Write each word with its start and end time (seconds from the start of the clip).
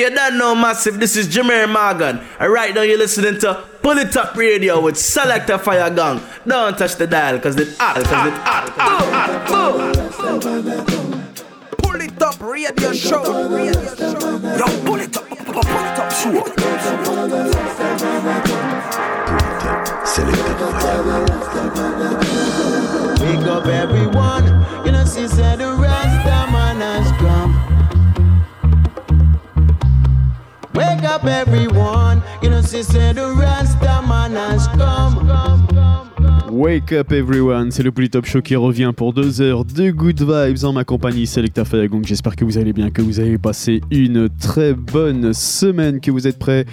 you 0.00 0.10
don't 0.10 0.38
know 0.38 0.54
massive. 0.54 0.98
This 0.98 1.14
is 1.14 1.28
Jemere 1.28 1.70
Morgan. 1.70 2.20
And 2.38 2.52
right 2.52 2.74
now 2.74 2.80
you're 2.82 2.96
listening 2.96 3.38
to 3.40 3.62
Pull 3.82 3.98
It 3.98 4.16
Up 4.16 4.34
Radio 4.34 4.80
with 4.80 4.94
Selecta 4.94 5.58
Faya 5.58 5.94
Gong. 5.94 6.22
Don't 6.46 6.76
touch 6.78 6.96
the 6.96 7.06
dial 7.06 7.38
cause 7.38 7.56
it 7.56 7.76
hot, 7.78 7.96
cause 7.96 8.26
it 8.26 8.32
hot, 8.40 8.72
Pull 11.78 12.00
it 12.00 12.22
up 12.22 12.40
radio 12.40 12.92
show. 12.92 13.48
Radio 13.48 13.72
show. 13.72 14.38
Yo, 14.56 14.66
pull 14.86 15.00
it 15.00 15.16
up, 15.16 15.28
pull 15.28 15.58
it 15.60 15.98
up 16.00 16.12
show. 16.12 16.44
Selector 20.06 20.70
Fire 20.80 21.04
Wake 23.20 23.46
up 23.46 23.66
everyone, 23.66 24.44
Wake 36.50 36.92
up 36.92 37.12
everyone, 37.12 37.70
c'est 37.70 37.82
le 37.82 37.92
Polytop 37.92 38.26
Show 38.26 38.42
qui 38.42 38.56
revient 38.56 38.92
pour 38.96 39.12
deux 39.12 39.40
heures 39.40 39.64
de 39.64 39.90
good 39.90 40.20
vibes 40.20 40.64
en 40.64 40.72
ma 40.72 40.84
compagnie 40.84 41.26
Selecta 41.26 41.64
Fayagong. 41.64 42.02
J'espère 42.04 42.36
que 42.36 42.44
vous 42.44 42.58
allez 42.58 42.72
bien, 42.72 42.90
que 42.90 43.02
vous 43.02 43.20
avez 43.20 43.38
passé 43.38 43.80
une 43.90 44.28
très 44.28 44.72
bonne 44.72 45.32
semaine, 45.32 46.00
que 46.00 46.10
vous 46.10 46.26
êtes 46.26 46.38
prêts 46.38 46.64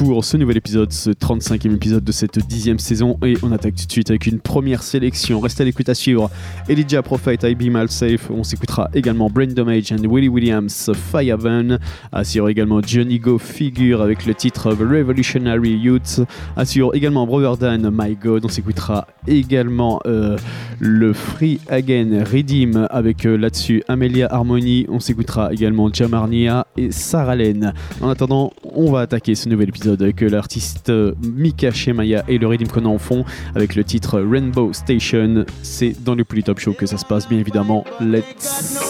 pour 0.00 0.24
ce 0.24 0.38
nouvel 0.38 0.56
épisode, 0.56 0.90
ce 0.94 1.10
35e 1.10 1.74
épisode 1.74 2.02
de 2.02 2.10
cette 2.10 2.38
dixième 2.46 2.78
saison. 2.78 3.18
Et 3.22 3.34
on 3.42 3.52
attaque 3.52 3.74
tout 3.74 3.86
de 3.86 3.92
suite 3.92 4.08
avec 4.08 4.26
une 4.26 4.40
première 4.40 4.82
sélection. 4.82 5.40
Restez 5.40 5.62
à 5.62 5.66
l'écoute 5.66 5.90
à 5.90 5.94
suivre. 5.94 6.30
Elijah 6.70 7.02
Prophet, 7.02 7.36
I 7.42 7.54
Be 7.54 7.70
Safe. 7.88 8.30
On 8.30 8.42
s'écoutera 8.42 8.88
également 8.94 9.28
Brain 9.28 9.48
Damage 9.48 9.92
and 9.92 10.08
Willie 10.08 10.30
Williams, 10.30 10.90
Firevan. 10.94 11.78
Assure 12.12 12.48
également 12.48 12.80
Johnny 12.80 13.18
Go 13.18 13.36
Figure 13.36 14.00
avec 14.00 14.24
le 14.24 14.34
titre 14.34 14.72
The 14.72 14.80
Revolutionary 14.80 15.76
Youth. 15.76 16.22
Assure 16.56 16.94
également 16.94 17.26
Brother 17.26 17.58
Dan, 17.58 17.90
My 17.92 18.16
God. 18.16 18.46
On 18.46 18.48
s'écoutera 18.48 19.06
également 19.26 20.00
euh, 20.06 20.38
le 20.78 21.12
Free 21.12 21.60
Again 21.68 22.24
Redeem 22.24 22.86
avec 22.88 23.26
euh, 23.26 23.36
là-dessus 23.36 23.82
Amelia 23.86 24.28
Harmony. 24.30 24.86
On 24.88 24.98
s'écoutera 24.98 25.52
également 25.52 25.92
Jamarnia 25.92 26.66
et 26.78 26.90
Sarah 26.90 27.36
Lane. 27.36 27.74
En 28.00 28.08
attendant, 28.08 28.54
on 28.64 28.90
va 28.90 29.00
attaquer 29.00 29.34
ce 29.34 29.46
nouvel 29.50 29.68
épisode 29.68 29.89
avec 29.98 30.20
l'artiste 30.20 30.90
euh, 30.90 31.12
Mika 31.22 31.70
Shemaya 31.70 32.24
et 32.28 32.38
le 32.38 32.46
Redeem 32.46 32.68
qu'on 32.68 32.84
a 32.84 32.88
en 32.88 32.98
fond 32.98 33.24
avec 33.54 33.74
le 33.74 33.84
titre 33.84 34.20
Rainbow 34.20 34.72
Station. 34.72 35.44
C'est 35.62 35.94
dans 36.02 36.14
le 36.14 36.24
Polytop 36.24 36.58
Show 36.58 36.72
que 36.72 36.86
ça 36.86 36.98
se 36.98 37.04
passe, 37.04 37.28
bien 37.28 37.38
évidemment. 37.38 37.84
Let's 38.00 38.80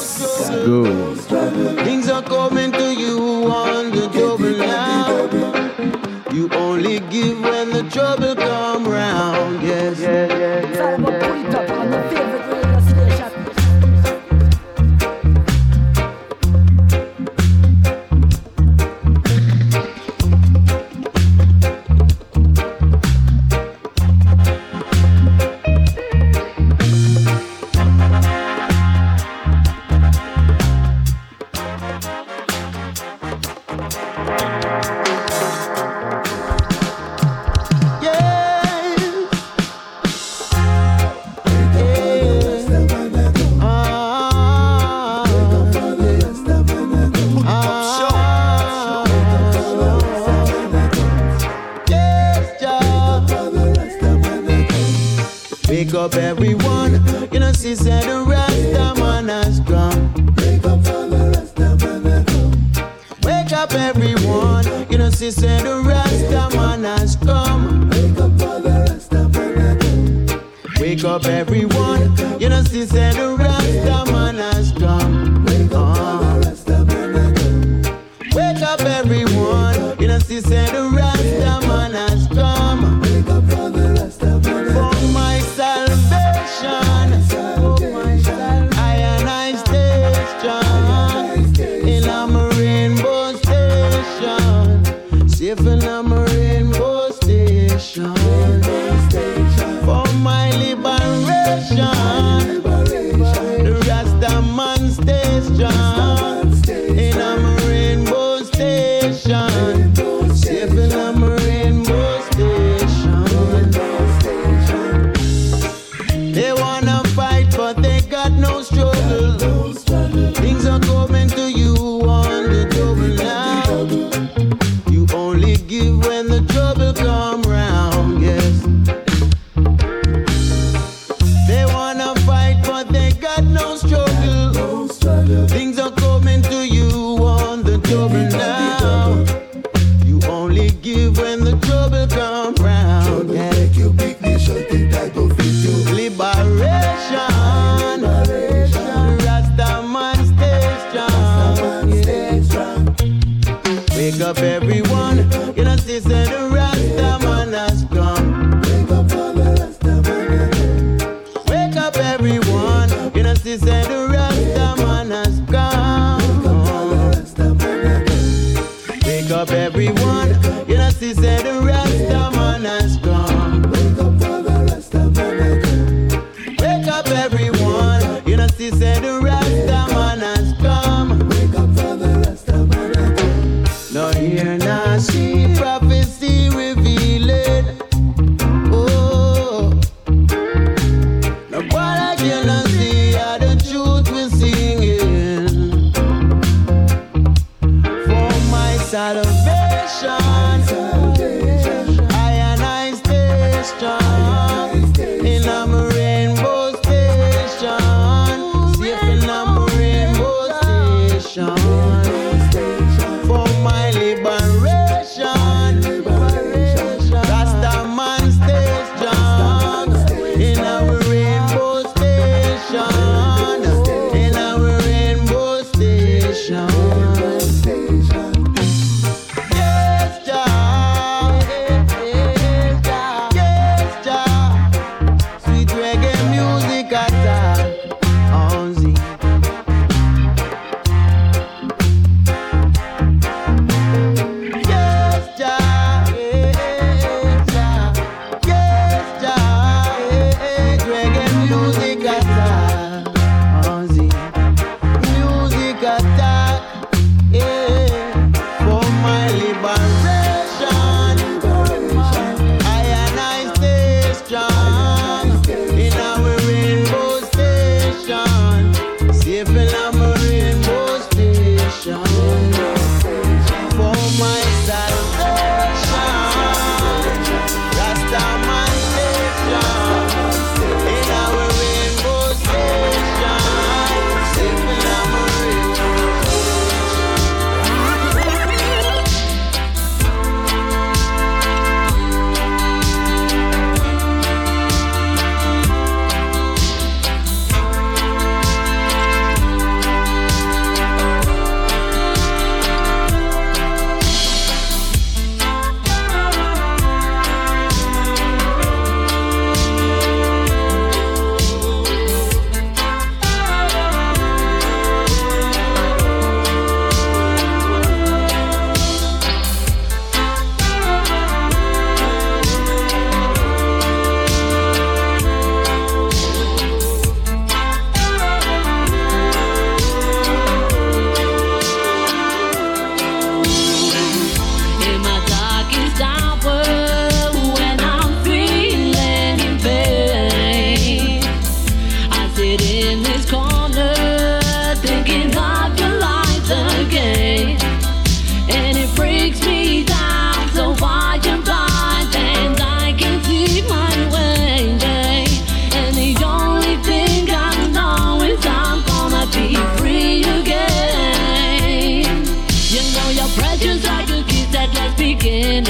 go! 0.67 0.87
Things 1.85 2.09
are 2.09 2.23
coming 2.23 2.73
to 2.73 2.93
you 2.93 3.47
on 3.47 3.91
the 3.91 4.09
double 4.13 4.57
now. 4.57 5.31
You 6.33 6.49
only 6.57 7.01
give 7.11 7.41
when 7.41 7.71
the 7.71 7.83
trouble 7.91 8.35
come 8.37 8.87
round. 8.87 9.63
Yes, 9.63 10.01
yeah, 10.01 10.27
yeah, 10.27 10.99
yeah. 10.99 11.30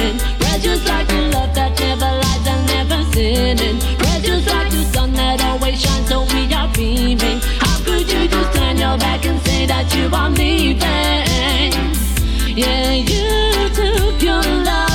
Beginning. 0.01 0.19
Precious 0.39 0.87
like 0.87 1.07
the 1.07 1.29
love 1.33 1.53
that 1.55 1.79
never 1.79 2.11
lies 2.21 2.47
and 2.47 2.67
never 2.67 3.03
sinning. 3.11 3.79
Precious 3.97 4.45
like 4.47 4.71
the 4.71 4.83
sun 4.93 5.13
that 5.13 5.43
always 5.43 5.81
shines, 5.81 6.07
so 6.09 6.23
we 6.33 6.53
are 6.53 6.69
beaming. 6.73 7.39
How 7.59 7.77
could 7.83 8.11
you 8.11 8.27
just 8.27 8.53
turn 8.55 8.77
your 8.77 8.97
back 8.97 9.25
and 9.25 9.39
say 9.41 9.65
that 9.65 9.93
you 9.95 10.09
are 10.13 10.29
leaving? 10.29 11.71
Yeah, 12.57 12.93
you 12.93 13.69
took 13.75 14.21
your 14.21 14.43
love 14.65 14.90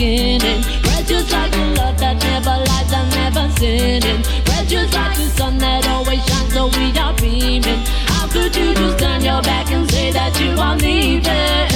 beginning. 0.00 0.62
Precious 0.82 1.30
like 1.30 1.50
the 1.52 1.74
love 1.76 1.98
that 1.98 2.16
never 2.22 2.56
lies 2.68 2.92
and 2.92 3.10
never 3.20 3.44
sinning. 3.58 4.22
Precious 4.44 4.92
like 4.94 5.16
the 5.16 5.28
sun 5.36 5.58
that 5.58 5.86
always 5.88 6.24
shines 6.26 6.54
so 6.54 6.68
we 6.68 6.86
are 6.98 7.14
beaming. 7.14 7.84
How 8.08 8.26
could 8.28 8.54
you 8.56 8.74
just 8.74 8.98
turn 8.98 9.20
your 9.22 9.42
back 9.42 9.70
and 9.70 9.90
say 9.90 10.10
that 10.10 10.32
you 10.40 10.58
are 10.58 10.76
leaving? 10.76 11.69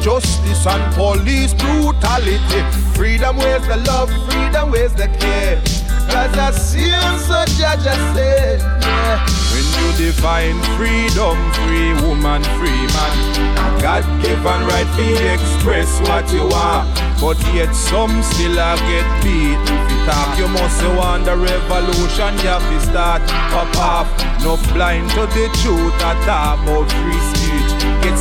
Injustice 0.00 0.66
and 0.66 0.94
police 0.94 1.52
brutality. 1.52 2.62
Freedom, 2.96 3.36
where's 3.36 3.66
the 3.66 3.76
love? 3.76 4.08
Freedom, 4.30 4.70
where's 4.70 4.94
the 4.94 5.08
care? 5.20 5.60
Cause 6.08 6.36
I 6.38 6.50
see 6.52 6.90
so 7.28 7.44
judge 7.60 7.86
I 7.86 8.14
said, 8.14 8.60
yeah. 8.60 9.26
When 9.52 9.66
you 9.76 10.06
define 10.06 10.56
freedom, 10.76 11.36
free 11.68 11.92
woman, 12.08 12.42
free 12.56 12.86
man. 12.96 13.60
God 13.80 14.04
given 14.22 14.60
right 14.68 14.88
to 14.96 15.32
express 15.32 16.00
what 16.08 16.30
you 16.32 16.48
are 16.52 16.84
But 17.20 17.38
yet 17.54 17.72
some 17.72 18.22
still 18.22 18.58
a 18.58 18.76
get 18.76 19.08
beat. 19.22 19.56
If 19.56 19.90
you 19.90 19.98
talk, 20.06 20.38
you 20.38 20.48
must 20.48 20.82
want 20.96 21.24
the 21.26 21.36
revolution, 21.36 22.34
you 22.40 22.48
have 22.48 22.64
to 22.64 22.80
start 22.88 23.22
up 23.52 23.76
off. 23.76 24.08
No 24.42 24.56
blind 24.72 25.10
to 25.10 25.26
the 25.26 25.48
truth 25.60 25.94
at 26.02 26.28
all 26.28 26.56
about 26.56 26.90
free 26.90 27.20
speech. 27.28 27.39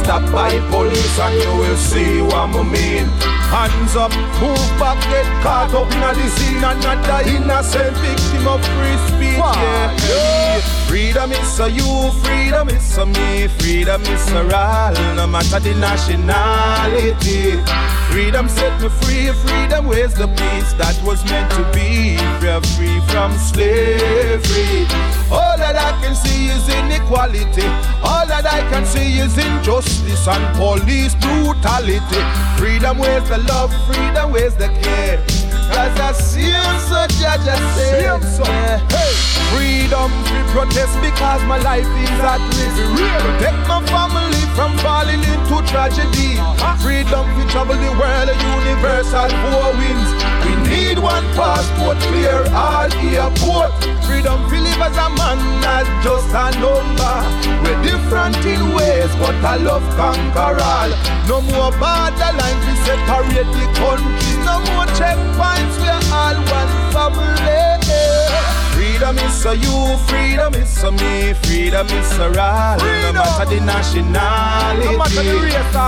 Stopped 0.03 0.32
by 0.32 0.60
police 0.70 1.20
and 1.20 1.36
you 1.41 1.51
will 1.60 1.77
see 1.77 2.22
what 2.22 2.50
I 2.56 2.63
mean. 2.63 3.06
Hands 3.53 3.96
up, 3.96 4.12
move 4.41 4.79
back, 4.79 5.00
get 5.10 5.25
caught 5.44 5.74
up 5.74 5.91
in 5.91 6.00
the 6.00 6.29
scene 6.29 6.63
and 6.63 6.82
not 6.82 7.00
the 7.06 7.36
innocent 7.36 7.98
victim 7.98 8.48
of 8.48 8.62
free 8.74 8.98
speech. 9.08 9.38
Yeah, 9.38 9.98
yeah. 10.08 10.78
Freedom 10.89 11.31
is 11.31 11.60
a 11.60 11.69
you, 11.69 12.12
freedom 12.24 12.67
is 12.67 12.98
a 12.98 13.05
me, 13.05 13.48
freedom 13.60 14.01
is 14.01 14.31
a 14.31 14.43
all, 14.43 15.15
no 15.15 15.27
matter 15.27 15.60
the 15.60 15.75
nationality. 15.75 17.62
Freedom 18.10 18.50
set 18.50 18.81
me 18.81 18.89
free, 18.89 19.29
freedom 19.31 19.86
where's 19.86 20.15
the 20.15 20.27
peace 20.27 20.74
that 20.81 21.00
was 21.05 21.24
meant 21.25 21.51
to 21.51 21.63
be. 21.77 22.17
Free 22.75 23.00
from 23.12 23.31
slavery. 23.38 24.88
All 25.29 25.55
that 25.62 25.75
I 25.77 25.91
can 26.01 26.15
see 26.15 26.48
is 26.48 26.67
inequality. 26.67 27.67
All 28.01 28.25
that 28.25 28.48
I 28.48 28.62
can 28.72 28.84
see 28.84 29.19
is 29.19 29.38
injustice 29.38 30.27
and 30.27 30.58
police 30.58 31.13
brutality. 31.13 32.22
Freedom 32.58 32.98
where's 32.98 33.29
the 33.29 33.38
love, 33.38 33.72
freedom 33.86 34.31
where's 34.31 34.55
the 34.55 34.69
care. 34.81 35.38
Cause 35.73 35.99
I 35.99 36.11
see 36.13 36.53
so 36.89 37.01
judge 37.19 37.47
I 37.47 37.57
say. 37.75 38.03
Yeah. 38.03 38.77
hey. 38.89 39.11
Freedom 39.53 40.09
free 40.29 40.45
protest 40.53 40.93
because 41.01 41.41
my 41.49 41.57
life 41.57 41.89
is 41.97 42.21
at 42.21 42.41
risk. 42.53 42.77
Protect 43.25 43.59
my 43.67 43.81
family 43.89 44.43
from 44.53 44.77
falling 44.79 45.21
into 45.25 45.57
tragedy. 45.65 46.38
Freedom 46.85 47.25
to 47.25 47.43
travel 47.49 47.75
the 47.75 47.91
world, 47.97 48.29
a 48.29 48.35
universal 48.38 49.29
four 49.41 49.73
winds. 49.79 50.09
We 50.13 50.38
need 50.69 50.99
one 50.99 51.25
passport, 51.33 51.97
clear 52.09 52.45
all 52.53 52.91
airport. 52.93 53.73
Freedom 54.05 54.39
to 54.49 54.57
live 54.61 54.81
as 54.81 54.97
a 54.97 55.09
man, 55.17 55.39
not 55.61 55.85
just 56.03 56.29
a 56.29 56.45
number. 56.61 57.17
We're 57.63 57.81
different 57.83 58.38
in 58.45 58.61
ways, 58.75 59.11
but 59.17 59.35
I 59.43 59.57
love 59.57 59.85
conquer 59.97 60.55
all. 60.61 60.91
No 61.27 61.41
more 61.41 61.71
border 61.81 62.31
lines, 62.39 62.63
we 62.67 62.75
separate 62.85 63.49
the 63.57 63.65
countries. 63.79 64.38
No 64.45 64.55
more 64.69 64.89
checkpoints, 64.99 65.75
we're 65.81 66.03
all 66.13 66.38
one 66.57 66.71
family 66.93 67.78
Freedom 69.00 69.25
is 69.25 69.46
a 69.46 69.56
you, 69.56 69.98
freedom 70.10 70.53
is 70.56 70.84
a 70.84 70.91
me, 70.91 71.34
freedom 71.44 71.88
is 71.88 72.12
a 72.18 72.27
all. 72.38 72.77
No 72.77 73.13
matter 73.13 73.56
the 73.56 73.62
nationality. 73.62 74.84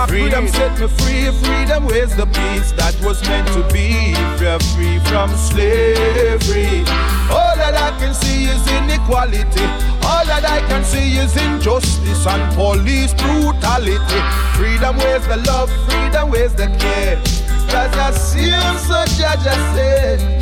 freedom 0.08 0.48
set 0.48 0.80
me 0.80 0.88
free, 0.88 1.30
freedom 1.44 1.84
where's 1.84 2.16
the 2.16 2.24
peace 2.24 2.72
that 2.72 2.96
was 3.04 3.20
meant 3.28 3.46
to 3.48 3.62
be. 3.70 4.14
We're 4.40 4.58
free 4.72 4.98
from 5.10 5.28
slavery. 5.36 6.88
All 7.28 7.52
that 7.60 7.76
I 7.76 7.92
can 8.00 8.14
see 8.14 8.44
is 8.44 8.66
inequality. 8.80 9.68
All 10.08 10.24
that 10.24 10.46
I 10.48 10.66
can 10.66 10.82
see 10.82 11.18
is 11.18 11.36
injustice 11.36 12.26
and 12.26 12.54
police 12.56 13.12
brutality. 13.12 14.20
Freedom 14.56 14.96
where's 14.96 15.26
the 15.28 15.36
love, 15.36 15.70
freedom 15.84 16.30
where's 16.30 16.54
the 16.54 16.68
care. 16.80 17.20
Cause 17.68 17.94
I 17.94 18.10
see 18.12 18.48
you 18.48 18.78
so 18.88 19.04
judge 19.20 19.44
I 19.44 19.52
said, 19.76 20.41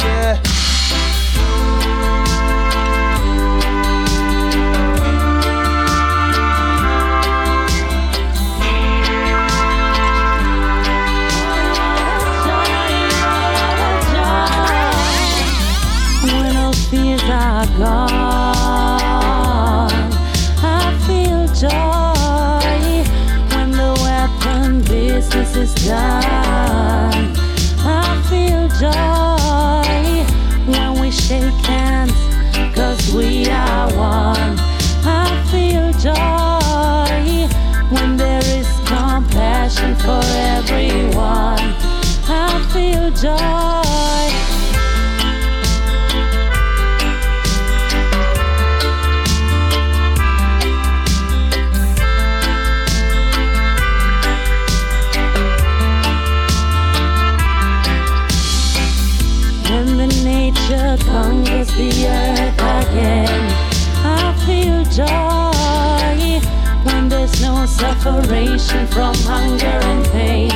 separation 68.03 68.87
from 68.87 69.15
hunger 69.17 69.67
and 69.67 70.05
pain. 70.07 70.51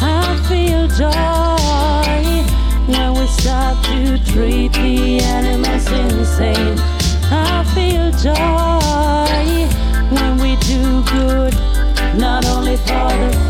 I 0.00 0.36
feel 0.48 0.88
joy 0.88 2.42
when 2.90 3.14
we 3.14 3.26
start 3.28 3.84
to 3.84 4.18
treat 4.32 4.72
the 4.72 5.20
animals 5.20 5.86
insane. 5.86 6.76
I 7.30 7.62
feel 7.74 8.10
joy 8.18 9.68
when 10.10 10.38
we 10.38 10.56
do 10.56 11.04
good, 11.04 11.54
not 12.18 12.44
only 12.46 12.76
for 12.76 13.10
the 13.30 13.41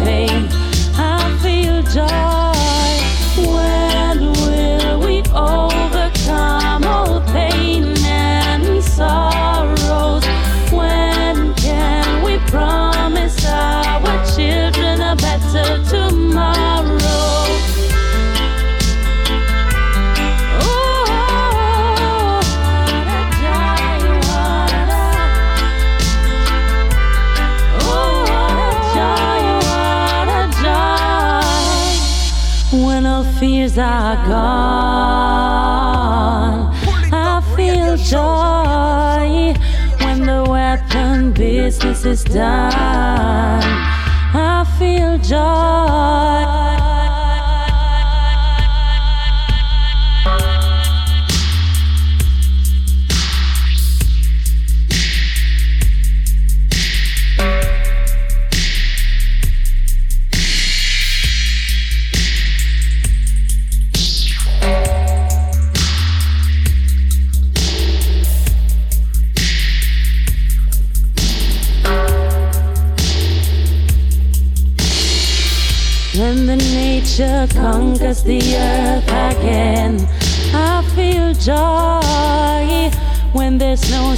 It's 42.05 42.25
done. 42.25 43.12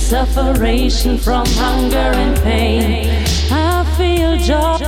sufferation 0.05 1.17
from 1.17 1.47
hunger 1.47 1.97
and 1.97 2.37
pain. 2.43 3.25
I 3.51 3.85
feel 3.97 4.37
joy. 4.37 4.84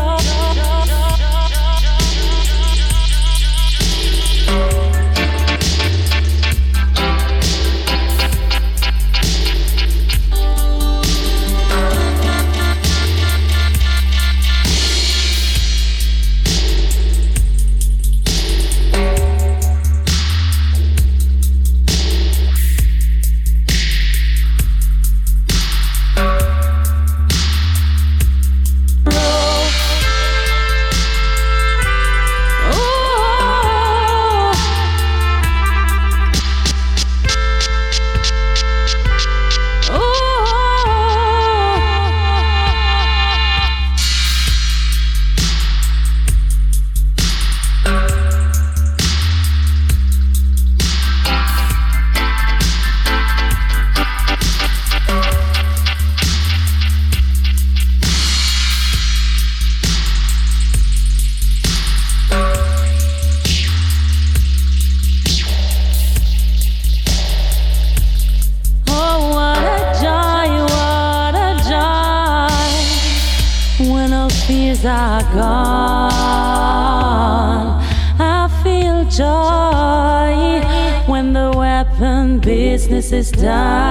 this 83.10 83.30
is 83.30 83.30
done. 83.30 83.85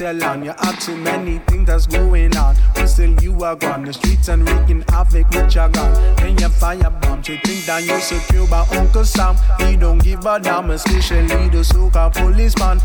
Digital 0.00 0.28
land, 0.28 0.44
you 0.46 0.52
have 0.58 0.80
too 0.80 0.96
many 0.96 1.40
things 1.40 1.66
that's 1.66 1.86
going 1.86 2.34
on. 2.34 2.56
But 2.74 2.86
still 2.86 3.12
you 3.22 3.44
are 3.44 3.54
gone, 3.54 3.84
the 3.84 3.92
streets 3.92 4.28
and 4.28 4.48
wreaking 4.48 4.82
havoc 4.88 5.28
with 5.28 5.54
your 5.54 5.68
gun. 5.68 6.16
Then 6.16 6.38
you 6.38 6.48
fire 6.48 6.88
bomb, 6.88 7.18
you 7.26 7.36
think 7.44 7.66
that 7.66 7.84
you're 7.84 8.00
secure 8.00 8.48
by 8.48 8.64
Uncle 8.72 9.04
Sam. 9.04 9.36
He 9.58 9.76
don't 9.76 9.98
give 9.98 10.24
a 10.24 10.40
damn, 10.40 10.70
especially 10.70 11.50
the 11.50 11.62
so-called 11.62 12.14
policeman. 12.14 12.80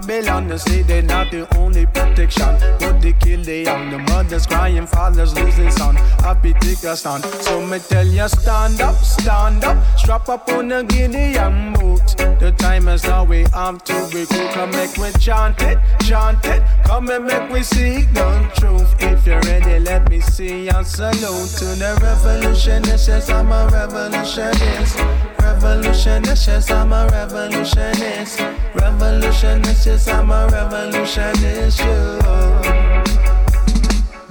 Babylon, 0.00 0.48
they 0.48 0.56
say 0.56 0.82
they're 0.82 1.02
not 1.02 1.30
the 1.30 1.46
only 1.58 1.84
protection. 1.86 2.56
But 2.78 3.00
they 3.00 3.12
kill 3.12 3.42
the 3.42 3.64
young, 3.64 3.90
the 3.90 3.98
mothers 3.98 4.46
crying, 4.46 4.86
fathers 4.86 5.34
losing 5.34 5.70
son. 5.70 5.96
Happy 6.24 6.54
take 6.54 6.82
a 6.84 6.96
stand. 6.96 7.24
So 7.24 7.64
me 7.66 7.78
tell 7.78 8.06
you, 8.06 8.28
stand 8.28 8.80
up, 8.80 8.94
stand 8.96 9.64
up, 9.64 9.98
strap 9.98 10.28
up 10.28 10.48
on 10.50 10.68
the 10.68 10.80
a 10.80 10.84
Gideon 10.84 11.74
boot. 11.74 12.16
The 12.40 12.54
time 12.56 12.88
is 12.88 13.04
now 13.04 13.24
we 13.24 13.44
have 13.52 13.84
to 13.84 14.08
cool. 14.10 14.48
Come 14.52 14.70
make 14.70 14.96
we 14.96 15.12
chant 15.18 15.60
it, 15.62 15.78
chant 16.00 16.44
it. 16.46 16.62
Come 16.84 17.10
and 17.10 17.26
make 17.26 17.50
we 17.50 17.62
seek 17.62 18.12
the 18.14 18.50
truth. 18.56 18.94
If 19.00 19.26
you're 19.26 19.40
ready, 19.40 19.80
let 19.80 20.08
me 20.08 20.20
see 20.20 20.64
your 20.66 20.84
salute 20.84 21.50
to 21.58 21.66
the 21.76 21.98
revolutionist. 22.02 23.08
Yes, 23.08 23.28
I'm 23.28 23.52
a 23.52 23.68
revolutionist. 23.70 25.39
Revolutionist, 25.62 26.46
yes, 26.48 26.70
I'm 26.70 26.90
a 26.90 27.06
revolutionist. 27.12 28.40
Revolutionist, 28.74 29.86
yes, 29.86 30.08
I'm 30.08 30.30
a 30.30 30.48
revolutionist. 30.50 31.80
Yeah. 31.80 33.04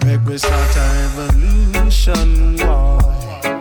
Make 0.05 0.25
we 0.25 0.39
start 0.39 0.75
a 0.75 0.89
revolution, 1.19 2.55
boy. 2.57 2.97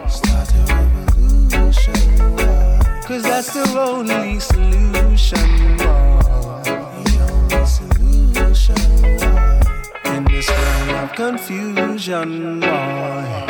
Start 0.08 0.50
a 0.54 0.60
revolution, 0.72 2.36
boy. 2.36 3.02
Cause 3.06 3.22
that's 3.24 3.52
the 3.52 3.78
only 3.78 4.40
solution, 4.40 5.76
boy. 5.76 6.62
The 6.64 7.16
only 7.28 7.66
solution, 7.66 8.80
boy. 9.02 9.60
In 10.10 10.24
this 10.24 10.48
world 10.48 10.90
of 11.04 11.12
confusion, 11.12 12.60
boy. 12.60 13.47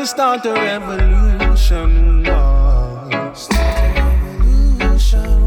To 0.00 0.06
start 0.06 0.46
a 0.46 0.52
revolution. 0.54 2.24
Start 2.24 3.12
a 3.12 4.02
revolution. 4.24 5.46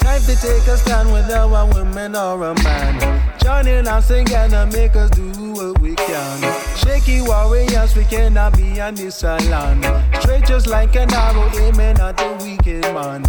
Time 0.00 0.22
to 0.22 0.34
take 0.40 0.66
a 0.66 0.76
stand 0.78 1.12
with 1.12 1.30
our 1.30 1.66
women 1.74 2.16
or 2.16 2.42
a 2.44 2.54
man. 2.62 3.38
Joining 3.38 3.86
us 3.86 4.08
together, 4.08 4.66
make 4.72 4.96
us 4.96 5.10
do 5.10 5.52
what 5.52 5.78
we 5.82 5.94
can. 5.96 6.40
Shaky 6.76 7.20
warriors, 7.20 7.94
we 7.94 8.04
cannot 8.04 8.56
be 8.56 8.80
on 8.80 8.94
this 8.94 9.22
island. 9.22 9.84
Straight 10.20 10.46
just 10.46 10.66
like 10.66 10.96
an 10.96 11.12
arrow, 11.12 11.50
aiming 11.58 11.98
at 12.00 12.16
the 12.16 12.38
wicked 12.42 12.84
man. 12.94 13.22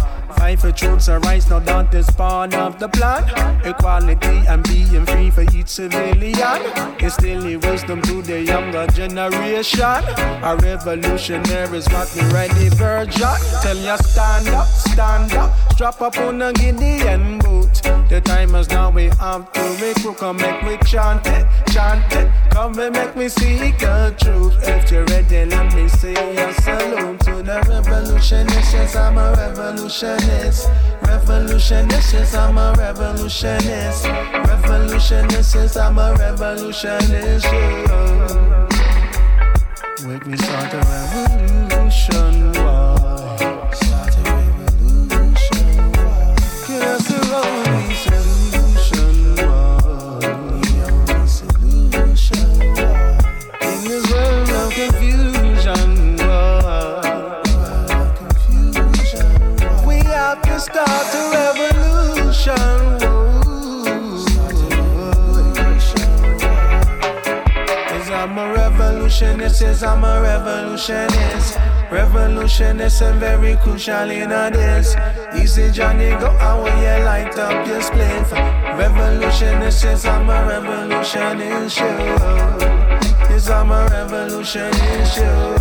Fight 0.46 0.60
for 0.60 0.70
truths 0.70 1.08
and 1.08 1.24
rights, 1.24 1.50
no 1.50 1.58
doubt 1.58 1.92
is 1.92 2.08
part 2.10 2.54
of 2.54 2.78
the 2.78 2.88
plan. 2.88 3.24
Equality 3.66 4.46
and 4.46 4.62
being 4.62 5.04
free 5.04 5.28
for 5.28 5.42
each 5.52 5.66
civilian. 5.66 6.62
Instilling 7.00 7.58
wisdom 7.62 8.00
to 8.02 8.22
the 8.22 8.42
younger 8.42 8.86
generation. 8.86 10.04
A 10.46 10.56
revolutionary 10.62 11.78
is 11.78 11.88
what 11.88 12.14
we 12.14 12.22
ready 12.32 12.68
virgin. 12.68 13.26
Tell 13.60 13.76
you 13.76 13.96
stand 13.96 14.46
up, 14.50 14.68
stand 14.96 15.32
up. 15.34 15.52
Strap 15.72 16.00
up 16.00 16.16
on 16.18 16.40
a 16.40 16.52
Gideon 16.54 17.38
boot. 17.38 17.82
The 18.08 18.22
time 18.24 18.54
is 18.54 18.68
now 18.70 18.90
we 18.90 19.04
have 19.20 19.52
to 19.52 19.62
recruit. 19.80 20.16
Come 20.16 20.38
make 20.38 20.62
me 20.64 20.78
chant 20.86 21.26
it, 21.26 21.46
chant 21.70 22.10
it. 22.14 22.30
Come 22.50 22.78
and 22.78 22.94
make 22.94 23.14
me 23.14 23.28
seek 23.28 23.78
the 23.78 24.14
truth. 24.18 24.54
If 24.62 24.90
you're 24.90 25.04
ready, 25.04 25.44
let 25.44 25.74
me 25.74 25.88
say 25.88 26.14
a 26.14 26.52
salute 26.62 27.20
to 27.26 27.42
the 27.42 27.58
revolutionist. 27.68 28.72
Yes, 28.72 28.96
I'm 28.96 29.18
a 29.18 29.34
revolutionist. 29.36 30.68
Revolutionist, 31.02 32.12
yes, 32.14 32.34
I'm 32.34 32.56
a 32.56 32.74
revolutionist. 32.78 34.06
Revolutionist, 34.48 35.54
yes, 35.54 35.76
I'm 35.76 35.98
a 35.98 36.14
revolutionist. 36.18 37.44
Yeah. 37.44 38.68
Make 40.06 40.26
me 40.26 40.36
start 40.38 40.72
a 40.72 40.78
revolution. 40.78 41.45
Crucial 73.86 74.10
in 74.10 74.32
a 74.32 74.50
this. 74.50 74.96
Easy 75.40 75.70
Johnny, 75.70 76.10
go 76.10 76.30
when 76.62 76.76
you 76.78 77.04
light 77.04 77.36
up 77.38 77.66
your 77.66 77.80
spliff. 77.80 78.32
Revolutionist, 78.78 79.84
yes, 79.84 80.04
I'm 80.04 80.28
a 80.28 80.46
revolutionist, 80.46 81.76
sure. 81.76 81.86
Yes, 83.30 83.48
I'm 83.48 83.70
a 83.70 83.86
revolutionist, 83.90 85.14
sure. 85.14 85.55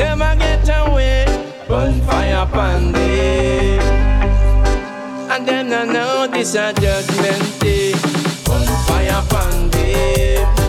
never 0.00 0.34
get 0.36 0.68
away. 0.80 1.26
Bonfire 1.68 2.42
upon 2.46 2.92
thee. 2.92 3.78
And 5.32 5.46
then 5.46 5.72
I 5.72 5.84
know 5.84 6.26
this 6.26 6.54
a 6.54 6.72
judgment 6.72 7.60
day. 7.60 7.92
Bonfire 8.44 9.22
upon 9.22 9.70
thee. 9.70 10.59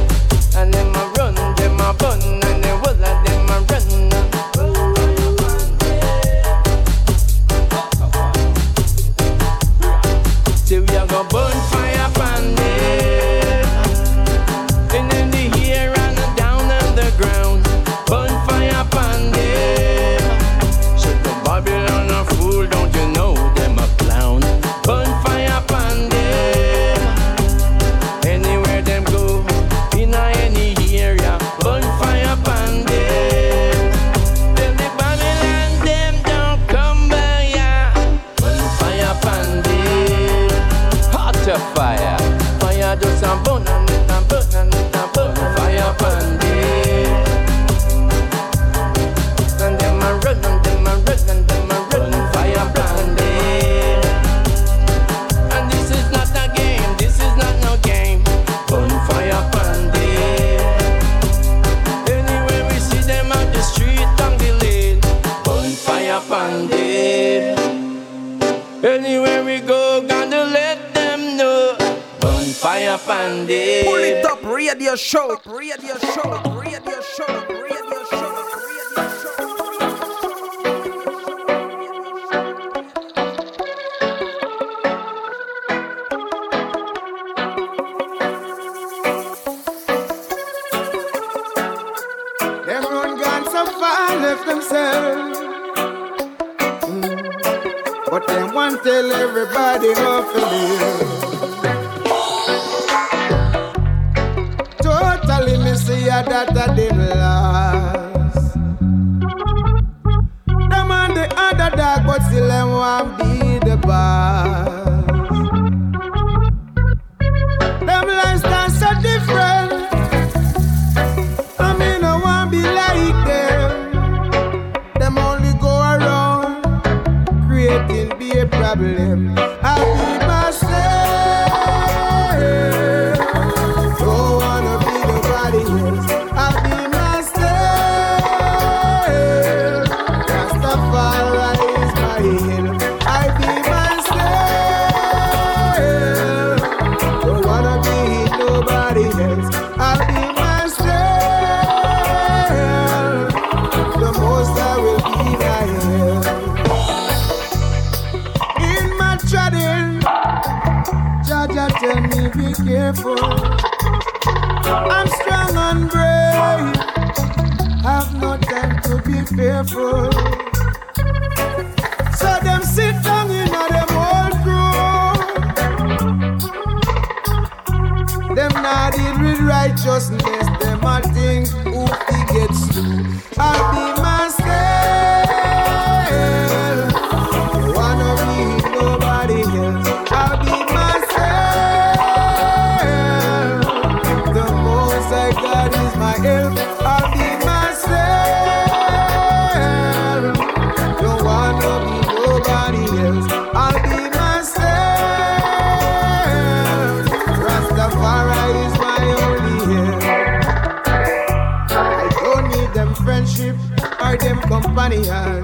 Maria. 214.92 215.42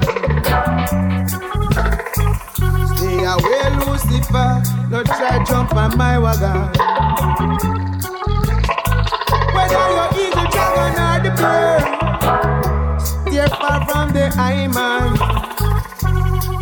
Stay 2.98 3.24
away, 3.24 3.66
Lucifer. 3.80 4.50
No 4.90 5.04
try 5.04 5.44
jump 5.46 5.74
on 5.74 5.98
my 5.98 6.20
wagon. 6.20 6.68
Whether 9.56 9.86
you're 9.96 10.12
eagle, 10.24 10.48
dragon, 10.52 10.94
or 11.08 11.18
the 11.24 11.32
bird, 11.40 11.84
stay 13.08 13.48
far 13.58 13.80
from 13.88 14.08
the 14.14 14.26
eye 14.38 14.68
man. 14.68 15.18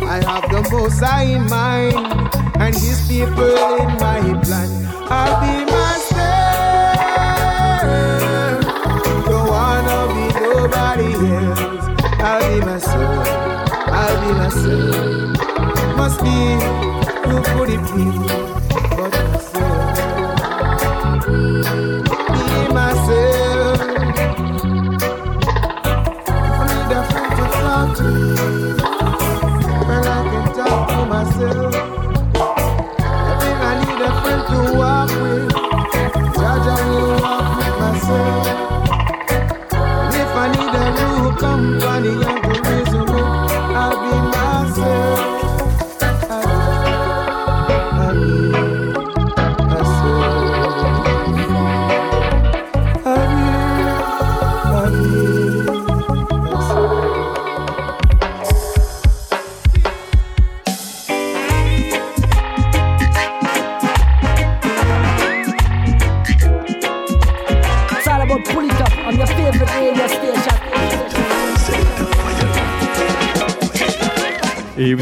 I 0.06 0.22
have 0.24 0.46
the 0.50 0.60
most 0.70 1.00
high 1.00 1.24
in 1.24 1.46
mind, 1.46 1.96
and 2.60 2.74
his 2.74 3.00
people 3.08 3.78
in 3.78 3.98
my 3.98 4.20
plan. 4.44 4.70
I'll 5.08 5.40
be 5.40 5.70
my 5.70 5.85
Must 15.96 16.20
be 16.20 16.30
you 17.30 17.40
could 17.44 17.70
it 17.70 17.80
in. 17.94 18.95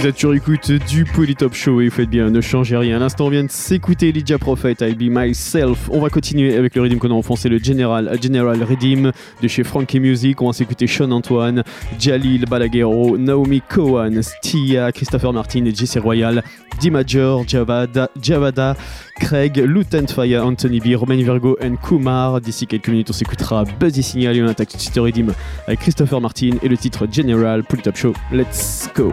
Vous 0.05 0.11
êtes 0.11 0.19
sur 0.19 0.35
écoute 0.35 0.71
du 0.71 1.07
Polytop 1.07 1.55
Show 1.55 1.81
et 1.81 1.89
vous 1.89 1.95
faites 1.95 2.11
bien, 2.11 2.29
ne 2.29 2.43
changez 2.43 2.77
rien. 2.77 2.97
À 2.97 2.99
l'instant, 2.99 3.25
on 3.25 3.31
vient 3.31 3.45
de 3.45 3.51
s'écouter 3.51 4.13
Lydia 4.13 4.39
Prophet, 4.39 4.77
I 4.83 4.95
Be 4.95 5.05
Myself. 5.09 5.89
On 5.91 5.99
va 5.99 6.11
continuer 6.11 6.59
avec 6.59 6.75
le 6.75 6.83
rythme 6.83 6.99
qu'on 6.99 7.11
a 7.11 7.15
enfoncé, 7.15 7.49
le 7.49 7.57
General, 7.57 8.15
General 8.21 8.63
Redeem 8.63 9.13
de 9.41 9.49
chez 9.49 9.65
Frankie 9.65 10.01
Music. 10.01 10.43
On 10.43 10.49
va 10.49 10.53
s'écouter 10.53 10.87
Sean 10.87 11.11
Antoine, 11.11 11.65
Jalil 11.99 12.45
Balaguerro, 12.45 13.17
Naomi 13.17 13.63
Cohen, 13.67 14.21
Stia, 14.21 14.93
Christopher 14.93 15.33
Martin 15.33 15.65
et 15.65 15.75
Jesse 15.75 15.97
Royal, 15.97 16.45
D 16.83 16.91
Major, 16.91 17.49
Javada, 17.49 18.11
Javada 18.21 18.77
Craig, 19.21 19.57
Lieutenant 19.57 20.07
Fire, 20.07 20.45
Anthony 20.45 20.81
B, 20.81 20.97
Romain 20.97 21.17
Virgo 21.17 21.57
et 21.61 21.71
Kumar. 21.83 22.41
D'ici 22.41 22.67
quelques 22.67 22.89
minutes, 22.89 23.11
on 23.11 23.13
s'écoutera 23.13 23.65
Buzzy 23.79 24.03
Signal 24.03 24.37
et 24.37 24.43
on 24.43 24.49
attaque 24.49 24.69
tout 24.69 24.77
de 24.77 24.83
suite 24.83 24.97
le 24.97 25.35
avec 25.67 25.81
Christopher 25.81 26.21
Martin 26.21 26.51
et 26.63 26.69
le 26.69 26.77
titre 26.77 27.07
General 27.11 27.63
Polytop 27.63 27.97
Show. 27.97 28.13
Let's 28.33 28.89
go! 28.95 29.13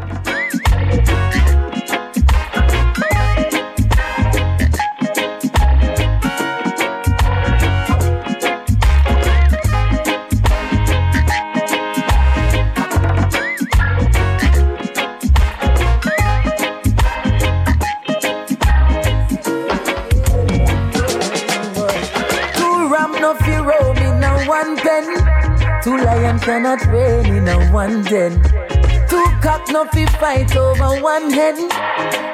Lion 26.31 26.39
cannot 26.39 26.85
reign 26.85 27.25
in 27.25 27.47
a 27.49 27.71
one 27.71 28.03
den. 28.03 28.41
Two 29.09 29.23
cock 29.41 29.67
no 29.69 29.83
fi 29.87 30.05
fight 30.05 30.55
over 30.55 31.01
one 31.01 31.29
hen. 31.29 31.67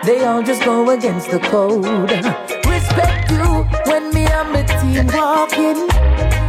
They 0.06 0.24
all 0.24 0.44
just 0.44 0.64
go 0.64 0.92
against 0.92 1.32
the 1.32 1.40
code. 1.40 2.12
Respect 2.68 3.32
you 3.32 3.64
when 3.90 4.14
me 4.14 4.28
and 4.28 4.52
my 4.54 4.62
team 4.82 5.08
walking. 5.08 5.88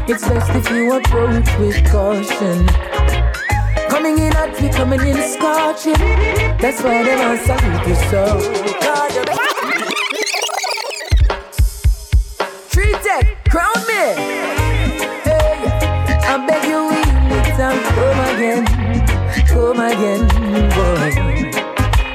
It's 0.07 0.29
best 0.29 0.51
if 0.51 0.69
you 0.71 0.93
approach 0.93 1.49
with 1.59 1.91
caution. 1.91 2.67
Coming 3.89 4.19
in 4.19 4.33
hot, 4.33 4.61
we 4.61 4.69
coming 4.69 5.01
in 5.01 5.17
scorching. 5.17 5.95
That's 6.59 6.83
why 6.83 7.03
they 7.03 7.17
want 7.17 7.41
salute 7.41 7.89
you 7.89 7.95
so. 8.11 9.58
Come 19.69 19.81
again, 19.81 20.27
boy. 20.73 21.13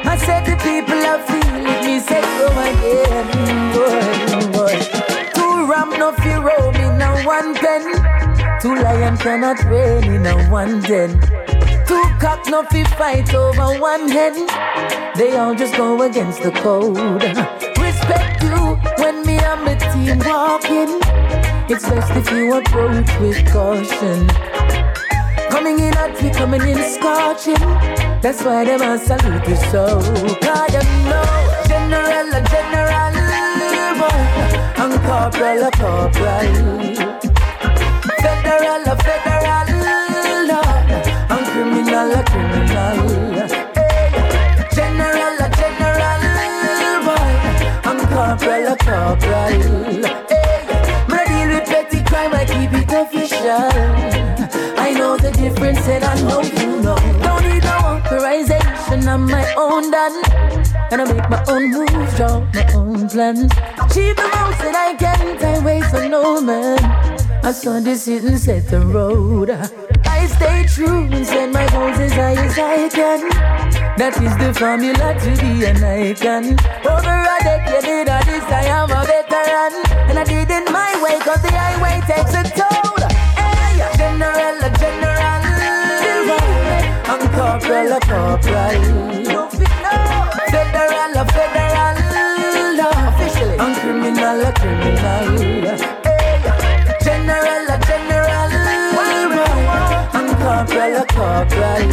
I 0.09 0.17
said 0.17 0.43
the 0.43 0.57
people 0.65 1.01
are 1.11 1.21
feeling 1.29 1.85
me, 1.85 1.99
say 1.99 2.21
come 2.39 2.57
again, 2.69 3.27
boy, 3.73 4.57
boy. 4.57 4.75
Two 5.35 5.69
ram 5.69 5.89
no 5.99 6.13
fi 6.13 6.33
roam 6.37 6.73
oh, 6.75 6.83
in 6.83 7.01
a 7.01 7.11
one 7.23 7.53
pen, 7.53 7.83
two 8.59 8.73
lion 8.73 9.17
cannot 9.17 9.63
reign 9.65 10.03
in 10.03 10.25
a 10.25 10.49
one 10.49 10.81
den. 10.81 11.11
Two 11.85 12.03
cock 12.19 12.41
no 12.47 12.63
fi 12.63 12.83
fight 12.97 13.31
over 13.35 13.79
one 13.79 14.09
hen. 14.09 14.47
They 15.15 15.35
all 15.37 15.53
just 15.53 15.75
go 15.77 16.01
against 16.01 16.41
the 16.41 16.51
code. 16.51 16.97
Respect 17.77 18.41
you 18.41 18.77
when 18.97 19.23
me 19.27 19.37
and 19.37 19.61
my 19.63 19.75
team 19.75 20.17
walking. 20.25 20.99
It's 21.69 21.87
best 21.87 22.11
if 22.13 22.31
you 22.31 22.55
approach 22.55 23.19
with 23.19 23.45
caution. 23.51 24.72
Coming 25.53 25.77
in 25.81 25.93
hot, 25.93 26.19
we 26.19 26.31
coming 26.31 26.61
in 26.67 26.81
scorching. 26.93 27.53
That's 28.23 28.41
why 28.43 28.65
them 28.65 28.81
a 28.81 28.97
salute 28.97 29.47
you 29.47 29.55
so. 29.55 30.01
Cause 30.41 30.73
you 30.73 30.81
know, 31.05 31.29
general 31.67 32.33
a 32.33 32.41
general, 32.53 33.13
boy, 33.99 34.17
and 34.81 34.95
corporal 35.05 35.63
a 35.67 35.71
corporal. 35.77 36.55
Federal 38.23 38.83
a 38.87 38.95
federal, 38.97 39.32
own 59.73 59.89
done. 59.89 60.23
And 60.91 61.01
I 61.01 61.05
make 61.11 61.29
my 61.29 61.43
own 61.47 61.71
moves, 61.71 62.15
draw 62.17 62.39
my 62.53 62.65
own 62.73 63.09
plans. 63.09 63.51
Achieve 63.81 64.15
the 64.15 64.29
most 64.35 64.59
that 64.61 64.75
I 64.87 64.93
can, 64.95 65.37
time 65.39 65.63
wait 65.63 65.85
for 65.85 66.07
no 66.07 66.41
man. 66.41 66.79
I 67.43 67.51
saw 67.51 67.79
this 67.79 68.05
hit 68.05 68.23
and 68.23 68.39
set 68.39 68.67
the 68.69 68.81
road. 68.81 69.49
I 69.49 70.27
stay 70.27 70.65
true 70.67 71.05
and 71.11 71.25
set 71.25 71.51
my 71.51 71.67
goals 71.71 71.97
as 71.97 72.13
high 72.13 72.37
as 72.45 72.57
I 72.57 72.89
can. 72.89 73.21
That 73.97 74.13
is 74.21 74.33
the 74.37 74.53
formula 74.53 75.09
to 75.23 75.31
be 75.41 75.65
an 75.65 75.83
icon. 75.83 76.45
Over 76.85 77.17
a 77.33 77.37
decade 77.43 78.09
of 78.09 78.25
this, 78.29 78.45
I 78.59 78.65
am 78.77 78.91
a 78.91 79.01
veteran. 79.09 79.73
And 80.09 80.19
I 80.19 80.23
did 80.23 80.51
it 80.51 80.71
my 80.71 80.91
way, 81.03 81.17
cause 81.19 81.41
the 81.41 81.51
highway 81.51 81.97
takes 82.05 82.33
a 82.37 82.43
toll. 82.59 82.97
Hey, 83.39 83.81
general, 83.97 84.69
general. 84.77 85.12
Corporal, 87.73 87.91
a 87.91 87.99
corporal. 88.01 88.81
Federal, 90.51 91.13
a 91.17 91.25
federal. 91.33 91.97
Officially. 93.09 93.57
I'm 93.57 93.73
criminal, 93.73 94.41
a 94.41 94.53
criminal. 94.53 95.25
General, 97.01 97.65
a 97.73 97.77
general. 97.87 98.53
I'm 100.13 100.29
corporal, 100.37 100.97
a 100.97 101.05
corporal. 101.07 101.89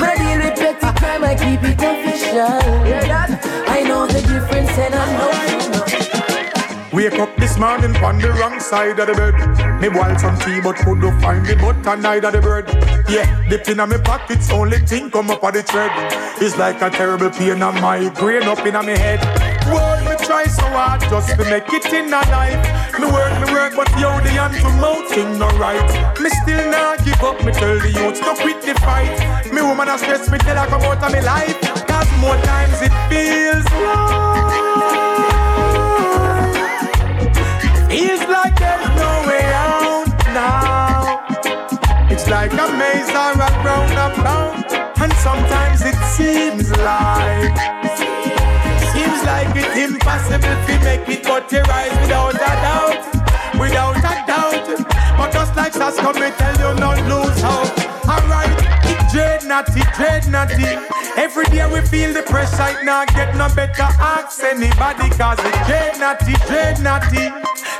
When 0.00 0.10
I 0.10 0.16
deal 0.18 0.38
with 0.42 0.58
petty 0.58 0.90
crime, 0.98 1.22
I 1.22 1.34
keep 1.36 1.62
it 1.62 1.80
official. 1.80 2.93
Wake 7.04 7.20
up 7.20 7.36
this 7.36 7.58
morning 7.58 7.94
on 7.96 8.18
the 8.18 8.32
wrong 8.32 8.58
side 8.58 8.98
of 8.98 9.06
the 9.06 9.12
bed. 9.12 9.36
Me 9.78 9.90
boil 9.90 10.16
some 10.16 10.38
tea 10.38 10.58
but 10.64 10.74
couldn't 10.76 11.20
find 11.20 11.44
the 11.44 11.54
butter 11.54 12.00
neither 12.00 12.30
the 12.30 12.40
bread. 12.40 12.64
Yeah, 13.10 13.28
dipped 13.46 13.68
in 13.68 13.76
my 13.76 13.98
pockets, 13.98 14.50
only 14.50 14.78
thing 14.78 15.10
come 15.10 15.30
up 15.30 15.44
on 15.44 15.52
the 15.52 15.62
thread. 15.62 15.92
It's 16.40 16.56
like 16.56 16.80
a 16.80 16.88
terrible 16.88 17.28
pain 17.28 17.60
on 17.60 17.78
my 17.82 18.08
brain 18.08 18.44
up 18.44 18.64
in 18.64 18.72
my 18.72 18.96
head. 18.96 19.20
World 19.68 20.00
me 20.08 20.16
try 20.24 20.44
so 20.44 20.64
hard 20.72 21.02
just 21.12 21.28
to 21.36 21.44
make 21.44 21.68
it 21.68 21.84
in 21.92 22.08
a 22.08 22.24
life. 22.32 22.64
Me 22.98 23.04
work, 23.12 23.36
me 23.36 23.52
work, 23.52 23.76
but 23.76 23.90
yo 24.00 24.08
the 24.24 24.32
hand 24.40 24.56
to 24.56 24.70
mouth 24.80 25.04
thing 25.12 25.38
not 25.38 25.52
right. 25.60 25.84
Me 26.24 26.30
still 26.40 26.70
not 26.70 27.04
give 27.04 27.20
up. 27.20 27.36
Me 27.44 27.52
tell 27.52 27.78
the 27.84 27.92
youth 27.92 28.16
to 28.24 28.32
quit 28.40 28.62
the 28.64 28.72
fight. 28.80 29.52
Me 29.52 29.60
woman 29.60 29.88
a 29.92 29.98
stress 29.98 30.30
me 30.30 30.38
tell 30.38 30.56
her 30.56 30.66
come 30.72 30.80
out 30.80 31.04
of 31.04 31.12
me 31.12 31.20
life. 31.20 31.60
Cause 31.84 32.08
more 32.16 32.40
times 32.48 32.80
it 32.80 32.94
feels 33.12 33.68
like 33.84 35.33
Like 42.28 42.52
a 42.52 42.68
maze 42.78 43.10
or 43.10 43.32
a 43.32 43.50
round 43.64 43.94
and 45.04 45.12
sometimes 45.14 45.82
it 45.84 45.94
seems 46.16 46.70
like 46.70 47.56
Seems 48.92 49.22
like 49.24 49.54
it's 49.54 49.76
impossible 49.76 50.56
to 50.66 50.84
make 50.84 51.06
it 51.08 51.22
but 51.24 51.52
you 51.52 51.60
rise 51.60 51.90
without 52.00 52.34
a 52.34 52.38
doubt 52.38 53.14
Without 53.58 53.96
a 53.98 54.26
doubt. 54.26 54.66
But 55.16 55.32
just 55.32 55.54
like 55.54 55.72
Sasko 55.72 56.14
me 56.14 56.30
tell 56.36 56.56
you 56.58 56.80
not 56.80 56.98
lose 57.06 57.40
hope. 57.40 57.70
Alright, 58.08 58.63
dread 59.14 59.44
natty, 59.46 59.80
dread 59.94 60.26
natty 60.28 60.66
Every 61.16 61.44
day 61.46 61.64
we 61.72 61.80
feel 61.86 62.12
the 62.12 62.22
pressure, 62.22 62.74
it 62.74 62.84
not 62.84 63.06
get 63.14 63.36
no 63.36 63.46
better. 63.54 63.86
Ask 64.02 64.42
anybody 64.42 65.08
cause 65.14 65.38
it 65.38 65.54
dread 65.66 65.94
natty, 66.02 66.34
dread 66.50 66.82
natty 66.82 67.30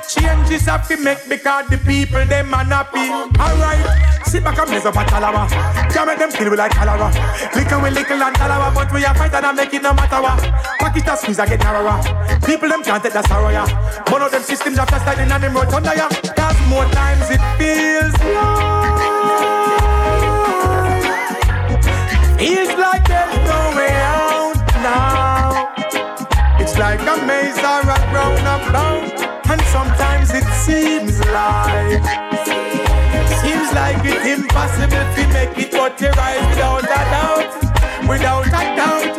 Changes 0.07 0.63
have 0.67 0.87
to 0.87 0.97
make 0.97 1.29
because 1.29 1.67
the 1.67 1.79
people 1.79 2.25
them 2.27 2.55
unhappy 2.55 3.11
Alright, 3.35 3.83
sit 4.27 4.45
back 4.45 4.59
and 4.59 4.71
mess 4.71 4.87
up 4.87 4.95
a 4.95 5.03
talawa. 5.11 5.51
Can't 5.91 6.07
make 6.07 6.19
them 6.19 6.31
kill 6.31 6.51
we 6.51 6.57
like 6.57 6.71
cholera. 6.71 7.11
Little 7.55 7.83
we 7.83 7.91
little 7.91 8.23
and 8.23 8.37
talawa 8.37 8.73
But 8.73 8.93
we 8.95 9.05
are 9.05 9.15
fighting 9.15 9.45
and 9.45 9.57
make 9.57 9.75
it 9.75 9.83
no 9.83 9.93
matter 9.93 10.23
what. 10.23 10.39
Pocket 10.79 11.09
a 11.09 11.17
squeeze 11.17 11.41
a 11.41 11.47
get 11.47 11.59
narrower. 11.59 11.99
People 12.47 12.69
them 12.69 12.85
can't 12.85 13.03
take 13.03 13.13
the 13.13 13.23
sorrow 13.27 13.51
ya 13.51 13.67
One 14.07 14.23
of 14.23 14.31
them 14.31 14.43
systems 14.43 14.79
after 14.79 15.01
sliding 15.01 15.33
and 15.33 15.43
them 15.43 15.57
under 15.57 15.95
ya 15.97 16.09
Cause 16.39 16.61
more 16.71 16.87
times 16.95 17.27
it 17.29 17.43
feels 17.59 18.15
like 18.23 19.64
Feels 22.39 22.75
like 22.79 23.07
there's 23.09 23.37
no 23.53 23.61
way 23.77 23.95
out 24.19 24.55
now 24.83 25.73
It's 26.61 26.77
like 26.79 27.01
a 27.01 27.17
maze 27.27 27.59
or 27.59 27.83
a 27.89 27.99
and 28.53 28.65
round 28.75 29.13
And 29.51 29.61
sometimes 29.77 30.31
it 30.35 30.47
seems 30.67 31.21
like 31.39 32.03
Seems 33.43 33.73
like 33.73 34.01
it's 34.05 34.41
impossible 34.41 35.07
to 35.17 35.23
make 35.33 35.59
it 35.59 35.73
but 35.73 36.01
you 36.01 36.09
rise 36.09 36.49
without 36.49 36.85
a 36.85 36.87
doubt 36.87 37.65
without 38.09 38.47
a 38.47 38.51
doubt. 38.51 39.17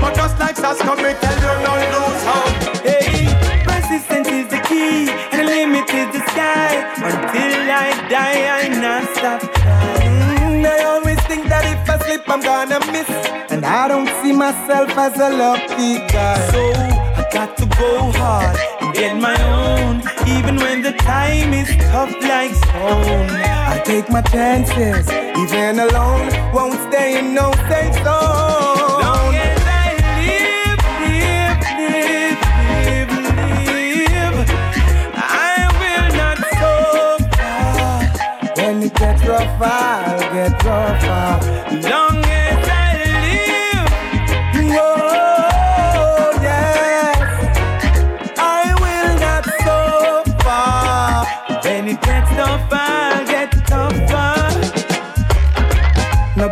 But 0.00 0.14
just 0.14 0.38
like 0.38 0.56
Saska, 0.56 0.96
me 0.96 1.12
tell 1.20 1.38
you, 1.44 1.54
don't 1.66 1.86
lose 1.94 2.22
hope. 2.30 2.56
Hey, 2.86 3.26
persistence 3.64 4.28
is 4.28 4.48
the 4.48 4.60
key, 4.68 5.10
and 5.32 5.40
the 5.40 5.44
limit 5.44 5.88
is 5.90 6.08
the 6.14 6.22
sky. 6.30 6.72
Until 6.96 7.70
I 7.84 7.88
die, 8.08 8.40
I 8.58 8.68
not 8.68 9.04
stop 9.16 9.40
trying. 9.54 10.66
I 10.66 10.78
always 10.92 11.20
think 11.26 11.48
that 11.48 11.64
if 11.72 11.77
Slip, 12.18 12.30
I'm 12.30 12.40
gonna 12.40 12.80
miss, 12.92 13.08
and 13.50 13.64
I 13.64 13.86
don't 13.86 14.08
see 14.22 14.32
myself 14.32 14.90
as 14.96 15.14
a 15.18 15.30
lucky 15.30 15.98
guy. 16.12 16.50
So 16.50 16.72
I 17.20 17.28
got 17.32 17.56
to 17.58 17.66
go 17.66 18.10
hard 18.12 18.56
and 18.80 18.94
get 18.94 19.16
my 19.16 19.36
own, 19.44 20.02
even 20.26 20.56
when 20.56 20.82
the 20.82 20.92
time 20.92 21.52
is 21.52 21.68
tough 21.90 22.12
like 22.22 22.54
stone. 22.54 23.30
I 23.30 23.80
take 23.84 24.08
my 24.10 24.22
chances, 24.22 25.08
even 25.10 25.78
alone, 25.78 26.30
won't 26.52 26.80
stay 26.90 27.18
in 27.18 27.34
no 27.34 27.52
safe 27.68 27.94
zone. 27.94 29.02
Long 29.04 29.34
as 29.34 29.62
I 29.66 29.86
live, 30.18 30.80
live, 31.04 31.60
live, 31.78 32.48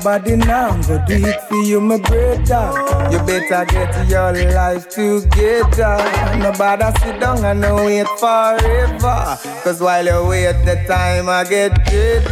Nobody 0.07 0.37
now 0.37 0.81
go 0.83 1.05
do 1.05 1.17
it 1.17 1.41
for 1.49 1.57
you, 1.65 1.81
my 1.81 1.99
brother. 1.99 3.11
You 3.11 3.19
better 3.27 3.65
get 3.65 4.09
your 4.09 4.33
life 4.55 4.89
together. 4.89 5.99
Nobody 6.39 6.99
sit 7.01 7.19
down 7.19 7.45
and 7.45 7.61
no 7.61 7.75
wait 7.75 8.07
forever. 8.21 9.37
Cause 9.65 9.81
while 9.81 10.07
you 10.07 10.29
wait, 10.29 10.65
the 10.65 10.77
time 10.87 11.29
I 11.29 11.43
get 11.43 11.75
better. 11.85 12.23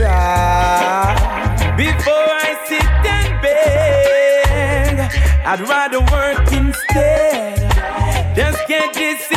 Before 1.77 2.29
I 2.47 2.57
sit 2.69 2.87
and 3.11 3.43
beg, 3.43 5.01
I'd 5.45 5.61
rather 5.69 5.99
work 5.99 6.53
instead. 6.53 7.59
Just 8.37 8.69
get 8.69 8.95
this 8.95 9.34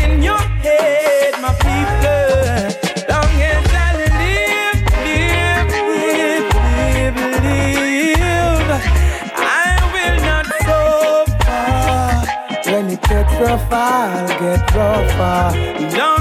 rough, 13.48 13.72
I'll 13.72 14.28
get 14.40 14.76
rougher. 14.76 15.98
Long 15.98 16.17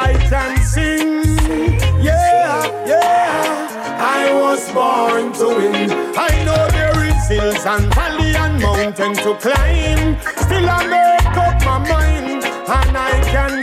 I 0.00 0.12
can 0.30 0.62
sing. 0.62 1.24
Yeah, 2.00 2.86
yeah. 2.86 3.98
I 4.20 4.32
was 4.32 4.70
born 4.72 5.32
to 5.40 5.46
win. 5.58 5.90
I 6.16 6.44
know 6.44 6.62
there 6.70 7.04
is 7.10 7.28
hills 7.28 7.66
and 7.66 7.92
valley 7.94 8.32
and 8.36 8.62
mountain 8.62 9.14
to 9.24 9.34
climb. 9.42 10.16
Still 10.44 10.70
I 10.70 10.86
make 10.86 11.36
up 11.36 11.58
my 11.64 11.78
mind 11.90 12.44
and 12.44 12.96
I 12.96 13.10
can 13.32 13.57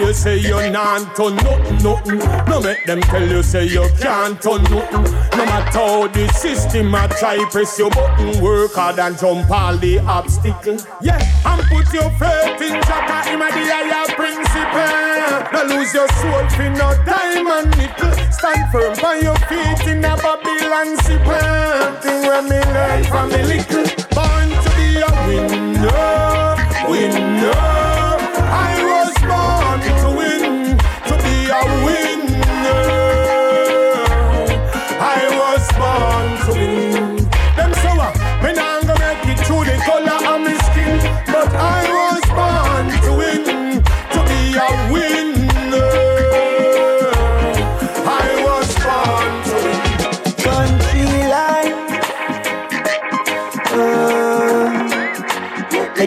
you 0.00 0.12
say 0.12 0.38
you're 0.38 0.70
not 0.70 1.14
to 1.16 1.30
nothing, 1.30 1.78
nothing. 1.82 2.18
No 2.48 2.60
make 2.60 2.84
them 2.86 3.00
tell 3.02 3.26
you 3.28 3.42
say 3.42 3.66
you 3.66 3.88
can't 4.00 4.40
do 4.40 4.58
nothing. 4.58 5.02
No 5.36 5.44
matter 5.44 5.78
how 5.78 6.08
the 6.08 6.28
system 6.32 6.94
a 6.94 7.08
try 7.08 7.44
press 7.50 7.78
your 7.78 7.90
button, 7.90 8.40
work 8.42 8.74
hard 8.74 8.98
and 8.98 9.18
jump 9.18 9.50
all 9.50 9.76
the 9.76 9.98
obstacles. 10.00 10.86
Yeah, 11.02 11.18
and 11.46 11.62
put 11.68 11.92
your 11.92 12.10
faith 12.18 12.60
in 12.62 12.80
Jah, 12.82 13.22
him 13.24 13.42
a 13.42 13.48
the 13.50 13.64
higher 13.68 14.06
principle. 14.16 15.50
No 15.52 15.76
lose 15.76 15.92
your 15.94 16.08
soul 16.08 16.48
for 16.50 16.70
no 16.70 16.88
diamond 17.04 17.76
nickel. 17.76 18.12
Stand 18.32 18.72
firm 18.72 18.96
by 19.00 19.16
your 19.16 19.36
feet 19.48 19.86
in 19.86 20.04
a 20.04 20.16
Babylon 20.16 20.96
simple. 21.04 22.00
Thing 22.00 22.26
when 22.26 22.48
me 22.48 22.58
learn 22.72 23.04
from 23.04 23.28
me 23.28 23.42
little. 23.42 23.99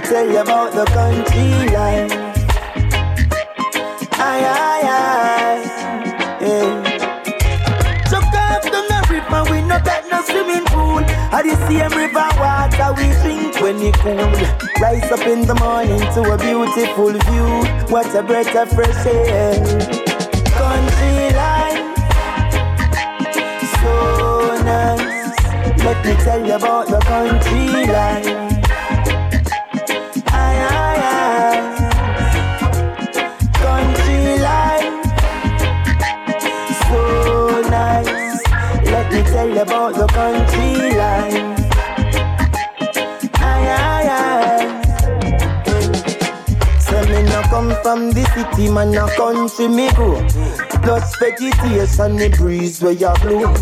Tell 0.03 0.27
you 0.29 0.39
about 0.39 0.73
the 0.73 0.85
country 0.85 1.69
life. 1.73 2.11
Aye, 4.19 4.45
aye, 4.45 4.83
aye. 4.85 5.63
Yeah. 6.41 6.99
Come 8.09 8.25
to 8.63 8.69
the 8.71 8.99
river, 9.09 9.43
we 9.51 9.61
no 9.61 9.79
got 9.79 10.03
no 10.11 10.21
swimming 10.23 10.65
pool. 10.65 10.99
At 11.33 11.43
the 11.43 11.55
same 11.67 11.91
river 11.97 12.27
water 12.39 12.93
we 12.97 13.07
drink 13.21 13.61
when 13.61 13.81
it 13.81 13.95
cool. 13.95 14.31
Rise 14.81 15.11
up 15.11 15.25
in 15.27 15.47
the 15.47 15.55
morning 15.55 15.99
to 16.13 16.21
a 16.33 16.37
beautiful 16.37 17.11
view. 17.11 17.49
What 17.91 18.13
a 18.15 18.21
breath 18.23 18.55
of 18.55 18.69
fresh 18.71 19.05
air. 19.05 19.53
Country 20.53 21.35
life, 21.35 21.97
so 23.81 24.57
nice. 24.63 25.83
Let 25.83 26.05
me 26.05 26.13
tell 26.23 26.45
you 26.45 26.53
about 26.55 26.87
the 26.87 26.99
country 26.99 27.87
life. 27.91 28.52
City, 48.43 48.69
man, 48.71 48.95
a 48.95 49.07
country 49.15 49.67
me 49.67 49.91
grow. 49.93 50.15
Plus 50.83 51.15
vegetation, 51.17 52.17
the 52.17 52.33
breeze 52.37 52.81
where 52.81 52.93
you 52.93 53.13
blow. 53.21 53.53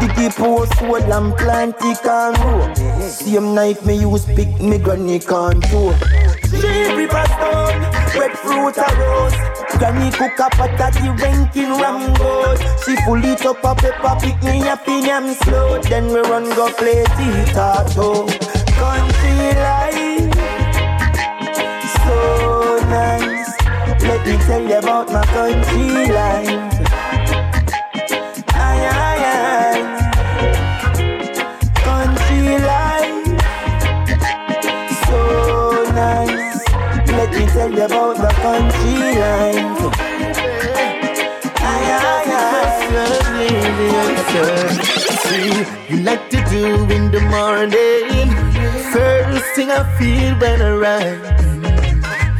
Diggy 0.00 0.34
post, 0.34 0.78
soul 0.78 0.96
and 0.96 1.36
plant, 1.36 1.74
it 1.80 1.98
can 2.02 2.34
grow. 2.34 2.74
Same 3.08 3.54
knife 3.54 3.84
me 3.86 4.00
use 4.00 4.24
pick 4.24 4.60
me 4.60 4.78
granny 4.78 5.18
contour. 5.18 5.94
Three 6.44 6.94
river 6.94 7.24
stone, 7.34 7.80
breadfruit 8.12 8.78
a 8.78 8.88
rose. 8.98 9.34
Granny 9.78 10.10
cook 10.10 10.38
a 10.38 10.48
pot 10.56 10.80
at 10.80 10.94
the 10.94 11.12
ranking 11.22 11.72
ramgoes. 11.80 12.60
She 12.84 12.96
full 13.04 13.24
it 13.24 13.44
up 13.44 13.64
a 13.64 13.74
pepper, 13.74 14.16
pick 14.20 14.42
me 14.42 14.66
up 14.68 14.82
a 14.82 14.84
pinion 14.84 15.34
slow. 15.34 15.80
Then 15.82 16.08
we 16.08 16.20
run 16.20 16.44
go 16.54 16.70
play 16.72 17.04
tea-tato. 17.16 18.26
Country 18.76 19.54
life 19.56 20.15
me 24.26 24.36
tell 24.44 24.62
you 24.62 24.78
about 24.78 25.08
my 25.12 25.24
country 25.26 26.08
life. 26.12 26.48
Aye, 28.54 28.84
aye, 29.06 29.22
aye. 29.34 29.82
Country 31.86 32.58
life. 32.70 33.26
So 35.06 35.18
nice. 35.94 36.60
Let 37.18 37.30
me 37.34 37.44
tell 37.46 37.70
you 37.72 37.84
about 37.84 38.16
the 38.16 38.32
country 38.42 38.98
life. 39.22 39.72
See, 45.26 45.64
you 45.88 45.98
like 46.02 46.28
to 46.30 46.38
do 46.50 46.64
in 46.94 47.10
the 47.10 47.20
morning. 47.30 48.28
First 48.92 49.44
thing 49.54 49.70
I 49.70 49.82
feel 49.98 50.34
when 50.38 50.62
I 50.62 50.70
rise. 50.72 51.45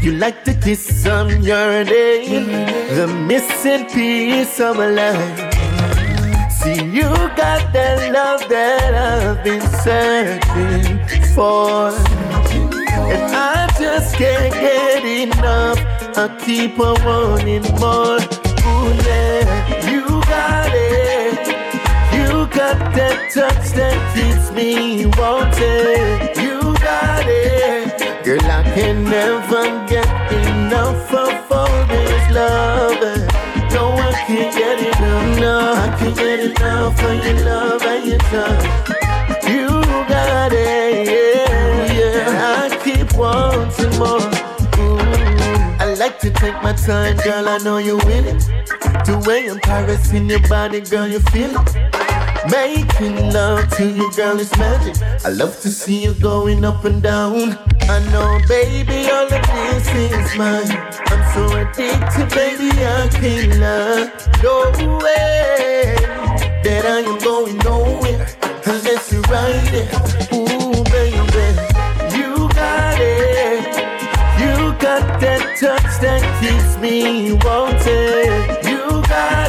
You 0.06 0.12
like 0.12 0.44
to 0.44 0.54
kiss 0.54 1.04
on 1.04 1.42
your 1.42 1.82
name, 1.82 2.46
the 2.94 3.08
missing 3.26 3.86
piece 3.86 4.60
of 4.60 4.76
my 4.76 4.86
life. 4.86 5.52
See, 6.48 6.80
you 6.96 7.10
got 7.34 7.72
that 7.72 8.12
love 8.12 8.48
that 8.48 8.94
I've 8.94 9.42
been 9.42 9.66
searching 9.82 11.24
for. 11.34 11.90
And 13.10 13.34
I 13.34 13.66
just 13.80 14.14
can't 14.14 14.54
get 14.54 15.04
enough. 15.04 15.80
I 16.16 16.28
keep 16.38 16.78
on 16.78 17.04
wanting 17.04 17.66
more. 17.80 18.20
Ooh, 18.62 18.94
yeah, 19.10 19.90
you 19.90 20.06
got 20.30 20.70
it. 20.72 21.48
You 22.14 22.46
got 22.54 22.78
that 22.94 23.32
touch 23.34 23.70
that 23.74 23.98
keeps 24.14 24.52
me 24.52 25.06
wanting. 25.18 26.44
You 26.44 26.62
got 26.78 27.26
it. 27.26 27.85
Girl, 28.46 28.60
I 28.60 28.62
can 28.62 29.02
never 29.02 29.86
get 29.88 30.06
enough 30.32 31.12
of 31.12 31.50
all 31.50 31.86
this 31.86 32.30
love. 32.30 33.00
No, 33.72 33.92
I 33.92 34.12
can't 34.24 34.54
get 34.54 34.78
enough. 34.86 35.40
No, 35.40 35.72
I 35.74 35.96
can't 35.98 36.16
get 36.16 36.40
enough 36.40 37.02
of 37.02 37.24
your 37.24 37.44
love 37.44 37.82
and 37.82 38.06
your 38.06 38.18
touch. 38.18 38.64
You 39.48 39.68
got 40.08 40.52
it, 40.52 41.08
yeah, 41.08 41.92
yeah. 41.92 42.70
I 42.70 42.78
keep 42.84 43.12
wanting 43.14 43.98
more. 43.98 44.20
I 45.80 45.94
like 45.98 46.20
to 46.20 46.30
take 46.30 46.62
my 46.62 46.72
time, 46.72 47.16
girl. 47.16 47.48
I 47.48 47.58
know 47.58 47.78
you 47.78 47.96
will 47.96 48.26
it. 48.26 48.40
The 49.06 49.22
way 49.26 49.48
I'm 49.48 49.58
caressing 49.58 50.30
your 50.30 50.46
body, 50.48 50.82
girl, 50.82 51.08
you 51.08 51.18
feel 51.18 51.50
it. 51.50 52.05
Making 52.50 53.32
love 53.32 53.68
to 53.76 53.90
you, 53.90 54.12
girl, 54.12 54.38
is 54.38 54.56
magic. 54.56 55.02
I 55.24 55.30
love 55.30 55.60
to 55.62 55.68
see 55.68 56.04
you 56.04 56.14
going 56.14 56.64
up 56.64 56.84
and 56.84 57.02
down. 57.02 57.58
I 57.82 57.98
know, 58.12 58.38
baby, 58.46 59.10
all 59.10 59.24
of 59.24 59.30
this 59.30 59.88
is 59.94 60.36
mine. 60.38 60.70
I'm 61.06 61.22
so 61.34 61.44
addicted, 61.56 62.28
baby, 62.30 62.70
I 62.84 63.06
lie. 63.58 64.12
No 64.42 64.70
way 65.02 65.96
that 66.62 66.84
I 66.86 67.00
am 67.00 67.18
going 67.18 67.58
nowhere 67.58 68.26
unless 68.64 69.12
you're 69.12 69.22
right 69.22 69.66
there. 69.72 69.90
Ooh, 70.34 70.84
baby, 70.94 71.46
you 72.16 72.48
got 72.54 73.00
it. 73.00 73.66
You 74.38 74.72
got 74.78 75.20
that 75.20 75.56
touch 75.58 76.00
that 76.00 76.22
keeps 76.40 76.76
me 76.78 77.32
wanted. 77.32 78.64
You 78.68 79.02
got 79.08 79.45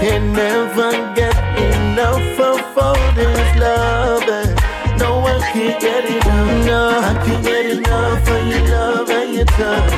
can 0.00 0.32
never 0.32 0.90
get 1.14 1.36
enough 1.58 2.38
of 2.38 2.78
all 2.78 3.12
this 3.14 3.56
love. 3.58 4.22
Eh? 4.22 4.96
No, 4.98 5.24
I 5.24 5.38
can't 5.52 5.80
get 5.80 6.04
enough. 6.04 6.66
No, 6.66 6.80
I 7.00 7.12
can't 7.24 7.44
get 7.44 7.66
enough 7.76 8.28
of 8.28 8.46
your 8.46 8.64
love 8.68 9.10
and 9.10 9.34
your 9.34 9.46
touch. 9.56 9.92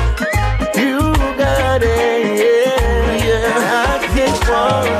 You 0.77 0.99
got 1.37 1.81
it, 1.83 2.39
yeah, 2.43 3.25
yeah. 3.27 3.91
I 3.91 4.07
can't 4.13 4.41
want 4.49 4.99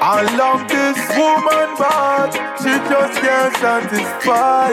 I 0.00 0.22
love 0.36 0.62
this 0.68 1.00
woman, 1.16 1.68
but 1.78 2.30
she 2.60 2.72
just 2.90 3.14
can't 3.22 3.54
satisfy. 3.56 4.70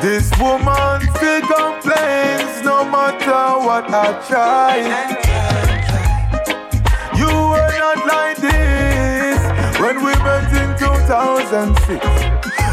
This 0.00 0.30
woman 0.40 1.00
still 1.14 1.42
complains 1.42 2.64
no 2.64 2.84
matter 2.84 3.44
what 3.66 3.84
I 3.92 4.06
try. 4.26 5.69
Not 7.80 8.06
like 8.06 8.36
this 8.36 9.40
when 9.80 10.04
we 10.04 10.12
met 10.20 10.52
in 10.52 10.76
2006. 10.78 12.04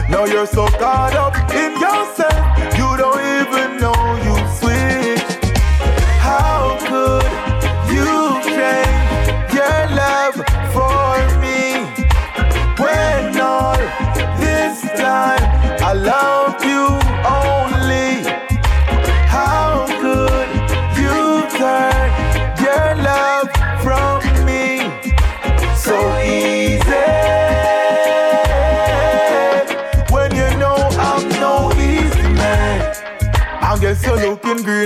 Now 0.10 0.26
you're 0.26 0.46
so 0.46 0.68
caught 0.68 1.16
up 1.16 1.34
in 1.56 1.72
yourself, 1.80 2.36
you 2.78 2.90
don't 2.98 3.24
even 3.40 3.77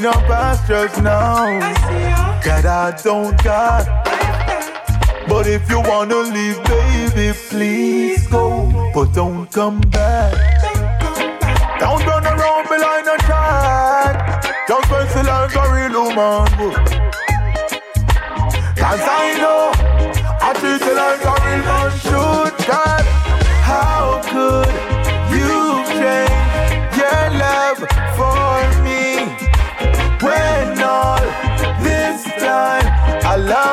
looking 0.02 0.20
greener 0.20 0.28
pastures 0.28 0.98
now. 1.02 1.60
God, 2.44 2.66
I 2.66 3.02
don't 3.04 3.44
got. 3.44 3.86
But 5.28 5.48
if 5.48 5.70
you 5.70 5.80
wanna 5.82 6.18
leave, 6.18 6.62
baby, 6.64 7.38
please 7.50 8.28
go. 8.28 8.92
But 8.94 9.14
don't 9.14 9.50
come 9.52 9.80
back. 9.82 10.34
Don't 11.80 12.06
run 12.06 12.26
around 12.26 12.68
behind 12.68 13.08
a 13.08 13.18
track. 13.26 14.44
Just 14.68 14.88
press 14.90 15.16
it 15.16 15.26
like 15.26 15.56
a 15.56 15.66
real 15.74 16.04
woman. 16.04 16.74
Cause 18.76 19.02
I 19.02 19.38
know 19.38 19.72
I 20.42 20.54
treat 20.60 20.82
you 20.82 20.96
like 20.96 21.24
a 21.24 21.36
real 21.46 21.64
man 21.70 21.92
should. 22.00 22.68
God, 22.68 23.06
how 23.64 24.22
could 24.26 24.81
I 33.32 33.38
love 33.38 33.71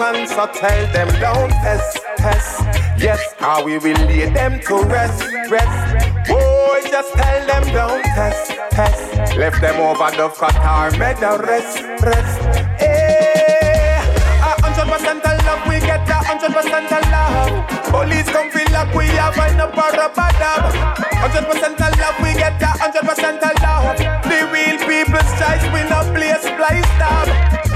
and 0.00 0.28
so 0.28 0.46
tell 0.46 0.92
them 0.92 1.08
don't 1.20 1.50
test, 1.50 1.98
test. 2.16 2.60
Yes, 2.98 3.34
how 3.38 3.64
we 3.64 3.78
will 3.78 3.96
lay 4.06 4.28
them 4.30 4.60
to 4.60 4.82
rest, 4.84 5.22
rest. 5.50 6.28
Boy, 6.28 6.80
just 6.90 7.12
tell 7.14 7.46
them 7.46 7.64
don't 7.72 8.04
test, 8.04 8.52
test. 8.70 9.36
Left 9.36 9.60
them 9.60 9.76
over 9.80 10.10
the 10.16 10.28
Qatar, 10.28 10.98
made 10.98 11.16
the 11.18 11.38
rest, 11.44 11.82
rest. 12.02 12.40
Hey, 12.78 13.98
a 14.40 14.52
hundred 14.62 14.92
percent 14.92 15.24
of 15.24 15.44
love, 15.46 15.68
we 15.68 15.80
get 15.80 16.08
a 16.08 16.14
hundred 16.14 16.52
percent 16.52 16.92
of 16.92 17.04
love. 17.10 17.66
Police 17.90 18.28
come 18.30 18.50
feel 18.50 18.70
like 18.72 18.92
we 18.94 19.06
have 19.16 19.38
an 19.38 19.58
parabadab. 19.72 20.72
Hundred 21.16 21.44
percent 21.50 21.80
of 21.80 21.98
love, 21.98 22.16
we 22.22 22.32
get 22.34 22.60
a 22.62 22.66
hundred 22.66 23.04
percent 23.08 23.42
of 23.42 23.54
love. 23.62 23.96
The 24.24 24.38
real 24.52 24.78
people's 24.84 25.30
choice, 25.40 25.64
we 25.72 25.80
no 25.88 26.00
place 26.12 26.42
splice 26.42 26.84
stab. 26.96 27.28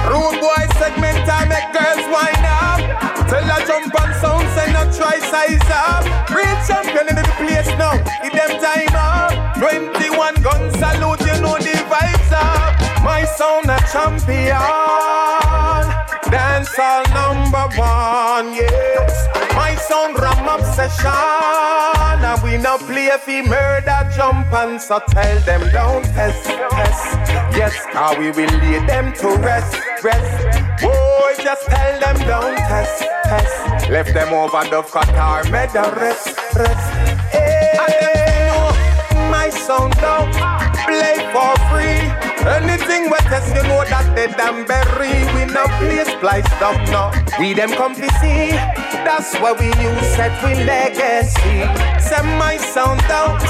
Rude 0.09 0.41
say 5.19 5.59
size 5.59 5.71
up. 5.71 6.31
Real 6.31 6.57
champion 6.67 7.09
in 7.09 7.17
the 7.17 7.27
place 7.39 7.67
now, 7.79 7.97
give 8.23 8.33
them 8.33 8.61
time 8.61 8.95
up. 8.95 9.57
21 9.59 10.35
gun 10.43 10.71
salute, 10.79 11.21
you 11.21 11.41
know 11.41 11.57
the 11.59 11.77
vibes 11.91 12.33
up. 12.33 13.03
My 13.03 13.25
sound 13.25 13.71
a 13.71 13.79
champion, 13.93 14.61
dance 16.31 16.79
all 16.79 17.05
number 17.15 17.67
one, 17.77 18.55
yes. 18.55 19.20
Ram 20.21 20.49
obsession, 20.49 21.07
and 22.29 22.43
we 22.43 22.59
no 22.59 22.77
play 22.79 23.11
fi 23.25 23.43
murder 23.43 24.01
jump 24.15 24.53
and 24.53 24.81
so 24.81 25.01
tell 25.09 25.41
them 25.41 25.63
don't 25.73 26.05
test, 26.05 26.45
test. 26.45 27.17
Yes, 27.57 27.75
how 27.93 28.19
we 28.19 28.31
will 28.31 28.55
lay 28.59 28.85
them 28.87 29.13
to 29.15 29.29
rest, 29.39 29.77
rest. 30.05 30.83
Boy, 30.83 31.33
just 31.43 31.67
tell 31.67 32.01
them 32.01 32.17
don't 32.29 32.57
test, 32.57 33.05
test. 33.25 33.91
Left 33.91 34.13
them 34.13 34.33
over 34.35 34.63
the 34.69 34.83
Qatar, 34.83 35.51
made 35.51 35.73
rest, 35.97 36.37
rest. 36.55 36.91
Hey. 37.33 37.71
And 37.79 37.95
them 39.55 39.89
know 40.03 40.27
my 40.37 40.71
play 40.85 41.17
for 41.33 41.55
free. 43.01 43.11
We 43.11 43.19
test, 43.29 43.55
you 43.55 43.63
know 43.63 43.85
that 43.85 44.15
they 44.15 44.27
damn 44.29 44.67
berry. 44.67 45.25
We 45.35 45.53
no 45.53 45.65
play 45.79 46.05
spliced 46.05 46.63
up, 46.63 46.77
no. 46.91 47.11
We 47.39 47.55
them 47.55 47.71
come 47.71 47.95
to 47.95 48.09
see. 48.21 48.51
That's 49.05 49.35
why 49.39 49.53
we 49.53 49.67
use 49.67 50.07
set 50.15 50.33
we 50.45 50.65
legacy. 50.65 51.65
Send 52.01 52.29
my 52.39 52.57
sound 52.57 53.03
out, 53.05 53.41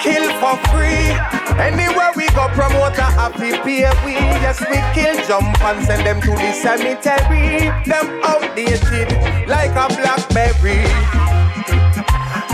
kill 0.00 0.28
for 0.40 0.56
free. 0.70 1.10
Anywhere 1.58 2.12
we 2.16 2.26
go, 2.28 2.48
promote 2.48 2.98
a 2.98 3.08
happy 3.18 3.52
pay 3.62 3.90
we. 4.04 4.14
Yes, 4.42 4.60
we 4.60 4.78
kill, 4.94 5.16
jump 5.26 5.60
and 5.62 5.84
send 5.84 6.06
them 6.06 6.20
to 6.20 6.30
the 6.30 6.52
cemetery. 6.52 7.70
Them 7.86 8.20
outdated 8.24 9.10
like 9.48 9.72
a 9.72 9.88
blackberry. 9.96 10.82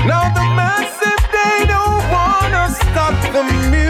Now 0.06 0.32
the 0.32 0.44
massive 0.56 1.22
they 1.32 1.66
don't 1.66 2.02
wanna 2.10 2.70
stop 2.70 3.14
the 3.32 3.42
music. 3.70 3.87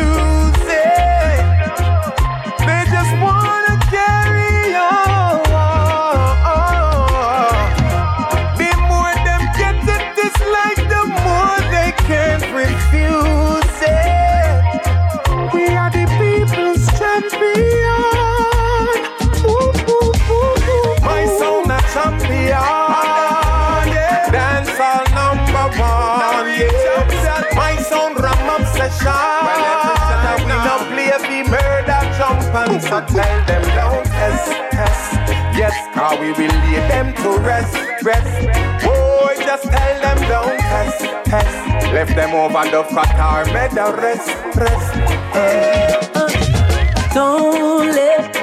Jump 32.81 33.09
so 33.09 33.15
tell 33.15 33.47
them 33.47 33.63
don't 33.75 34.05
test, 34.07 34.53
test. 34.71 35.13
Yes, 35.57 35.75
how 35.95 36.21
we 36.21 36.33
will 36.33 36.55
lay 36.65 36.81
them 36.89 37.15
to 37.15 37.39
rest, 37.41 37.75
rest. 38.05 38.47
Boy, 38.85 39.35
just 39.45 39.65
tell 39.65 40.01
them 40.01 40.29
don't 40.29 40.59
test, 40.59 41.01
test. 41.25 41.93
Left 41.93 42.15
them 42.15 42.35
over 42.35 42.71
the 42.71 42.83
Qatar, 42.85 43.47
made 43.53 43.73
the 43.73 43.93
rest, 44.01 44.29
rest. 44.57 44.95
Hey. 45.33 45.95
Don't 47.15 47.87
let 47.87 48.38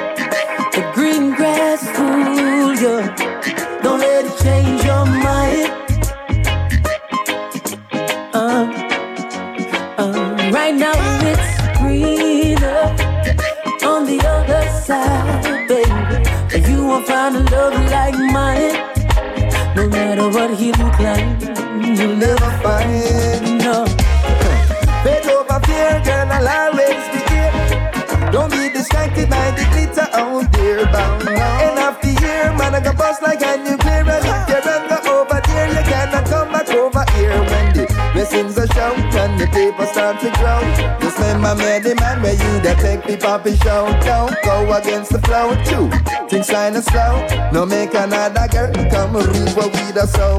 start 40.05 40.21
to 40.21 40.29
grow. 40.39 40.61
Just 40.99 41.17
remember 41.17 41.55
me, 41.55 41.79
the 41.79 41.95
man 41.99 42.21
where 42.21 42.33
you 42.33 42.59
that 42.61 42.77
take 42.79 43.03
the 43.05 43.17
poppy 43.17 43.55
show. 43.57 43.87
Don't 44.05 44.35
go 44.43 44.77
against 44.77 45.11
the 45.11 45.19
flow, 45.25 45.49
too. 45.65 45.89
Things 46.29 46.49
kinda 46.49 46.81
slow. 46.81 47.25
No 47.51 47.65
make 47.65 47.93
another 47.95 48.47
girl 48.47 48.71
come 48.91 49.15
reap 49.15 49.57
what 49.57 49.73
we 49.73 49.91
the 49.97 50.05
sow. 50.05 50.37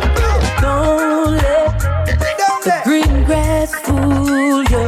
Don't 0.63 1.37
let 1.43 1.79
the 2.65 2.81
green 2.85 3.25
grass 3.25 3.75
fool 3.85 4.63
you. 4.73 4.87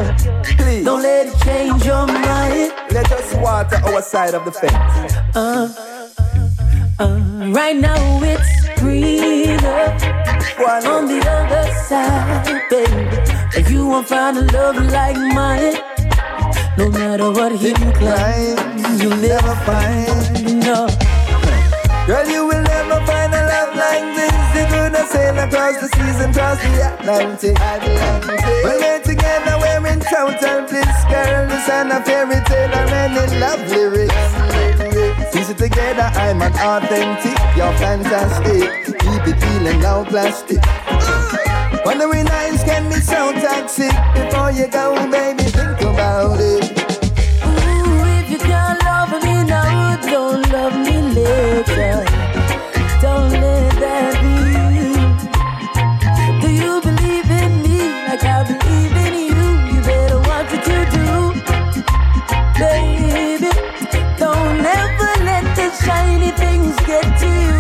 Please. 0.57 0.85
Don't 0.85 1.03
let 1.03 1.27
it 1.27 1.39
change 1.43 1.85
your 1.85 2.07
mind. 2.07 2.73
Let 2.91 3.11
us 3.11 3.35
water 3.35 3.81
our 3.85 4.03
side 4.03 4.35
of 4.35 4.45
the 4.45 4.53
fence. 4.53 5.13
Uh, 5.35 5.69
uh, 7.01 7.51
right 7.53 7.77
now 7.77 8.23
it's 8.23 8.79
greener 8.79 10.19
on 10.87 11.07
the 11.07 11.19
other 11.27 11.67
side, 11.89 12.69
baby. 12.71 13.28
But 13.55 13.71
you 13.71 13.87
won't 13.87 14.07
find 14.07 14.37
a 14.37 14.43
love 14.53 14.77
like 14.93 15.17
mine. 15.17 15.75
No 16.77 16.91
matter 16.91 17.31
what 17.31 17.53
he 17.53 17.73
claims, 17.73 19.03
you'll 19.03 19.17
never 19.17 19.55
find 19.67 20.61
no. 20.61 20.87
Girl, 22.07 22.29
you 22.29 22.47
will 22.47 22.63
never 22.63 23.05
find 23.07 23.35
a 23.35 23.43
love 23.53 23.75
like 23.75 24.07
this. 24.15 24.33
You're 24.55 24.71
gonna 24.71 25.05
sail 25.07 25.39
across 25.39 25.81
the 25.81 25.89
seas 25.89 26.21
and 26.21 26.35
cross 26.35 26.59
the 26.61 26.95
Atlantic. 26.95 27.57
Atlantic. 27.59 28.41
When 28.65 28.77
we're 28.79 29.01
together, 29.01 29.57
we're 29.61 29.87
in 29.93 30.01
total 30.01 30.69
bliss. 30.69 30.99
Girl, 31.11 31.49
this 31.49 31.69
ain't 31.69 31.91
a 31.91 32.03
fairy 32.05 32.41
tale 32.45 32.71
or 32.71 32.87
any 32.95 33.41
love 33.41 33.61
lyrics. 33.71 35.33
Piece 35.33 35.51
it 35.51 35.59
together, 35.59 36.09
I'm 36.15 36.43
an 36.43 36.53
authentic. 36.53 37.37
You're 37.57 37.77
fantastic. 37.79 38.85
Keep 38.85 39.27
it 39.27 39.41
feeling 39.41 39.81
now 39.81 40.05
plastic. 40.05 40.59
Wondering 41.89 42.27
nights 42.27 42.63
can 42.65 42.87
be 42.91 43.01
so 43.01 43.33
toxic. 43.33 43.91
Before 44.13 44.51
you 44.51 44.69
go, 44.69 44.95
baby, 45.11 45.45
think 45.45 45.81
about 45.81 46.39
it. 46.39 46.71
Ooh, 47.47 48.05
if 48.21 48.31
you 48.31 48.37
can't 48.37 48.79
love 48.85 49.11
me 49.25 49.43
now, 49.45 49.97
don't 50.03 50.47
love 50.53 50.77
me 50.77 51.01
later. 51.17 52.05
Don't 53.01 53.31
let 53.41 53.73
that 53.81 54.21
be. 54.21 54.37
Do 56.43 56.49
you 56.53 56.79
believe 56.83 57.31
in 57.31 57.63
me 57.63 57.79
like 58.07 58.23
I 58.23 58.45
believe 58.45 58.95
in 59.07 59.15
you? 59.31 59.43
You 59.73 59.81
better 59.81 60.21
watch 60.29 60.53
what 60.53 60.67
you 60.69 60.85
do, 60.93 61.09
baby. 62.61 63.51
Don't 64.19 64.61
ever 64.61 65.13
let 65.25 65.45
the 65.57 65.71
shiny 65.83 66.33
things 66.33 66.77
get 66.85 67.19
to 67.21 67.27
you. 67.27 67.58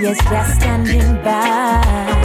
Yes, 0.00 0.18
just 0.24 0.60
standing 0.60 1.22
by. 1.22 2.15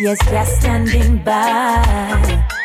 Yes, 0.00 0.18
just 0.30 0.60
standing 0.60 1.18
by. 1.18 2.57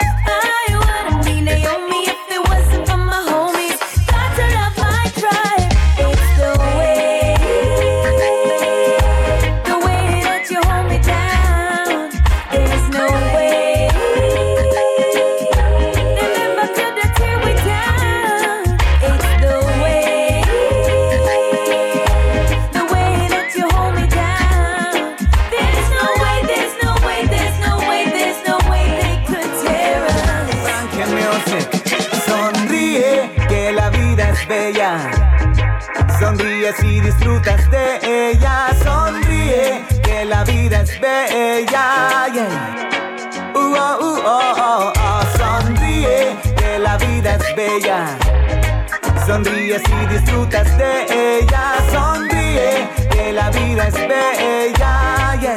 Si 49.85 50.05
disfrutas 50.07 50.77
de 50.77 51.39
ella. 51.39 51.75
Sonríe 51.91 52.89
que 53.11 53.33
la 53.33 53.49
vida 53.49 53.87
es 53.87 53.95
bella. 53.95 55.37
Yeah. 55.39 55.55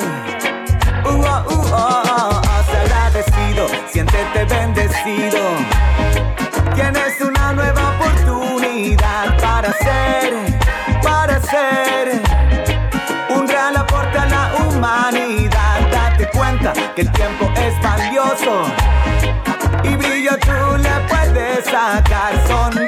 Uh, 1.04 1.08
oh, 1.08 1.18
uh, 1.18 1.54
oh, 1.54 1.72
oh, 1.72 2.02
oh. 2.08 2.46
Agradecido, 2.82 3.66
siéntete 3.90 4.44
bendecido. 4.44 5.40
Tienes 6.74 7.20
una 7.20 7.52
nueva 7.52 7.94
oportunidad 7.94 9.38
para 9.40 9.72
ser, 9.72 10.34
para 11.02 11.40
ser 11.40 12.20
un 13.30 13.46
gran 13.46 13.76
aporte 13.76 14.18
a 14.18 14.26
la 14.26 14.52
humanidad. 14.60 15.80
Date 15.90 16.28
cuenta 16.36 16.72
que 16.94 17.02
el 17.02 17.12
tiempo 17.12 17.50
es 17.56 17.80
valioso 17.82 18.66
y 19.82 19.96
brillo 19.96 20.36
tú 20.38 20.76
le 20.76 20.90
puedes 21.08 21.64
sacar. 21.64 22.34
Al 22.34 22.85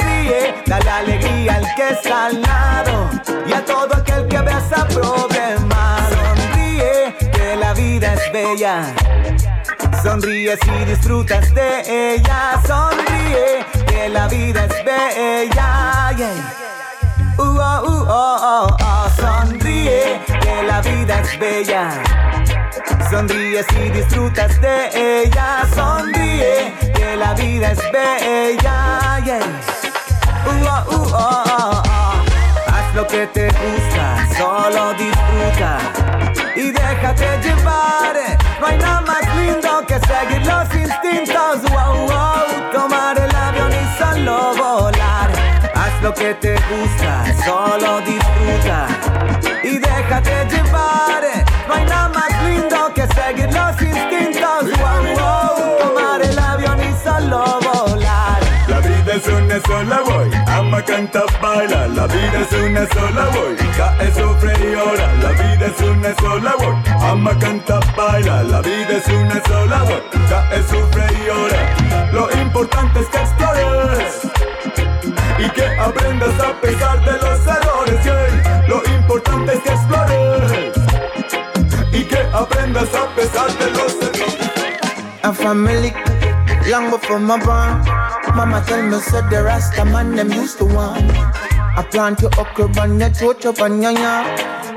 que 1.76 1.90
está 1.90 2.26
al 2.26 2.40
lado 2.40 3.10
y 3.46 3.52
a 3.52 3.64
todo 3.64 3.94
aquel 3.94 4.26
que 4.28 4.36
abraza 4.36 4.86
problemas. 4.88 6.02
Sonríe, 6.10 7.16
que 7.32 7.56
la 7.56 7.72
vida 7.74 8.14
es 8.14 8.32
bella. 8.32 8.94
Sonríe 10.02 10.56
si 10.56 10.84
disfrutas 10.84 11.52
de 11.54 12.14
ella. 12.14 12.60
Sonríe, 12.66 13.64
que 13.86 14.08
la 14.08 14.28
vida 14.28 14.64
es 14.64 14.84
bella. 14.84 16.12
Yeah. 16.16 16.54
Uh, 17.38 17.42
oh, 17.42 17.82
uh, 17.84 18.04
oh, 18.08 18.36
oh, 18.40 18.76
oh. 18.80 19.10
Sonríe, 19.16 20.20
que 20.26 20.62
la 20.66 20.80
vida 20.80 21.20
es 21.20 21.38
bella. 21.38 21.90
Sonríe 23.10 23.64
si 23.70 23.90
disfrutas 23.90 24.60
de 24.60 25.22
ella. 25.24 25.66
Sonríe, 25.74 26.72
que 26.94 27.16
la 27.16 27.34
vida 27.34 27.72
es 27.72 27.92
bella. 27.92 29.20
Yeah. 29.24 29.77
Uh, 30.62 30.84
oh, 30.90 31.12
oh, 31.14 31.44
oh. 31.46 31.82
Haz 32.66 32.94
lo 32.94 33.06
que 33.06 33.26
te 33.28 33.46
gusta, 33.46 34.26
solo 34.36 34.92
disfruta 34.94 35.78
y 36.56 36.70
déjate 36.70 37.38
llevar. 37.42 38.16
No 38.60 38.66
hay 38.66 38.78
nada 38.78 39.00
más 39.02 39.36
lindo 39.36 39.84
que 39.86 39.98
seguir 40.00 40.44
los 40.46 40.74
instintos. 40.74 41.62
Wow, 41.70 42.06
wow, 42.06 42.72
tomar 42.72 43.18
el 43.18 43.34
avión 43.34 43.70
y 43.72 43.98
solo 43.98 44.54
volar. 44.56 45.30
Haz 45.74 46.02
lo 46.02 46.12
que 46.12 46.34
te 46.34 46.54
gusta, 46.54 47.24
solo 47.44 48.00
disfruta 48.00 48.86
y 49.62 49.78
déjate 49.78 50.46
llevar. 50.50 51.22
No 51.68 51.74
hay 51.74 51.84
nada 51.84 52.08
más 52.08 52.42
lindo 52.42 52.92
que 52.94 53.06
seguir 53.06 53.52
los 53.52 53.80
instintos. 53.80 54.78
Wow, 54.80 55.02
wow, 55.14 55.78
tomar 55.78 56.22
el 56.22 56.38
avión 56.38 56.78
y 56.82 56.92
solo 57.04 57.60
volar. 57.60 58.40
La 58.66 58.80
vida 58.80 59.14
es 59.14 59.26
una 59.26 59.60
sola, 59.60 60.00
voy. 60.78 60.84
Ama, 60.84 60.84
canta, 60.84 61.22
baila. 61.40 61.88
La 61.88 62.06
vida 62.06 62.40
es 62.40 62.52
una 62.52 62.86
sola, 62.88 63.28
voy. 63.32 63.56
Cae, 63.76 64.14
sufre 64.14 64.52
y 64.58 64.72
llora. 64.72 65.12
La 65.22 65.30
vida 65.30 65.66
es 65.66 65.80
una 65.80 66.14
sola, 66.16 66.54
voy. 66.58 66.76
Ama, 67.02 67.38
canta, 67.38 67.80
baila. 67.96 68.42
La 68.44 68.60
vida 68.60 68.96
es 68.96 69.08
una 69.08 69.42
sola, 69.46 69.82
voy. 69.82 70.02
Cae, 70.28 70.62
sufre 70.62 71.06
y 71.10 71.26
llora. 71.26 72.12
Lo 72.12 72.30
importante 72.40 73.00
es 73.00 73.06
que 73.08 73.18
explores 73.18 74.20
y 75.38 75.50
que 75.50 75.66
aprendas 75.78 76.40
a 76.40 76.60
pesar 76.60 77.04
de 77.04 77.12
los 77.12 77.46
errores. 77.46 78.04
yeah. 78.04 78.64
Lo 78.68 78.82
importante 78.96 79.52
es 79.54 79.60
que 79.60 79.70
explores 79.70 80.72
y 81.92 82.04
que 82.04 82.18
aprendas 82.32 82.88
a 82.94 83.06
pesar 83.14 83.50
de 83.58 83.70
los 83.70 83.94
errores. 83.94 84.38
A 85.22 85.32
family 85.32 85.92
long 86.68 86.90
before 86.90 87.18
my 87.18 87.38
born. 87.38 87.84
Mama 88.36 88.62
tell 88.66 88.82
me 88.82 88.98
said 88.98 89.30
the 89.30 89.42
Rasta 89.42 89.84
man 89.84 90.14
them 90.14 90.30
used 90.30 90.58
to 90.58 90.64
want. 90.64 91.10
I 91.78 91.82
plant 91.90 92.20
your 92.20 92.30
okra 92.38 92.66
on 92.80 93.00
your 93.00 93.10
torch 93.10 93.46
up 93.46 93.60
on 93.60 93.80
your 93.82 93.92
yard. 93.92 94.26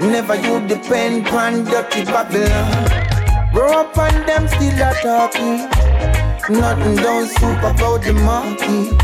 Never 0.02 0.36
you 0.36 0.66
depend 0.68 1.28
on 1.28 1.66
dirty 1.66 2.06
Babylon. 2.06 3.52
Grow 3.54 3.72
up 3.82 3.98
on 3.98 4.14
them 4.26 4.48
still 4.48 4.82
a 4.82 4.94
talking. 5.02 5.68
Nothing 6.50 6.96
don't 6.96 7.28
soup 7.28 7.60
about 7.60 8.04
the 8.04 8.14
monkey. 8.14 8.96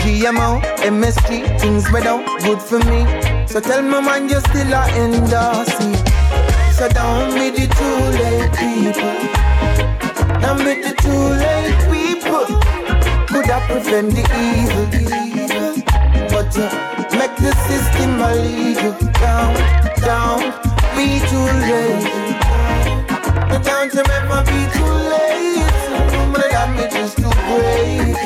GMO, 0.00 0.62
MSG, 0.86 1.60
things 1.60 1.90
without 1.92 2.24
good 2.42 2.62
for 2.62 2.78
me. 2.90 3.00
So 3.46 3.60
tell 3.60 3.82
me 3.82 4.00
man 4.06 4.28
you 4.28 4.40
still 4.40 4.72
a 4.72 4.82
endorse 5.02 5.74
it. 5.80 6.74
So 6.74 6.88
don't 6.88 7.34
be 7.34 7.50
the 7.50 7.66
too 7.78 7.98
late 8.20 8.52
people. 8.60 9.16
Don't 10.40 10.58
be 10.58 10.82
the 10.82 10.94
too 11.02 11.10
late. 11.10 11.55
Could 13.36 13.52
have 13.52 13.68
prevent 13.68 14.12
the 14.12 14.24
evil. 14.48 14.86
But 16.32 16.56
uh, 16.56 16.72
make 17.18 17.36
the 17.36 17.52
system 17.68 18.16
illegal. 18.16 18.96
Down, 19.20 19.52
down, 20.00 20.40
be 20.96 21.20
too 21.28 21.44
late. 21.68 22.16
Don't 23.62 23.92
you 23.92 24.04
ever 24.16 24.40
be 24.48 24.60
too 24.72 24.92
late. 25.12 25.68
The 26.32 26.48
damage 26.48 26.94
is 26.94 27.14
too 27.14 27.28
great. 27.44 28.16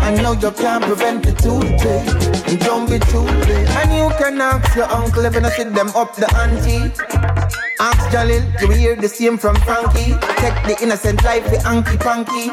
I 0.00 0.14
know 0.22 0.32
you 0.32 0.50
can't 0.52 0.82
prevent 0.82 1.22
the 1.22 1.32
toothache. 1.32 2.60
Don't 2.60 2.88
be 2.88 2.98
too 2.98 3.20
late. 3.20 3.68
And 3.68 3.92
you 3.92 4.08
can 4.16 4.40
ask 4.40 4.74
your 4.74 4.90
uncle 4.90 5.26
if 5.26 5.34
you 5.34 5.50
sit 5.50 5.74
them 5.74 5.90
up 5.94 6.16
the 6.16 6.26
ante. 6.40 7.35
Ask 7.78 8.08
Jalil, 8.08 8.42
you 8.60 8.70
hear 8.70 8.96
the 8.96 9.08
same 9.08 9.36
from 9.36 9.54
Frankie. 9.56 10.16
Take 10.40 10.56
the 10.64 10.78
innocent 10.82 11.22
life, 11.24 11.44
the 11.50 11.60
hanky 11.60 11.98
panky. 11.98 12.48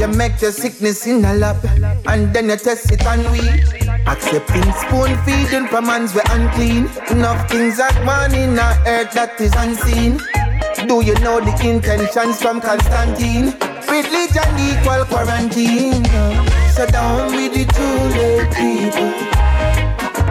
You 0.00 0.08
make 0.08 0.40
your 0.42 0.50
sickness 0.50 1.06
in 1.06 1.24
a 1.24 1.34
lap, 1.34 1.62
and 2.06 2.34
then 2.34 2.48
you 2.48 2.56
test 2.56 2.90
it 2.90 3.06
on 3.06 3.20
we. 3.30 3.46
Accepting 4.06 4.66
spoon 4.82 5.16
feeding 5.24 5.68
for 5.68 5.80
man's 5.80 6.14
we 6.14 6.20
unclean. 6.30 6.88
Enough 7.10 7.48
things 7.48 7.76
that 7.76 7.94
man 8.04 8.34
in 8.34 8.56
the 8.56 8.82
earth 8.86 9.12
that 9.12 9.40
is 9.40 9.54
unseen. 9.54 10.18
Do 10.88 11.04
you 11.04 11.14
know 11.20 11.38
the 11.40 11.54
intentions 11.62 12.42
from 12.42 12.60
Constantine? 12.60 13.54
Religion 13.86 14.50
equal 14.58 15.04
quarantine. 15.06 16.04
So 16.74 16.86
down 16.86 17.30
with 17.32 17.54
the 17.54 17.64
too 17.70 17.98
late 18.18 18.50
people. 18.50 19.14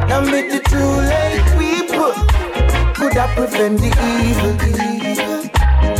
Down 0.09 0.25
with 0.29 0.51
the 0.51 0.59
too 0.69 0.91
late. 1.07 1.54
Could 3.05 3.17
have 3.17 3.35
prevent 3.37 3.77
the 3.77 3.91
evil, 4.25 4.57
evil. 4.65 5.45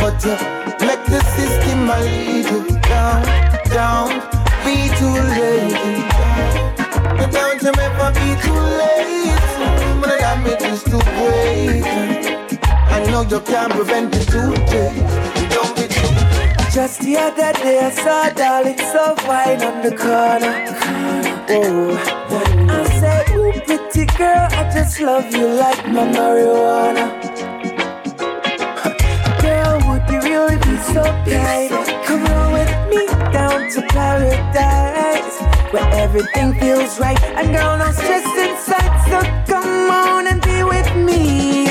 But 0.02 0.26
uh, 0.26 0.34
you 0.66 0.86
make 0.88 1.04
the 1.06 1.22
system 1.38 1.88
a 1.88 2.00
lead 2.02 2.46
you 2.50 2.80
down, 2.80 3.22
down. 3.70 4.08
Be 4.66 4.90
too 4.98 5.14
late. 5.38 5.70
You 7.14 7.26
don't 7.30 7.62
ever 7.62 8.10
be 8.10 8.34
too 8.42 8.58
late. 8.80 9.38
But 10.00 10.10
the 10.10 10.16
damage 10.18 10.62
is 10.62 10.82
too 10.82 10.98
great. 11.14 11.86
I 12.90 13.06
know 13.08 13.22
you 13.22 13.40
can't 13.40 13.70
prevent 13.70 14.10
the 14.10 14.18
today. 14.24 14.90
Don't 15.54 15.76
be 15.76 15.86
too 15.86 16.74
Just 16.74 17.02
the 17.02 17.18
other 17.18 17.52
day 17.52 17.86
I 17.86 17.90
saw 17.90 18.30
darling 18.30 18.78
so 18.78 19.14
fine 19.22 19.62
on 19.62 19.80
the 19.84 19.96
corner. 19.96 20.54
Oh, 21.48 22.66
I 22.68 22.75
pretty 23.96 24.18
girl, 24.18 24.46
I 24.50 24.70
just 24.74 25.00
love 25.00 25.34
you 25.34 25.46
like 25.46 25.86
my 25.88 26.04
marijuana. 26.04 27.06
Girl, 29.40 29.76
would 29.88 30.04
you 30.10 30.20
really 30.20 30.56
be 30.56 30.76
so 30.92 31.02
kind? 31.24 31.70
Come 32.04 32.26
on 32.26 32.52
with 32.52 32.72
me 32.90 33.06
down 33.32 33.70
to 33.70 33.80
paradise, 33.88 35.40
where 35.72 35.88
everything 35.94 36.54
feels 36.60 37.00
right 37.00 37.22
and 37.22 37.54
girl, 37.54 37.78
no 37.78 37.90
stress 37.92 38.26
inside. 38.44 38.92
So 39.08 39.18
come 39.50 39.90
on 39.90 40.26
and 40.26 40.42
be 40.42 40.62
with 40.62 40.94
me 40.96 41.65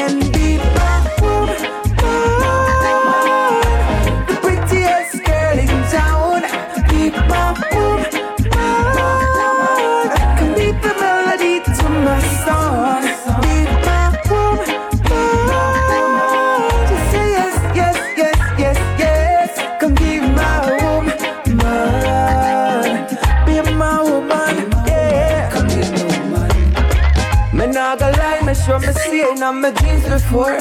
on 29.46 29.62
my 29.62 29.70
dreams 29.70 30.04
before. 30.10 30.58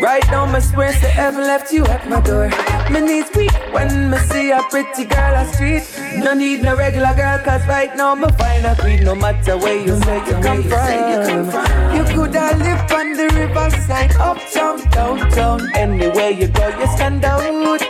Right 0.00 0.26
now, 0.32 0.50
me 0.52 0.60
swear 0.60 0.90
to 0.90 1.08
heaven 1.18 1.42
left 1.42 1.72
you 1.72 1.84
at 1.86 2.08
my 2.08 2.20
door. 2.20 2.48
My 2.90 3.00
knees 3.00 3.30
weak 3.36 3.52
when 3.72 4.12
I 4.12 4.18
see 4.30 4.50
a 4.50 4.60
pretty 4.68 5.04
girl 5.04 5.34
on 5.36 5.46
street. 5.54 5.84
No 6.24 6.34
need 6.34 6.62
no 6.62 6.76
regular 6.76 7.14
girl, 7.14 7.38
cause 7.44 7.64
right 7.68 7.94
now 7.96 8.14
me 8.16 8.28
find 8.36 8.66
a 8.66 8.74
queen. 8.74 9.04
No 9.04 9.14
matter 9.14 9.56
where 9.56 9.78
you 9.78 9.94
say 10.02 10.18
you 10.26 10.36
come 10.42 10.62
from, 10.64 11.94
you 11.94 12.02
could 12.14 12.34
have 12.34 12.58
lived 12.58 12.92
on 12.92 13.12
the 13.12 13.26
riverside, 13.40 14.12
uptown, 14.16 14.78
downtown. 14.90 15.60
Anywhere 15.76 16.30
you 16.30 16.48
go, 16.48 16.66
you 16.80 16.86
stand 16.96 17.24
out. 17.24 17.80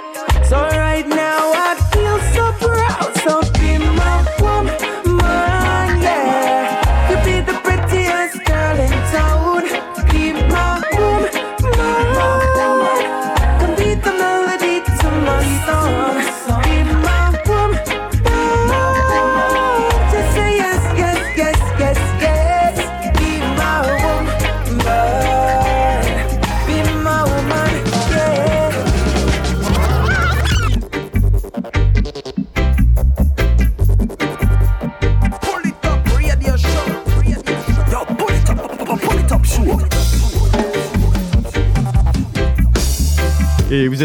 So 0.49 0.57
right 0.57 1.09
now, 1.09 1.53
I 1.55 1.86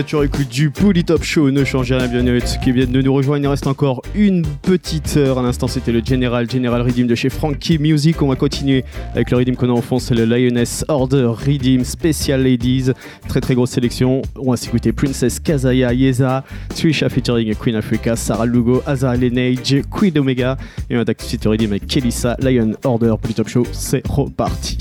êtes 0.02 0.10
sur 0.10 0.24
écoute 0.24 0.50
du 0.50 0.72
Pouli 0.72 1.04
Top 1.04 1.24
Show, 1.24 1.52
ne 1.52 1.64
changez 1.64 1.96
rien 1.96 2.08
bien 2.08 2.40
ceux 2.46 2.60
qui 2.60 2.72
viennent 2.72 2.92
de 2.92 3.02
nous 3.02 3.14
rejoindre. 3.14 3.46
Il 3.46 3.48
reste 3.48 3.68
encore 3.68 4.02
une 4.16 4.44
petite 4.64 5.16
heure. 5.16 5.38
À 5.38 5.44
l'instant, 5.44 5.68
c'était 5.68 5.92
le 5.92 6.02
General, 6.04 6.50
General 6.50 6.82
Redeem 6.82 7.06
de 7.06 7.14
chez 7.14 7.30
Frankie 7.30 7.78
Music. 7.78 8.20
On 8.22 8.28
va 8.28 8.36
continuer 8.36 8.84
avec 9.14 9.30
le 9.30 9.38
Redeem 9.38 9.56
qu'on 9.56 9.70
a 9.70 9.74
en 9.74 9.82
fond, 9.82 10.00
c'est 10.00 10.16
le 10.16 10.26
Lioness 10.26 10.84
Order 10.88 11.32
Redeem 11.46 11.84
Special 11.84 12.42
Ladies. 12.42 12.92
Très 13.28 13.42
très 13.42 13.54
grosse 13.54 13.72
sélection. 13.72 14.24
On 14.38 14.52
va 14.52 14.58
s'écouter 14.58 14.92
Princess 14.92 15.40
Kazaya 15.40 15.94
Yeza, 15.94 16.44
Trisha 16.70 17.08
featuring 17.08 17.54
Queen 17.54 17.76
Africa, 17.76 18.16
Sarah 18.16 18.48
Lugo, 18.48 18.82
Azar 18.88 19.16
Lineage, 19.16 19.82
Queen 19.92 20.18
Omega. 20.18 20.58
Et 20.90 20.98
on 20.98 21.02
attaque 21.02 21.18
tout 21.18 21.26
de 21.26 21.30
suite 21.30 21.46
le 21.46 21.52
Redeem 21.52 21.72
avec 21.72 21.86
Kelissa, 21.86 22.36
Lion 22.42 22.72
Order 22.86 23.14
Pouli 23.22 23.36
Top 23.36 23.50
Show. 23.50 23.68
C'est 23.72 24.08
reparti. 24.08 24.78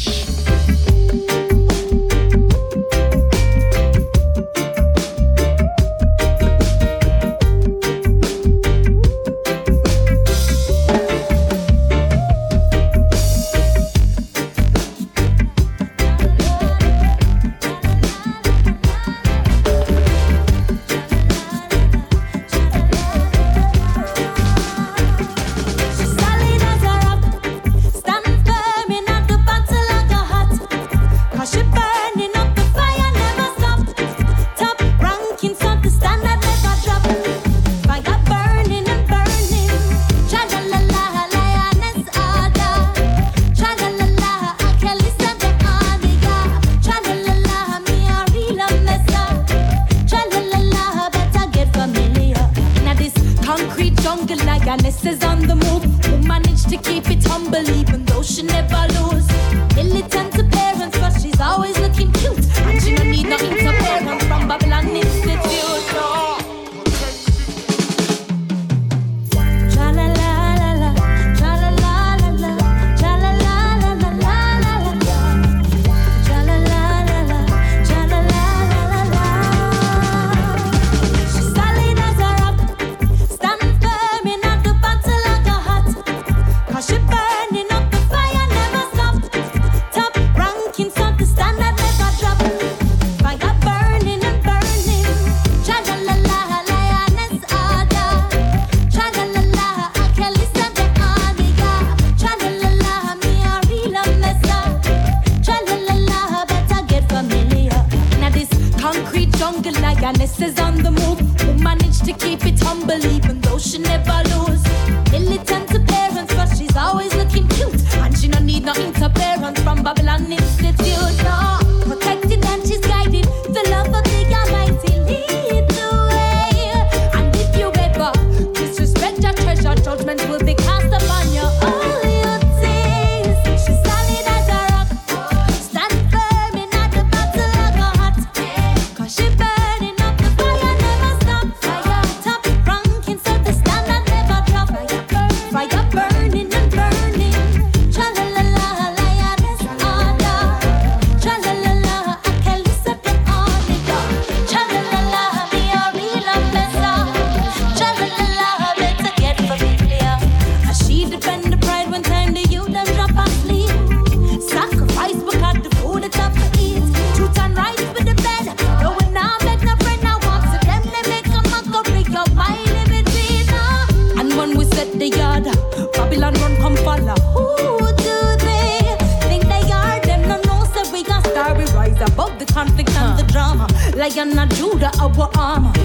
Our 185.01 185.31
armor. 185.39 185.80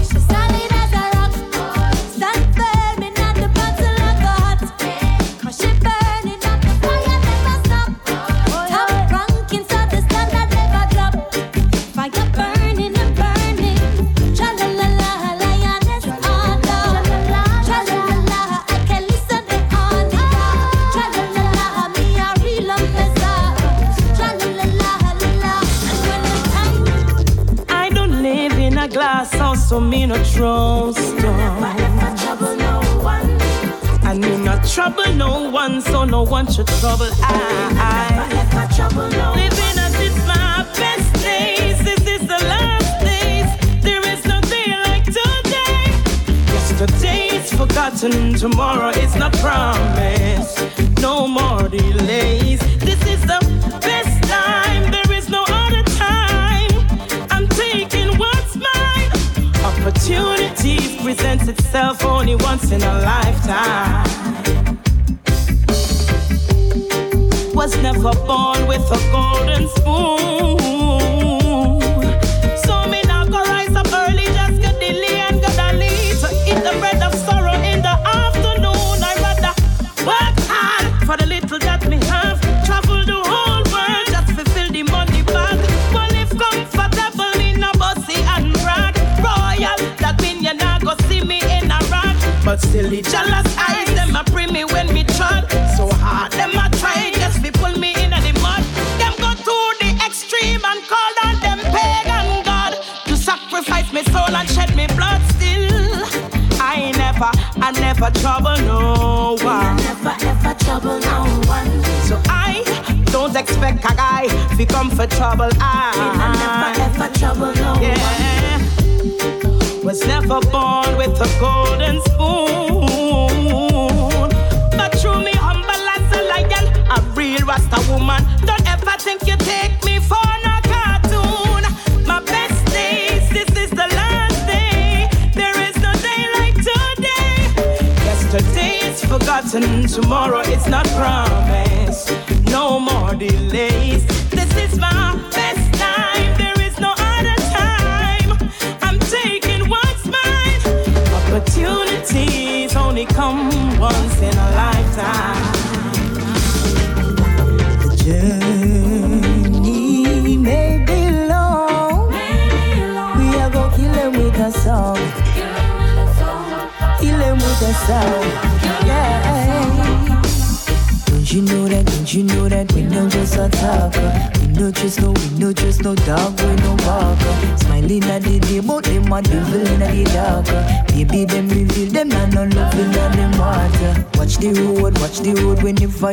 So 36.35 36.41
no 36.41 36.43
one 36.43 36.51
should 36.51 36.67
trouble 36.79 37.09
I. 37.21 38.27
Living 39.35 39.79
as 39.79 39.95
it's 40.01 40.27
my 40.27 40.65
best 40.75 41.13
days, 41.23 41.77
this 41.83 42.01
is 42.07 42.27
the 42.27 42.39
last 42.51 42.99
days. 43.01 43.47
There 43.81 44.05
is 44.13 44.25
no 44.25 44.41
day 44.41 44.75
like 44.83 45.05
today. 45.05 45.95
Yesterday's 46.53 47.53
forgotten, 47.53 48.33
tomorrow 48.33 48.91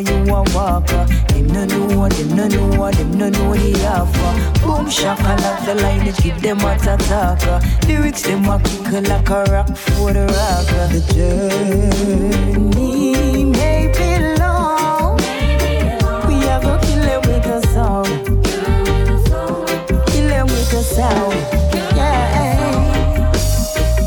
you 0.09 0.35
a 0.35 0.43
walker. 0.55 1.07
Them 1.29 1.47
no 1.49 1.65
know 1.65 1.99
what, 1.99 2.13
them 2.13 2.37
no 2.37 2.49
know 2.49 2.79
what, 2.79 2.95
them 2.95 3.13
no 3.13 3.29
know 3.29 3.55
the 3.55 3.87
offer. 3.87 4.33
Boom 4.67 4.89
shaka 4.89 5.37
like 5.43 5.65
the 5.67 5.75
line, 5.75 6.05
they 6.05 6.13
give 6.23 6.41
them 6.41 6.59
what 6.59 6.87
a 6.87 6.97
talker. 6.97 7.61
Lyrics 7.87 8.23
them 8.23 8.45
a 8.47 8.59
kick 8.61 8.93
like 9.09 9.31
a 9.31 9.45
rock 9.53 9.77
for 9.77 10.13
the 10.13 10.27
rocker. 10.27 10.87
The 10.93 11.01
journey 12.35 13.45
may 13.45 13.89
be 13.97 14.19
long. 14.41 15.17
We 16.27 16.35
are 16.49 16.61
gonna 16.61 16.81
kill 16.83 17.07
it 17.15 17.21
with 17.27 17.47
a 17.47 17.61
song. 17.73 18.07
Kill 20.07 20.31
it 20.31 20.45
with 20.45 20.73
a 20.73 20.83
sound. 20.83 21.39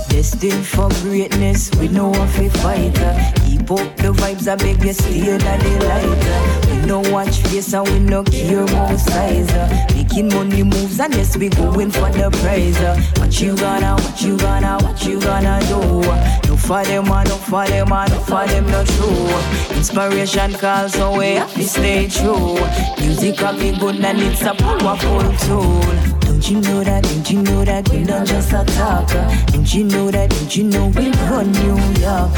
Destined 0.10 0.66
for 0.66 0.90
greatness, 1.04 1.70
we 1.76 1.88
know 1.88 2.12
if 2.14 2.40
we 2.40 2.50
fight. 2.50 3.35
Uh. 3.70 3.76
Up 3.76 3.96
the 3.98 4.14
vibes, 4.14 4.48
I 4.48 4.56
beg 4.56 4.84
you 4.84 4.94
stay 4.94 5.20
in 5.32 5.38
the 5.40 5.86
light. 5.86 6.26
uh. 6.26 6.82
We 6.82 6.86
no 6.88 7.00
watch 7.12 7.38
face 7.44 7.74
and 7.74 7.88
we 7.90 8.00
no 8.00 8.24
care 8.24 8.64
about 8.64 9.00
size. 9.00 9.52
uh. 9.52 9.88
Making 9.94 10.30
money 10.30 10.64
moves 10.64 10.98
yes, 10.98 11.38
we 11.38 11.50
going 11.50 11.92
for 11.92 12.10
the 12.12 12.30
prize. 12.42 12.78
uh. 12.78 13.00
What 13.18 13.40
you 13.42 13.56
gonna, 13.56 13.96
what 13.96 14.22
you 14.22 14.38
gonna, 14.38 14.78
what 14.84 15.06
you 15.06 15.20
gonna 15.20 15.60
do? 15.68 16.50
No 16.50 16.58
for 16.58 16.84
them, 16.84 17.12
uh, 17.12 17.24
no 17.24 17.36
for 17.38 17.66
them, 17.68 17.92
uh, 17.92 18.08
no 18.08 18.20
for 18.20 18.46
them, 18.48 18.66
no 18.68 18.84
true. 18.86 19.76
Inspiration 19.76 20.54
calls, 20.54 20.94
so 20.94 21.18
we 21.18 21.36
have 21.36 21.54
to 21.54 21.64
stay 21.64 22.08
true. 22.08 22.56
Music 23.00 23.38
can 23.38 23.58
be 23.60 23.78
good 23.78 24.04
and 24.04 24.20
it's 24.20 24.42
a 24.44 24.54
powerful 24.54 25.34
tool. 25.46 26.15
Don't 26.46 26.54
you 26.54 26.62
know 26.62 26.84
that? 26.84 27.02
Don't 27.02 27.32
you 27.32 27.42
know 27.42 27.66
that 27.66 27.90
we 27.90 28.04
not 28.04 28.28
just 28.28 28.54
a 28.54 28.64
talker? 28.78 29.28
Don't 29.48 29.74
you 29.74 29.84
know 29.84 30.12
that? 30.12 30.30
Don't 30.30 30.56
you 30.56 30.66
know 30.66 30.90
we 30.90 31.10
run 31.26 31.52
New 31.54 31.76
York? 32.00 32.30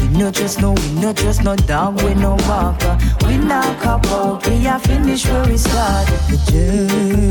We 0.00 0.08
not 0.18 0.34
just 0.34 0.60
no, 0.60 0.72
we 0.72 0.90
not 1.00 1.14
just 1.14 1.44
no 1.44 1.54
dog, 1.54 2.02
we 2.02 2.14
no 2.14 2.34
walker. 2.48 2.98
We 3.24 3.38
not 3.38 3.86
out, 3.86 4.44
we 4.48 4.66
are 4.66 4.80
finish 4.80 5.28
where 5.28 5.46
we 5.46 5.56
started. 5.56 6.18
The 6.26 6.38
journey 6.50 7.28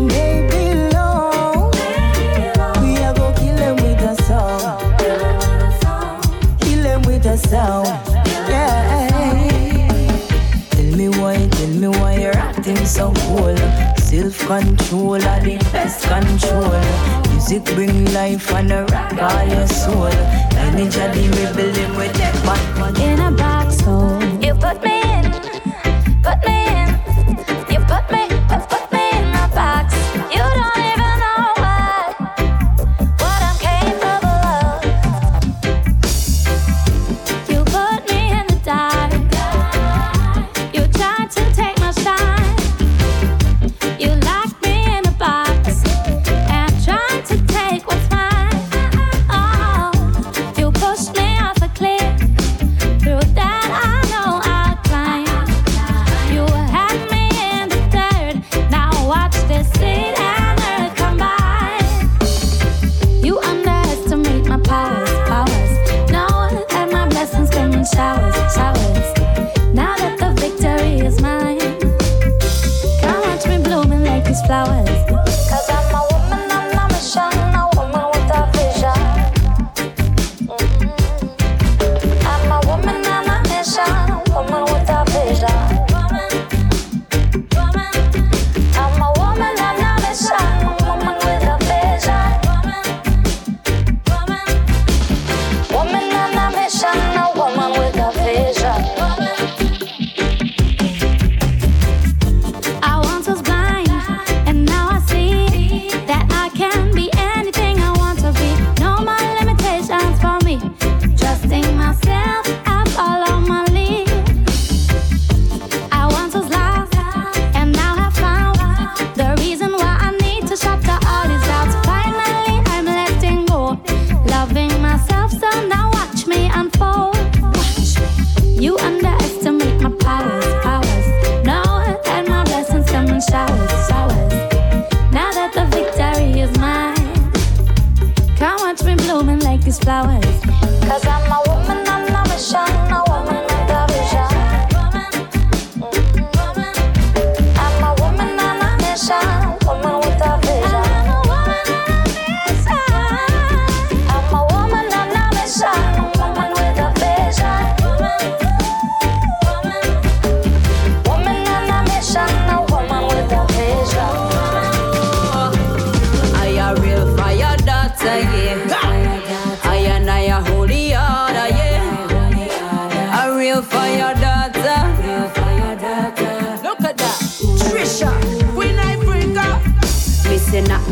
may 0.00 0.46
be 0.46 0.74
long. 0.94 1.72
We 2.80 2.98
are 3.02 3.14
go 3.14 3.32
kill 3.34 3.74
with 3.74 4.00
a 4.00 4.14
song. 4.22 4.78
Kill 6.60 7.00
with 7.00 7.26
a 7.26 7.36
sound. 7.36 7.88
Yeah. 8.48 9.08
Tell 10.70 10.96
me 10.96 11.08
why, 11.08 11.48
tell 11.50 11.66
me 11.66 11.88
why 11.88 12.14
you're 12.18 12.36
acting 12.36 12.86
so 12.86 13.12
cool. 13.26 13.57
Self 14.08 14.38
control 14.46 15.22
are 15.22 15.40
the 15.40 15.58
best 15.70 16.04
control. 16.04 16.80
Music 17.28 17.62
bring 17.74 18.06
life 18.14 18.50
and 18.52 18.72
a 18.72 18.86
rock 18.86 19.12
all 19.20 19.46
your 19.46 19.66
soul. 19.66 20.06
Energy 20.56 21.04
the 21.12 21.24
rebelling 21.36 21.94
with 21.94 22.14
that 22.14 22.32
back 22.42 22.98
in 23.00 23.20
a 23.20 23.30
box 23.30 23.67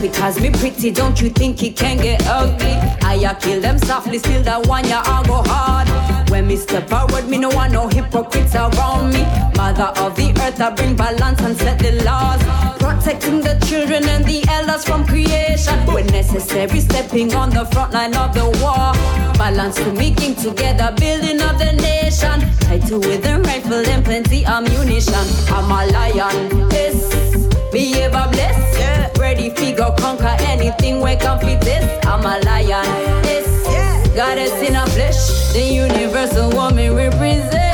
because 0.00 0.40
me 0.40 0.50
pretty, 0.50 0.90
don't 0.90 1.20
you 1.20 1.30
think 1.30 1.62
it 1.62 1.76
can 1.76 1.96
get 1.96 2.22
ugly? 2.26 2.76
I 3.26 3.34
kill 3.40 3.60
them 3.60 3.78
softly, 3.78 4.18
still 4.18 4.42
that 4.42 4.66
one 4.66 4.86
ya 4.86 5.02
I 5.04 5.26
go 5.26 5.42
hard. 5.46 5.88
When 6.30 6.46
me 6.46 6.56
step 6.56 6.88
forward, 6.88 7.28
me 7.28 7.38
no 7.38 7.48
want 7.48 7.72
no 7.72 7.88
hypocrites 7.88 8.54
around 8.54 9.12
me. 9.12 9.22
Mother 9.56 9.90
of 9.96 10.14
the 10.14 10.30
earth, 10.42 10.60
I 10.60 10.70
bring 10.70 10.94
balance 10.94 11.40
and 11.40 11.56
set 11.56 11.78
the 11.78 11.92
laws. 12.04 12.40
Protecting 12.78 13.40
the 13.40 13.58
children 13.66 14.04
and 14.08 14.24
the 14.24 14.44
elders 14.48 14.84
from 14.84 15.06
creation. 15.06 15.78
When 15.86 16.06
necessary, 16.06 16.80
stepping 16.80 17.34
on 17.34 17.50
the 17.50 17.64
front 17.66 17.94
line 17.94 18.14
of 18.14 18.34
the 18.34 18.44
war. 18.62 18.92
Balance 19.38 19.76
to 19.76 19.92
making 19.92 20.36
together, 20.36 20.94
building 20.96 21.40
of 21.40 21.58
the 21.58 21.72
nation. 21.72 22.40
Title 22.60 23.00
with 23.00 23.26
a 23.26 23.40
rifle 23.40 23.74
and 23.74 24.04
plenty 24.04 24.44
ammunition. 24.44 25.26
I'm 25.48 25.70
a 25.70 25.90
lion, 25.90 26.70
yes. 26.70 27.10
Behave 27.72 28.14
a 28.14 28.28
bless, 28.30 28.78
yeah. 28.78 29.05
Ready 29.18 29.50
figure 29.50 29.92
conquer 29.98 30.36
anything 30.40 31.00
we 31.00 31.16
can 31.16 31.38
fit 31.40 31.60
this. 31.60 31.84
I'm 32.06 32.20
a 32.20 32.38
lion, 32.44 32.86
yes. 33.24 33.46
Goddess 34.14 34.52
in 34.66 34.76
a 34.76 34.86
flesh, 34.86 35.52
the 35.52 35.62
universal 35.62 36.50
woman 36.50 36.94
represent. 36.94 37.65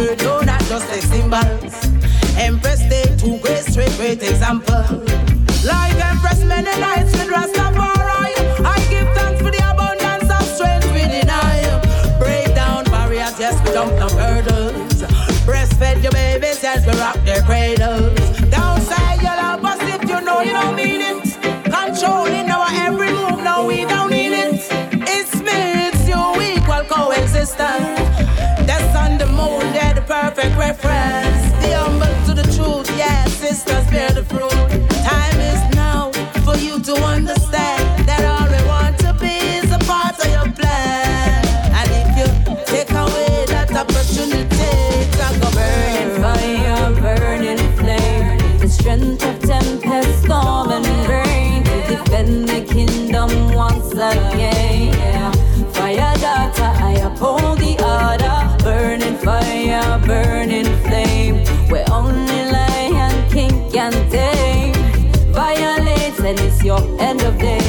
The 0.00 0.12
earth, 0.12 0.22
no, 0.22 0.40
not 0.40 0.60
just 0.64 0.88
like 0.88 1.02
symbols. 1.02 1.74
Empress 2.36 2.80
day 2.88 3.04
to 3.18 3.38
great 3.38 3.64
straight, 3.64 3.92
great 3.96 4.22
example. 4.22 5.04
Like 5.64 5.94
Empress 6.04 6.42
Mennonites 6.44 7.12
with 7.12 7.28
Rastafari. 7.28 8.34
I 8.64 8.76
give 8.88 9.08
thanks 9.14 9.42
for 9.42 9.50
the 9.50 9.62
abundance 9.70 10.30
of 10.30 10.42
strength 10.56 10.86
within 10.92 11.28
I. 11.28 12.16
Break 12.18 12.54
down 12.54 12.84
barriers, 12.84 13.38
yes, 13.38 13.60
we 13.64 13.72
dump 13.72 13.92
down 13.92 14.10
hurdles. 14.10 15.02
Breastfed 15.46 16.02
your 16.02 16.12
babies, 16.12 16.62
yes, 16.62 16.86
we 16.86 16.98
rock 16.98 17.18
their 17.24 17.42
cradles. 17.42 18.19
Perfect 30.40 30.58
reference. 30.58 31.52
The 31.60 31.76
humble 31.76 32.26
to 32.26 32.34
the 32.34 32.46
truth, 32.54 32.88
yeah, 32.96 33.24
sisters 33.26 33.86
bear 33.90 34.10
the 34.10 34.24
fruit. 34.24 34.50
Time 35.04 35.40
is 35.40 35.74
now 35.74 36.10
for 36.44 36.56
you 36.56 36.80
to 36.80 36.94
understand 37.04 38.08
that 38.08 38.24
all 38.24 38.48
we 38.48 38.60
want 38.66 38.98
to 39.00 39.12
be 39.20 39.36
is 39.58 39.70
a 39.72 39.78
part 39.80 40.18
of 40.18 40.30
your 40.30 40.50
plan. 40.54 41.44
And 41.78 41.88
if 42.00 42.08
you 42.18 42.56
take 42.64 42.90
away 42.90 43.44
that 43.48 43.70
opportunity, 43.76 44.70
it's 45.02 45.20
a 45.20 45.40
go 45.40 45.50
Burning 45.50 46.22
fire, 46.22 46.94
burning 46.94 47.76
flame. 47.76 48.58
The 48.60 48.68
strength 48.68 49.24
of 49.24 49.40
tempest, 49.42 50.24
storm 50.24 50.70
and 50.70 51.08
rain. 51.08 51.64
To 51.64 51.96
defend 51.96 52.48
the 52.48 52.64
kingdom 52.64 53.52
once 53.52 53.92
again. 53.92 54.59
Your 66.64 66.80
end 67.00 67.22
of 67.22 67.38
days. 67.38 67.59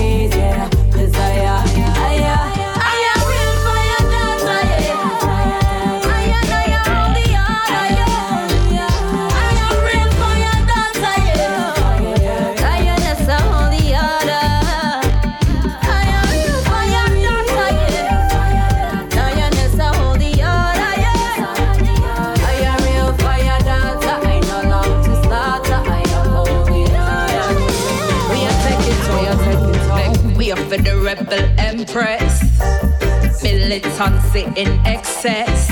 Militancy 34.33 34.61
in 34.61 34.85
excess. 34.85 35.67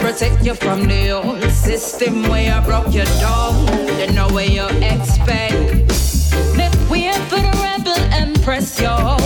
Protect 0.00 0.44
you 0.44 0.54
from 0.54 0.86
the 0.86 1.10
old 1.10 1.42
system 1.50 2.22
where 2.28 2.54
I 2.54 2.64
broke 2.64 2.92
you 2.92 3.04
down. 3.20 3.66
They 3.96 4.12
know 4.12 4.28
where 4.28 4.48
you 4.48 4.66
expect. 4.82 5.52
Make 6.56 6.90
way 6.90 7.12
for 7.28 7.40
the 7.40 7.52
rebel 7.62 7.98
empress, 8.12 8.80
yo. 8.80 9.16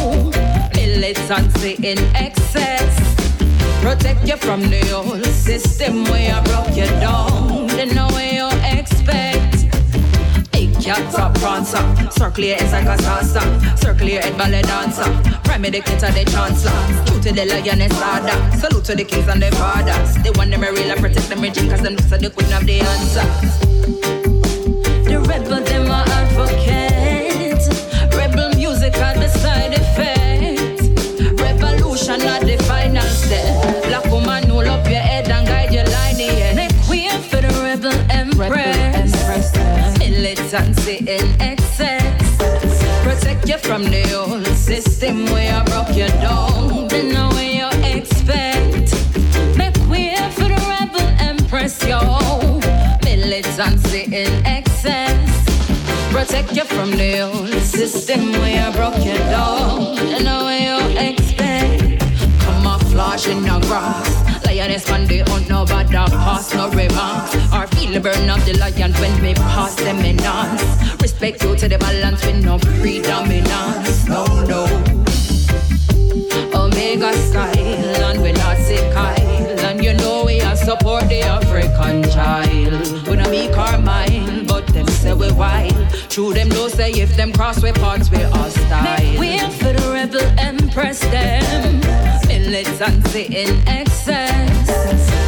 Militancy 0.74 1.76
in 1.82 1.98
excess. 2.14 3.16
Protect 3.82 4.26
you 4.26 4.36
from 4.36 4.62
the 4.62 4.90
old 4.92 5.24
system 5.26 6.04
where 6.04 6.34
I 6.34 6.40
broke 6.44 6.76
you 6.76 6.86
down. 7.00 7.66
They 7.68 7.86
know. 7.86 8.25
Big 10.86 10.94
cat 10.94 11.12
top 11.12 11.34
prancer, 11.38 11.82
circle 12.12 12.44
your 12.44 12.56
head 12.58 12.70
like 12.70 12.86
a 12.86 13.02
salsa, 13.02 13.42
circle 13.76 14.06
your 14.08 14.22
head 14.22 14.38
ballet 14.38 14.62
dancer. 14.62 15.02
Prime 15.42 15.62
the 15.62 15.80
kid 15.80 15.98
the 15.98 16.24
chancellor, 16.30 17.06
true 17.06 17.20
to 17.22 17.32
the 17.32 17.44
lioness 17.44 17.92
order. 18.00 18.56
Salute 18.56 18.84
to 18.84 18.94
the 18.94 19.04
kings 19.04 19.26
and 19.26 19.42
the 19.42 19.50
fathers. 19.56 20.14
They 20.22 20.30
want 20.30 20.52
them 20.52 20.60
real 20.60 20.94
protect 20.94 21.28
them 21.28 21.40
regime 21.40 21.68
cause 21.68 21.82
them 21.82 21.98
so 21.98 22.16
they 22.16 22.30
couldn't 22.30 22.52
have 22.52 22.66
the 22.66 22.78
answer. 22.78 23.26
The 25.10 25.18
rebel 25.26 25.64
them 25.64 25.90
are 25.90 26.06
advocate. 26.06 27.66
Rebel 28.14 28.54
music 28.54 28.96
are 28.98 29.14
the 29.14 29.28
side 29.28 29.74
effect. 29.74 30.25
Militancy 40.56 40.96
in 41.06 41.38
excess. 41.38 42.38
Protect 43.02 43.46
you 43.46 43.58
from 43.58 43.84
the 43.84 44.10
old 44.14 44.46
system 44.56 45.26
where 45.26 45.52
I 45.54 45.62
broke 45.64 45.94
you 45.94 46.08
down. 46.08 46.88
They 46.88 47.12
know 47.12 47.28
where 47.28 47.52
you 47.60 47.68
expect. 47.84 48.94
Make 49.58 49.76
way 49.90 50.16
for 50.32 50.48
the 50.48 50.56
rebel 50.66 51.06
empress, 51.20 51.86
yo. 51.86 52.00
Militancy 53.04 54.04
in 54.04 54.46
excess. 54.46 55.28
Protect 56.10 56.56
you 56.56 56.64
from 56.64 56.90
the 56.92 57.20
old 57.20 57.52
system 57.62 58.32
where 58.32 58.66
I 58.66 58.72
broke 58.72 59.04
you 59.04 59.18
down. 59.28 59.96
They 59.96 60.22
know 60.24 60.44
where 60.44 60.80
you 60.80 60.98
expect. 60.98 62.00
Camouflage 62.40 63.26
in 63.28 63.42
the 63.42 63.60
grass. 63.66 64.25
Lioness 64.56 64.88
man 64.88 65.06
they 65.06 65.18
hunt 65.18 65.48
no 65.48 65.64
bad 65.66 65.90
dog 65.90 66.10
pass 66.10 66.54
no 66.54 66.70
remarks. 66.70 67.34
Or 67.52 67.66
feel 67.68 67.92
the 67.92 68.00
burn 68.00 68.30
of 68.30 68.44
the 68.46 68.54
lion 68.58 68.92
when 68.94 69.22
we 69.22 69.34
pass 69.34 69.74
them 69.74 69.98
in. 69.98 70.16
Respect 71.00 71.42
you 71.42 71.56
to 71.56 71.68
the 71.68 71.78
balance 71.78 72.24
with 72.24 72.44
no 72.44 72.58
predominance. 72.58 74.06
No, 74.08 74.24
no. 74.44 74.75
Wild. 85.36 85.74
True 86.08 86.32
them 86.32 86.48
don't 86.48 86.70
say 86.70 86.90
if 86.92 87.16
them 87.16 87.32
cross 87.32 87.62
we 87.62 87.72
parts 87.72 88.10
we 88.10 88.18
hostile. 88.18 89.20
Way 89.20 89.38
for 89.58 89.72
the 89.72 89.90
rebel 89.92 90.26
empress 90.38 91.00
them. 91.00 91.80
Militancy 92.28 93.24
in 93.24 93.66
excess. 93.68 94.66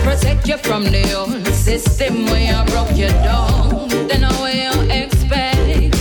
Protect 0.04 0.48
you 0.48 0.56
from 0.58 0.84
the 0.84 1.12
old 1.14 1.46
system 1.48 2.26
where 2.26 2.54
I 2.54 2.64
broke 2.66 2.96
you 2.96 3.08
down. 3.08 3.88
Then 4.08 4.24
I 4.24 4.32
you 4.52 4.80
expect. 4.90 5.96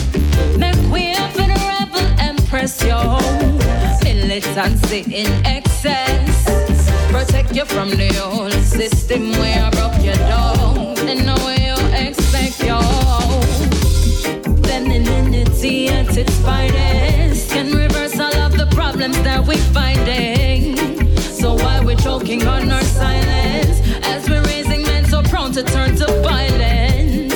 Make 0.58 0.92
way 0.92 1.16
for 1.34 1.48
the 1.52 1.60
rebel 1.72 2.06
empress 2.20 2.82
yo. 2.84 3.20
Militancy 4.04 5.00
in 5.14 5.46
excess. 5.46 6.46
Protect 7.12 7.56
you 7.56 7.66
from 7.66 7.90
the 7.90 8.10
old 8.24 8.54
system 8.54 9.32
where 9.34 9.64
I 9.64 9.70
broke 9.72 10.02
you 10.04 10.14
down. 10.14 10.96
Then 10.96 11.28
I 11.28 11.36
you 11.68 12.08
expect 12.08 12.64
yo. 12.64 13.77
Femininity 15.38 15.88
at 15.90 16.18
its 16.18 16.36
finest 16.40 17.52
can 17.52 17.72
reverse 17.72 18.20
all 18.20 18.36
of 18.38 18.58
the 18.58 18.66
problems 18.72 19.22
that 19.22 19.46
we're 19.46 19.56
finding. 19.72 20.76
So 21.18 21.54
why 21.54 21.80
we're 21.86 21.96
choking 21.96 22.48
on 22.48 22.72
our 22.72 22.82
silence 22.82 23.80
as 24.04 24.28
we're 24.28 24.42
raising 24.46 24.82
men 24.82 25.06
so 25.06 25.22
prone 25.22 25.52
to 25.52 25.62
turn 25.62 25.96
to 25.98 26.08
violence? 26.24 27.36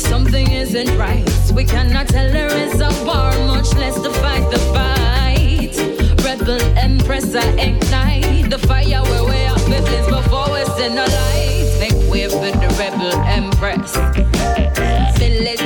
Something 0.00 0.50
isn't 0.50 0.98
right. 0.98 1.24
We 1.54 1.64
cannot 1.64 2.08
tell 2.08 2.28
there 2.32 2.52
is 2.52 2.80
a 2.80 2.90
war, 3.04 3.30
much 3.46 3.72
less 3.74 3.94
to 4.00 4.10
fight 4.10 4.50
the 4.50 4.58
fight. 4.74 5.76
Rebel 6.24 6.60
Empress, 6.76 7.32
I 7.36 7.46
ignite 7.50 8.50
the 8.50 8.58
fire 8.58 9.02
where 9.04 9.24
we 9.24 9.38
are 9.44 10.20
before 10.20 10.52
we 10.52 10.64
send 10.76 10.98
a 10.98 11.06
light. 11.06 11.76
Make 11.78 12.10
way 12.10 12.28
for 12.28 12.50
the 12.58 12.74
Rebel 12.76 13.12
Empress. 13.22 14.29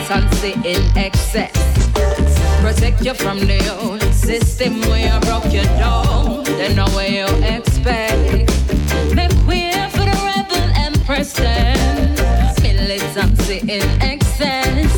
Militancy 0.09 0.52
in 0.68 0.98
excess. 0.98 1.51
Protect 2.60 3.01
you 3.01 3.14
from 3.14 3.40
the 3.40 3.59
old 3.81 4.02
system 4.12 4.82
where 4.82 5.10
I 5.10 5.18
broke 5.20 5.51
you 5.51 5.62
down. 5.62 6.44
Then 6.44 6.76
know 6.76 6.89
where 6.89 7.09
you 7.09 7.24
expect. 7.43 8.51
Make 9.14 9.32
way 9.47 9.72
for 9.93 10.05
the 10.05 10.16
rebel 10.28 10.70
empress 10.76 11.32
then. 11.32 12.14
Militancy 12.62 13.60
in 13.60 14.02
excess. 14.02 14.93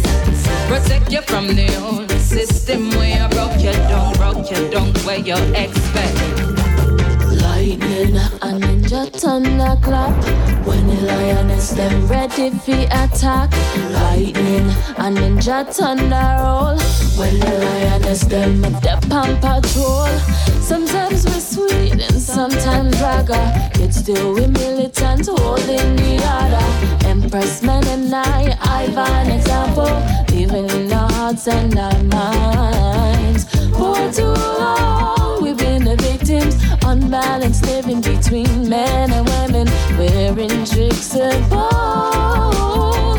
Protect 0.66 1.12
you 1.12 1.22
from 1.22 1.54
the 1.54 1.72
old 1.84 2.10
system 2.10 2.90
where 2.90 3.22
I 3.22 3.28
broke 3.28 3.60
you 3.60 3.72
down, 3.72 4.12
broke 4.14 4.50
you 4.50 4.68
down 4.70 4.92
where 5.04 5.20
you 5.20 5.36
expect. 5.54 6.75
Lightning 7.76 8.16
and 8.40 8.62
ninja 8.62 9.06
thunderclap 9.12 10.14
When 10.66 10.86
the 10.86 10.94
lioness 11.02 11.70
them 11.70 12.06
ready 12.06 12.50
for 12.50 12.72
attack. 12.72 13.52
Lightning 13.92 14.70
and 14.96 15.16
ninja 15.18 15.66
thunder 15.66 16.42
roll. 16.42 16.78
When 17.18 17.38
the 17.38 17.58
lioness 17.58 18.20
them 18.22 18.64
up 18.64 19.12
on 19.12 19.36
patrol 19.40 20.08
Sometimes 20.60 21.26
we're 21.26 21.40
sweet 21.40 22.00
and 22.00 22.20
sometimes 22.20 22.98
raga. 23.00 23.70
Yet 23.78 23.92
still 23.92 24.32
we 24.32 24.46
militant 24.46 25.26
holding 25.26 25.96
the 25.96 26.14
order. 26.34 27.06
Empress 27.06 27.62
men 27.62 27.86
and 27.88 28.14
I, 28.14 28.56
I've 28.62 28.96
an 28.96 29.30
example. 29.32 29.92
Living 30.34 30.70
in 30.70 30.92
our 30.92 31.12
hearts 31.12 31.46
and 31.46 31.78
our 31.78 32.02
minds. 32.04 33.44
For 33.76 34.10
too 34.12 34.32
long 34.32 34.86
the 35.35 35.35
victims 36.26 36.56
Unbalanced 36.84 37.64
living 37.66 38.00
between 38.00 38.68
men 38.68 39.10
and 39.12 39.28
women 39.28 39.66
Wearing 39.98 40.64
tricks 40.64 41.14
and 41.14 41.50
both 41.50 43.15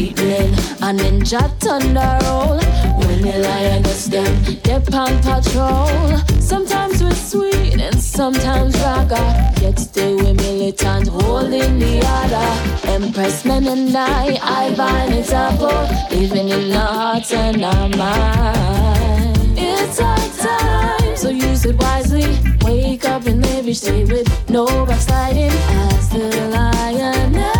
Lightning 0.00 0.54
and 0.80 0.98
ninja 0.98 1.42
thunder 1.60 2.18
roll. 2.24 2.56
When 3.00 3.20
the 3.20 3.38
lioness 3.46 4.06
them 4.06 4.32
dip 4.62 4.94
on 4.94 5.20
patrol. 5.20 6.16
Sometimes 6.40 7.02
we're 7.02 7.12
sweet 7.12 7.78
and 7.78 8.00
sometimes 8.00 8.74
raga. 8.80 9.52
Yet 9.60 9.78
still 9.78 10.16
we 10.16 10.32
militant 10.32 11.08
holding 11.08 11.78
the 11.78 12.00
other. 12.02 12.90
Empress 12.90 13.44
men 13.44 13.66
and 13.66 13.94
I, 13.94 14.38
I've 14.42 14.80
an 14.80 15.12
example 15.12 15.68
Living 16.10 16.48
in 16.48 16.72
our 16.72 16.94
hearts 16.94 17.34
and 17.34 17.62
our 17.62 17.88
minds. 17.90 19.38
It's 19.54 20.00
our 20.00 20.16
time, 20.38 21.14
so 21.14 21.28
use 21.28 21.66
it 21.66 21.76
wisely. 21.76 22.38
Wake 22.62 23.04
up 23.04 23.26
and 23.26 23.40
maybe 23.40 23.74
stay 23.74 24.04
with 24.04 24.28
no 24.48 24.64
backsliding. 24.86 25.52
As 25.52 26.08
the 26.08 26.48
lioness 26.54 27.59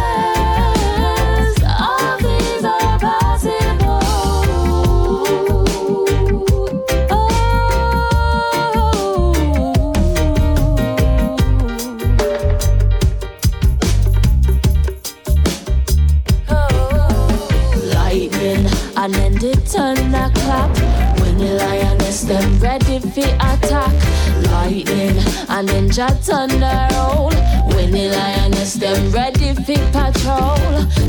and 26.00 26.18
then 26.22 26.48
the 26.60 26.88
roll. 26.94 27.30
When 27.74 27.90
the 27.92 28.08
lioness 28.08 28.74
them 28.74 29.12
ready 29.12 29.52
fi 29.54 29.76
patrol. 29.92 30.56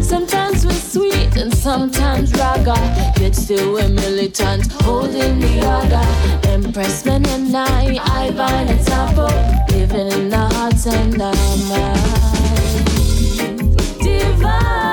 Sometimes 0.03 0.65
we're 0.65 0.73
sweet 0.73 1.35
and 1.38 1.53
sometimes 1.53 2.34
raga. 2.34 2.76
Yet 3.19 3.35
still 3.35 3.73
we're 3.73 3.88
militant 3.88 4.72
holding 4.84 5.39
the 5.39 5.53
order. 5.76 6.05
Empress 6.49 7.05
men 7.05 7.26
and 7.27 7.55
I 7.55 7.99
I've 8.01 8.39
an 8.39 8.68
example 8.69 9.31
living 9.69 10.11
in 10.11 10.30
the 10.30 10.45
hearts 10.55 10.85
and 10.88 11.22
our 11.22 11.57
minds 11.69 12.41
divine 14.03 14.90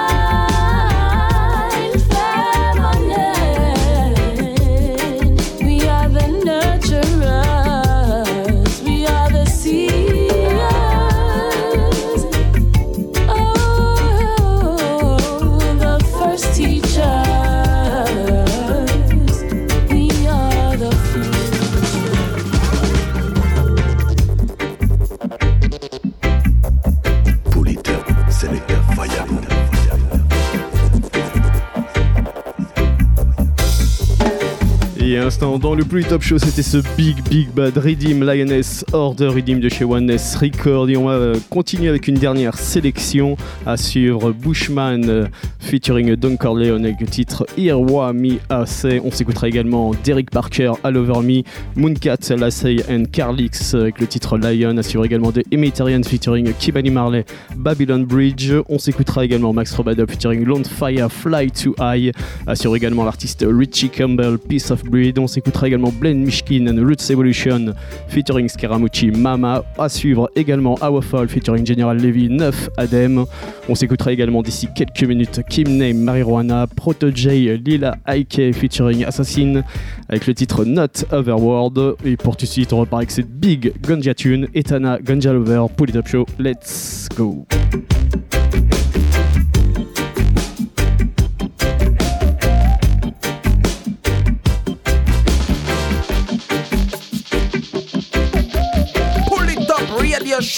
dans 35.40 35.74
le 35.74 35.85
plus 35.85 36.05
top 36.05 36.23
show, 36.23 36.39
c'était 36.39 36.62
ce 36.62 36.78
Big 36.97 37.16
Big 37.28 37.48
Bad 37.52 37.77
Redeem 37.78 38.24
Lioness 38.24 38.85
Order 38.93 39.28
Redeem 39.28 39.60
de 39.60 39.69
chez 39.69 39.85
Oneness 39.85 40.35
Record. 40.36 40.90
Et 40.90 40.97
on 40.97 41.06
va 41.06 41.12
euh, 41.12 41.36
continuer 41.48 41.89
avec 41.89 42.09
une 42.09 42.16
dernière 42.16 42.56
sélection 42.56 43.36
à 43.65 43.77
suivre 43.77 44.32
Bushman 44.32 45.09
euh, 45.09 45.27
featuring 45.60 46.16
Don 46.16 46.36
Corleone 46.36 46.85
avec 46.85 47.01
le 47.01 47.06
titre 47.06 47.47
Irwa 47.56 48.12
Mi 48.12 48.40
Ase. 48.48 48.86
On 49.05 49.10
s'écoutera 49.10 49.48
également 49.48 49.93
Derek 50.02 50.31
Parker, 50.31 50.73
All 50.82 50.97
Over 50.97 51.20
Me, 51.23 51.43
Mooncat, 51.77 52.35
Lassie 52.36 52.81
and 52.90 53.05
Carlix 53.12 53.74
avec 53.74 54.01
le 54.01 54.06
titre 54.06 54.39
Lion. 54.39 54.77
À 54.77 54.82
suivre 54.82 55.05
également 55.05 55.31
de 55.31 55.44
Emitarian 55.52 56.02
featuring 56.02 56.52
Kibani 56.59 56.90
Marley, 56.90 57.24
Babylon 57.56 58.01
Bridge. 58.01 58.52
On 58.69 58.78
s'écoutera 58.78 59.24
également 59.24 59.52
Max 59.52 59.73
Robado 59.74 60.05
featuring 60.09 60.44
Lone 60.44 60.65
Fire, 60.65 61.12
Fly 61.12 61.51
to 61.52 61.74
High. 61.81 62.12
À 62.47 62.56
suivre 62.56 62.74
également 62.74 63.05
l'artiste 63.05 63.47
Richie 63.48 63.90
Campbell, 63.90 64.39
Piece 64.39 64.70
of 64.70 64.85
Breed. 64.85 65.19
S'écoutera 65.29 65.69
également 65.69 65.93
Blaine 65.93 66.25
Mishkin 66.25 66.67
and 66.67 66.85
Roots 66.85 67.11
Evolution 67.11 67.75
featuring 68.09 68.49
Scaramucci, 68.49 69.11
Mama. 69.11 69.65
À 69.79 69.89
suivre 69.89 70.31
également 70.35 70.77
Our 70.83 71.05
Fall 71.05 71.29
featuring 71.29 71.65
General 71.67 71.97
Levy, 71.97 72.29
9 72.29 72.71
Adem. 72.77 73.25
On 73.69 73.75
s'écoutera 73.75 74.13
également 74.13 74.43
d'ici 74.43 74.69
quelques 74.75 75.05
minutes 75.05 75.41
Kim 75.49 75.77
Name, 75.77 75.99
Marijuana, 75.99 76.67
Proto 76.67 77.11
J, 77.15 77.57
Lila 77.59 77.97
Ike 78.07 78.53
featuring 78.55 79.05
Assassin 79.05 79.63
avec 80.09 80.27
le 80.27 80.35
titre 80.35 80.65
Not 80.65 81.05
Overworld. 81.13 81.97
Et 82.05 82.17
pour 82.17 82.37
tout 82.37 82.47
de 82.47 82.51
suite, 82.51 82.73
on 82.73 82.79
repart 82.81 83.01
avec 83.01 83.11
cette 83.11 83.31
big 83.31 83.73
Ganja 83.87 84.15
tune, 84.15 84.49
Etana 84.55 84.99
Ganja 85.01 85.33
Lover, 85.33 85.67
Pull 85.77 85.97
Up 85.97 86.09
Show. 86.09 86.27
Let's 86.39 87.09
go! 87.17 87.47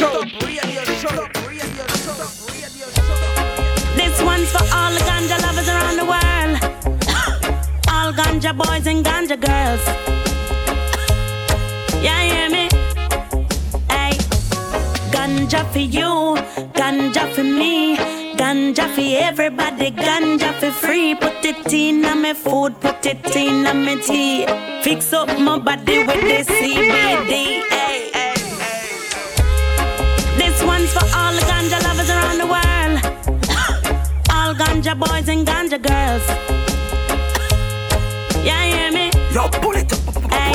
Show. 0.00 0.22
Radio 0.46 0.82
show. 1.02 1.28
This 4.00 4.16
one's 4.22 4.50
for 4.50 4.64
all 4.76 4.92
the 4.96 5.02
ganja 5.08 5.36
lovers 5.44 5.68
around 5.68 5.96
the 6.02 6.06
world. 6.12 6.52
all 7.92 8.10
ganja 8.20 8.52
boys 8.60 8.86
and 8.86 9.04
ganja 9.04 9.36
girls. 9.48 9.84
Yeah, 12.04 12.22
you 12.22 12.32
hear 12.32 12.50
me? 12.56 12.64
Hey, 13.94 14.12
ganja 15.14 15.60
for 15.72 15.84
you, 15.96 16.12
ganja 16.78 17.24
for 17.34 17.44
me, 17.44 17.96
ganja 18.40 18.86
for 18.94 19.08
everybody, 19.28 19.90
ganja 19.90 20.50
for 20.60 20.70
free. 20.70 21.14
Put 21.14 21.44
it 21.44 21.70
in 21.74 22.06
on 22.06 22.22
my 22.22 22.32
food, 22.32 22.80
put 22.80 23.04
it 23.04 23.36
in 23.36 23.66
on 23.66 23.84
my 23.84 23.96
tea. 23.96 24.46
Fix 24.82 25.12
up 25.12 25.28
my 25.38 25.58
body 25.58 25.98
with 26.06 26.22
this 26.22 26.48
CBD. 26.48 26.88
Hey, 26.88 27.60
eh. 27.60 27.74
hey. 27.74 27.80
This 27.80 27.89
one's 30.80 30.92
for 30.92 31.04
all 31.16 31.32
the 31.32 31.42
ganja 31.50 31.78
lovers 31.84 32.10
around 32.10 32.38
the 32.38 32.48
world. 32.54 32.96
all 34.34 34.54
ganja 34.54 34.94
boys 34.98 35.28
and 35.28 35.46
ganja 35.46 35.78
girls. 35.90 36.26
Yeah, 38.44 38.64
hear 38.64 38.90
me? 38.90 39.10
Yo, 39.34 39.48
pull 39.60 39.76
it 39.76 39.92
up. 39.92 40.32
Hey. 40.32 40.54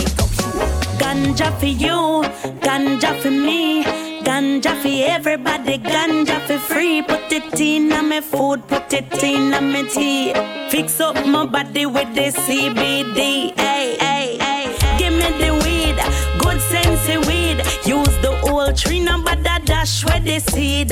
Ganja 1.02 1.48
for 1.60 1.68
you, 1.84 2.24
ganja 2.66 3.12
for 3.22 3.30
me, 3.30 3.84
ganja 4.24 4.74
for 4.82 4.94
everybody, 5.16 5.78
ganja 5.78 6.40
for 6.48 6.58
free. 6.58 7.04
Put 7.04 7.32
it 7.32 7.60
in 7.60 7.94
on 7.94 8.10
my 8.10 8.22
food, 8.22 8.68
put 8.68 8.92
it 8.94 9.24
in 9.24 9.54
on 9.54 9.72
my 9.72 9.84
tea. 9.84 10.34
Fix 10.72 11.00
up 11.00 11.16
my 11.28 11.46
body 11.46 11.86
with 11.86 12.16
this 12.16 12.36
CBD. 12.48 13.54
Hey, 13.60 13.98
hey, 14.00 14.38
hey. 14.40 14.98
Give 14.98 15.14
me 15.14 15.30
the 15.42 15.52
weed, 15.64 15.98
good 16.40 16.60
sense 16.62 17.08
of 17.10 17.28
weed. 17.28 17.58
Use 17.86 18.16
the 18.26 18.34
old 18.50 18.76
tree 18.76 19.00
number 19.00 19.36
that 19.36 19.55
dash 19.66 20.06
where 20.06 20.20
the 20.20 20.40
seed. 20.40 20.90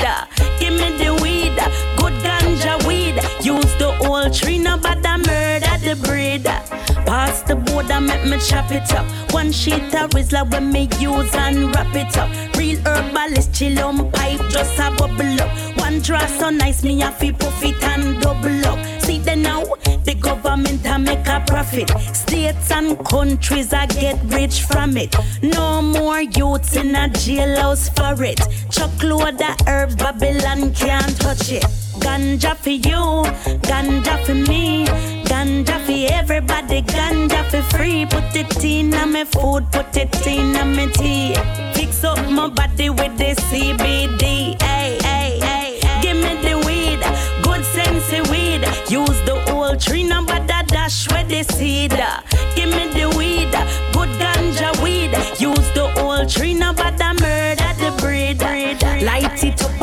Give 0.60 0.74
me 0.74 0.90
the 0.98 1.18
weed, 1.22 1.56
good 1.98 2.14
ganja 2.24 2.86
weed. 2.88 3.16
Use 3.44 3.74
the 3.78 3.96
old 4.08 4.34
tree 4.34 4.60
number 4.60 4.94
that 4.96 5.20
murder 5.20 5.78
the 5.86 5.96
breed. 6.06 6.44
Pass 7.06 7.42
the 7.44 7.56
board 7.56 7.92
and 7.92 8.08
make 8.08 8.26
me 8.26 8.38
chop 8.40 8.72
it 8.72 8.92
up. 8.94 9.06
One 9.32 9.52
sheet 9.52 9.94
of 9.96 10.10
Rizla 10.12 10.50
when 10.52 10.72
me 10.72 10.90
use 11.00 11.34
and 11.36 11.74
wrap 11.76 11.96
it 11.96 12.18
up. 12.18 12.30
Real 12.58 12.80
herbalist 12.86 13.54
chill 13.54 13.80
on 13.80 14.12
pipe, 14.12 14.42
just 14.50 14.80
a 14.80 14.90
bubble 14.98 15.42
up. 15.42 15.52
One 15.80 16.00
draw 16.00 16.26
so 16.26 16.50
nice, 16.50 16.84
me 16.84 17.02
a 17.02 17.12
fi 17.12 17.32
puff 17.32 17.64
it 17.64 17.82
and 17.84 18.22
double 18.22 18.66
up. 18.66 18.93
See 19.04 19.18
the 19.20 19.36
now, 19.36 19.64
the 20.06 20.16
government 20.16 20.86
a 20.86 20.98
make 20.98 21.28
a 21.28 21.44
profit. 21.46 21.90
States 22.16 22.72
and 22.72 22.98
countries 23.06 23.74
a 23.74 23.86
get 23.88 24.18
rich 24.26 24.62
from 24.64 24.96
it. 24.98 25.14
No 25.42 25.82
more 25.82 26.22
youths 26.22 26.76
in 26.76 26.96
a 26.96 27.10
jailhouse 27.10 27.86
for 27.96 28.24
it. 28.24 28.40
Chuck 28.72 28.92
load 29.04 29.42
of 29.42 29.68
herb, 29.68 29.98
Babylon 29.98 30.74
can't 30.74 31.20
touch 31.20 31.52
it. 31.52 31.64
Ganja 32.00 32.56
for 32.56 32.70
you, 32.70 33.24
ganja 33.68 34.26
for 34.26 34.36
me, 34.36 34.86
ganja 35.26 35.78
for 35.86 36.14
everybody, 36.14 36.82
ganja 36.82 37.44
for 37.52 37.62
free. 37.76 38.06
Put 38.06 38.36
it 38.36 38.64
in 38.64 38.94
on 38.94 39.12
my 39.12 39.26
food, 39.26 39.70
put 39.72 39.96
it 39.98 40.28
in 40.28 40.56
on 40.56 40.76
my 40.76 40.88
tea. 40.88 41.36
Fix 41.74 42.04
up 42.04 42.18
my 42.30 42.48
body 42.48 42.90
with 42.90 43.18
the 43.18 43.36
CBD. 43.48 44.62
Hey, 44.62 44.98
hey, 45.02 45.40
hey. 45.42 46.02
Give 46.02 46.18
me 46.18 46.34
the 46.48 46.56
weed, 46.66 47.00
good 47.44 47.64
sense 47.66 48.14
of 48.14 48.32
weed. 48.32 48.43
Use 48.90 49.20
the 49.26 49.36
old 49.52 49.80
tree 49.80 50.04
number 50.04 50.40
that 50.48 50.68
dash 50.68 51.10
where 51.10 51.24
the 51.24 51.44
seed. 51.44 51.92
Give 52.56 52.70
me 52.70 52.88
the 52.98 53.08
weed, 53.18 53.52
good 53.94 54.10
ganja 54.20 54.72
weed. 54.84 55.12
Use 55.40 55.70
the 55.74 55.86
old 56.02 56.30
tree 56.30 56.54
number 56.54 56.90
that 56.92 57.20
murder 57.20 57.63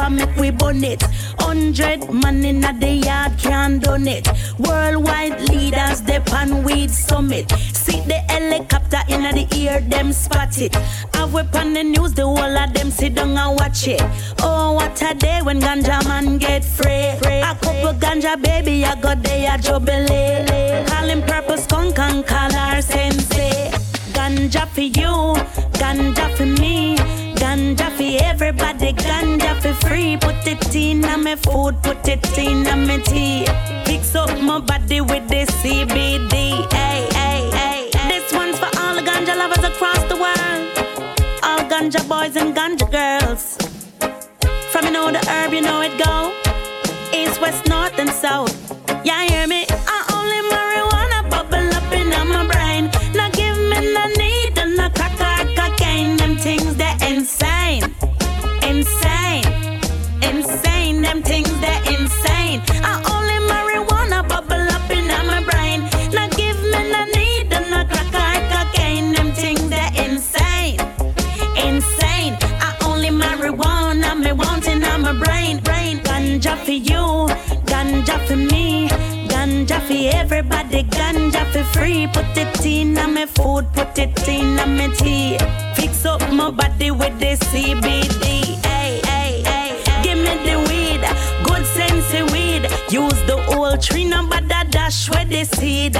and 0.01 0.16
make 0.16 0.36
we 0.36 0.51
burn 0.51 0.82
it. 0.85 1.02
Hundred 1.39 2.12
man 2.12 2.44
in 2.44 2.60
the 2.60 2.93
yard 3.05 3.39
can 3.39 3.78
done 3.78 4.09
it. 4.09 4.28
Worldwide 4.59 5.40
leaders 5.48 6.01
dep 6.01 6.27
pan 6.27 6.62
weed 6.64 6.90
summit. 6.90 7.51
See 7.74 8.01
the 8.01 8.20
helicopter 8.28 9.01
in 9.09 9.22
the 9.22 9.47
ear, 9.56 9.81
them 9.81 10.12
spot 10.12 10.59
it. 10.59 10.74
Have 11.14 11.32
we 11.32 11.43
on 11.59 11.72
the 11.74 11.82
news, 11.82 12.12
the 12.14 12.22
whole 12.22 12.39
of 12.39 12.72
them 12.72 12.90
sit 12.90 13.14
down 13.14 13.36
and 13.36 13.59
watch 13.59 13.86
it. 13.89 14.01
Oh, 14.40 14.72
what 14.72 15.01
a 15.02 15.14
day 15.14 15.40
when 15.43 15.60
ganja 15.60 16.02
man 16.09 16.39
get 16.39 16.64
free. 16.64 17.12
free 17.22 17.40
A 17.40 17.55
couple 17.60 17.94
ganja 17.94 18.40
baby, 18.43 18.85
I 18.85 18.94
got 19.01 19.22
there 19.22 19.55
a 19.55 19.59
jubilee. 19.59 20.85
Call 20.86 21.09
him 21.09 21.22
purple 21.22 21.59
skunk 21.59 21.98
and 21.98 22.27
call 22.27 22.55
our 22.55 22.82
sensei. 22.82 23.70
Ganja 24.12 24.66
for 24.68 24.81
you, 24.81 25.35
ganja 25.78 26.35
for 26.36 26.47
me. 26.47 27.19
Ganja 27.51 27.90
for 27.97 28.24
everybody, 28.24 28.93
ganja 28.93 29.60
for 29.60 29.74
free. 29.85 30.16
Put 30.16 30.47
it 30.47 30.72
in 30.72 31.05
on 31.05 31.24
my 31.24 31.35
food, 31.35 31.82
put 31.82 32.06
it 32.06 32.39
in 32.39 32.64
on 32.68 32.86
my 32.86 32.98
tea. 32.98 33.44
Fix 33.85 34.14
up 34.14 34.31
my 34.40 34.60
body 34.60 35.01
with 35.01 35.27
the 35.28 35.43
CBD. 35.59 36.32
Hey, 36.72 37.09
hey, 37.10 37.51
hey. 37.51 37.90
This 38.06 38.32
one's 38.32 38.56
for 38.56 38.70
all 38.78 38.94
the 38.94 39.02
ganja 39.02 39.36
lovers 39.36 39.64
across 39.64 39.98
the 40.05 40.14
world. 40.14 40.62
All 41.43 41.59
ganja 41.68 42.09
boys 42.09 42.36
and 42.36 42.55
ganja 42.55 42.86
girls. 42.89 43.59
From 44.70 44.85
you 44.85 44.93
know 44.93 45.10
the 45.10 45.18
herb, 45.28 45.52
you 45.52 45.60
know 45.60 45.81
it 45.81 45.98
go. 45.98 46.32
East, 47.12 47.40
west, 47.40 47.66
north, 47.66 47.98
and 47.98 48.10
south. 48.10 48.55
Yeah, 49.05 49.24
hear 49.24 49.48
me? 49.48 49.66
Them 61.11 61.24
things 61.24 61.51
they're 61.59 61.82
insane. 61.91 62.62
I 62.85 62.95
only 63.11 63.39
marijuana 63.51 64.23
bubble 64.28 64.69
up 64.77 64.89
in 64.93 65.09
my 65.09 65.43
brain. 65.43 65.81
Now 66.12 66.28
give 66.28 66.62
me 66.62 66.81
no 66.93 67.05
need 67.16 67.53
and 67.53 67.69
no 67.69 67.85
crack 67.85 68.15
or 68.15 68.41
cocaine. 68.55 69.12
Them 69.15 69.32
things 69.32 69.69
they're 69.69 69.91
insane, 70.05 70.78
insane. 71.66 72.39
I 72.62 72.77
only 72.85 73.09
marijuana 73.09 74.16
me 74.23 74.31
wanting 74.31 74.85
on 74.85 75.03
my 75.03 75.12
brain, 75.12 75.59
brain. 75.65 75.99
Ganja 75.99 76.57
for 76.65 76.70
you, 76.70 77.27
ganja 77.66 78.16
for 78.28 78.37
me. 78.37 78.89
Ganja 79.27 79.81
for 79.81 80.16
everybody, 80.16 80.85
ganja 80.85 81.45
for 81.53 81.65
free. 81.77 82.07
Put 82.07 82.37
it 82.39 82.65
in 82.65 82.97
on 82.97 83.15
my 83.15 83.27
food, 83.27 83.66
put 83.73 83.99
it 83.99 84.28
in 84.28 84.61
on 84.61 84.77
my 84.77 84.87
tea. 84.95 85.39
Fix 85.74 86.07
up 86.07 86.20
my 86.32 86.53
body 86.53 86.93
with 86.93 87.19
the 87.19 87.35
CBD. 87.47 88.62
Hey, 88.65 89.01
hey, 89.05 89.43
hey. 89.43 90.03
Give 90.05 90.19
me 90.19 90.35
the 90.47 90.69
Use 92.91 93.23
the 93.23 93.37
old 93.57 93.81
tree 93.81 94.05
number 94.05 94.41
that 94.49 94.73
dash 94.73 95.09
where 95.11 95.25
they 95.25 95.45
seed. 95.45 95.93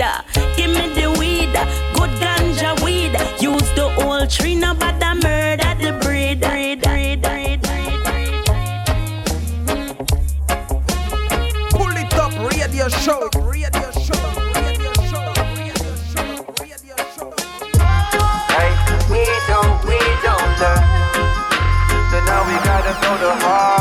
Give 0.57 0.71
me 0.75 0.89
the 0.99 1.15
weed, 1.21 1.53
good 1.95 2.11
ganja 2.19 2.83
weed. 2.83 3.12
Use 3.41 3.71
the 3.77 3.95
old 4.05 4.29
tree 4.29 4.57
number 4.57 4.91
that 4.99 5.17
murder 5.23 5.73
the 5.81 5.93
breed. 6.03 6.41
breed, 6.41 6.83
breed, 6.83 7.23
breed. 7.23 7.62
Pull 11.71 11.95
it 11.97 12.12
up, 12.15 12.33
radio 12.51 12.89
show, 12.89 13.31
we 19.11 19.23
don't, 19.47 19.85
we 19.87 19.99
don't 20.27 20.53
learn. 20.59 20.83
So 22.11 22.19
now 22.27 22.43
we 22.49 22.55
gotta 22.67 22.95
go 23.01 23.17
to 23.17 23.31
hard. 23.47 23.80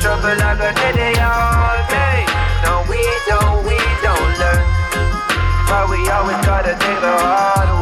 Trouble 0.00 0.34
go 0.34 0.50
to 0.56 0.88
the 0.96 1.10
all 1.20 1.76
day. 1.92 2.24
No, 2.64 2.80
we 2.88 3.04
don't, 3.28 3.60
we 3.68 3.76
don't 4.00 4.32
learn. 4.40 4.64
But 5.68 5.90
we 5.92 6.08
always 6.08 6.40
gotta 6.46 6.72
take 6.72 7.00
the 7.04 7.14
hard 7.20 7.68
way. 7.74 7.79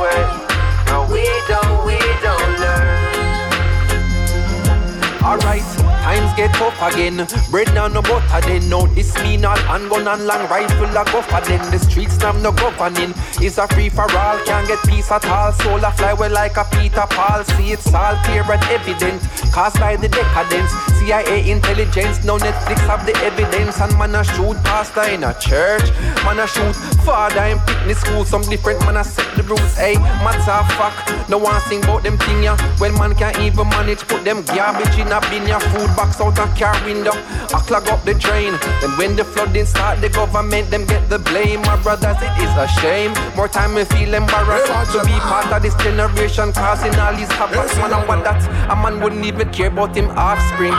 Get 6.39 6.55
tough 6.55 6.81
again. 6.81 7.27
Bread 7.51 7.75
now 7.75 7.89
no 7.89 8.01
butter 8.01 8.41
then. 8.47 8.69
No, 8.69 8.87
this 8.87 9.13
me 9.23 9.37
not 9.37 9.59
handgun 9.59 10.07
and 10.07 10.25
long 10.25 10.49
rifle 10.49 10.87
a 10.87 11.05
go 11.11 11.21
for 11.21 11.41
then. 11.43 11.59
The 11.73 11.79
streets 11.79 12.17
have 12.23 12.41
no 12.41 12.53
governing. 12.53 13.13
It's 13.43 13.59
a 13.59 13.67
free 13.67 13.89
for 13.89 14.09
all, 14.17 14.39
can't 14.47 14.69
get 14.69 14.79
peace 14.87 15.11
at 15.11 15.27
all. 15.27 15.53
Soul 15.53 15.83
a 15.85 15.91
fly 15.91 16.13
well 16.13 16.31
like 16.31 16.57
a 16.57 16.65
Peter 16.71 17.07
Paul. 17.11 17.43
See 17.45 17.73
it's 17.73 17.93
all 17.93 18.15
clear 18.23 18.47
and 18.47 18.63
evident. 18.71 19.21
Caused 19.53 19.81
by 19.81 19.97
the 19.97 20.09
decadence. 20.09 20.71
CIA 20.99 21.51
intelligence, 21.51 22.23
no 22.25 22.39
Netflix 22.39 22.79
have 22.87 23.05
the 23.05 23.17
evidence. 23.27 23.81
And 23.81 23.99
man 23.99 24.15
a 24.15 24.23
shoot 24.23 24.57
pastor 24.63 25.11
in 25.11 25.25
a 25.25 25.35
church. 25.41 25.91
Man 26.25 26.39
a 26.39 26.47
shoot 26.47 26.77
father 27.03 27.47
in 27.51 27.59
picnic 27.67 27.97
school. 27.97 28.25
Some 28.25 28.43
different 28.43 28.81
man 28.87 28.97
a 28.97 29.05
set 29.05 29.27
the 29.37 29.43
rules. 29.43 29.75
Hey, 29.75 29.95
matter 30.23 30.53
of 30.53 30.71
fact, 30.79 31.29
no 31.29 31.39
one 31.39 31.61
sing 31.63 31.83
about 31.83 32.05
them 32.05 32.17
thing 32.19 32.45
ya. 32.45 32.57
When 32.79 32.95
man 32.95 33.17
can't 33.17 33.39
even 33.41 33.69
manage, 33.71 34.07
put 34.07 34.23
them 34.25 34.45
garbage 34.45 34.99
in 34.99 35.11
a 35.11 35.21
bin 35.31 35.49
ya. 35.49 35.59
Food 35.59 35.91
box 35.97 36.21
out 36.29 36.39
a 36.39 36.47
car 36.59 36.77
window. 36.85 37.13
I 37.55 37.61
clog 37.67 37.89
up 37.89 38.05
the 38.05 38.15
drain. 38.15 38.53
Then 38.81 38.93
when 38.99 39.17
the 39.17 39.25
flooding 39.25 39.67
start, 39.67 40.01
the 40.01 40.09
government 40.09 40.71
them 40.71 40.85
get 40.85 41.09
the 41.09 41.19
blame. 41.19 41.63
My 41.63 41.81
brothers, 41.83 42.17
it 42.21 42.35
is 42.43 42.53
a 42.57 42.69
shame. 42.81 43.13
More 43.37 43.49
time 43.49 43.75
we 43.75 43.85
feel 43.85 44.15
embarrassed 44.15 44.93
to 44.93 45.05
be 45.05 45.17
part 45.25 45.51
of 45.53 45.63
this 45.63 45.75
generation 45.77 46.53
causing 46.53 46.95
all 46.97 47.15
these 47.17 47.33
havoc. 47.33 47.67
Man, 47.79 47.93
I 47.93 48.05
want 48.07 48.25
that 48.25 48.41
a 48.71 48.77
man 48.77 49.01
wouldn't 49.01 49.25
even 49.25 49.51
care 49.51 49.69
about 49.69 49.97
him 49.97 50.11
offspring. 50.11 50.77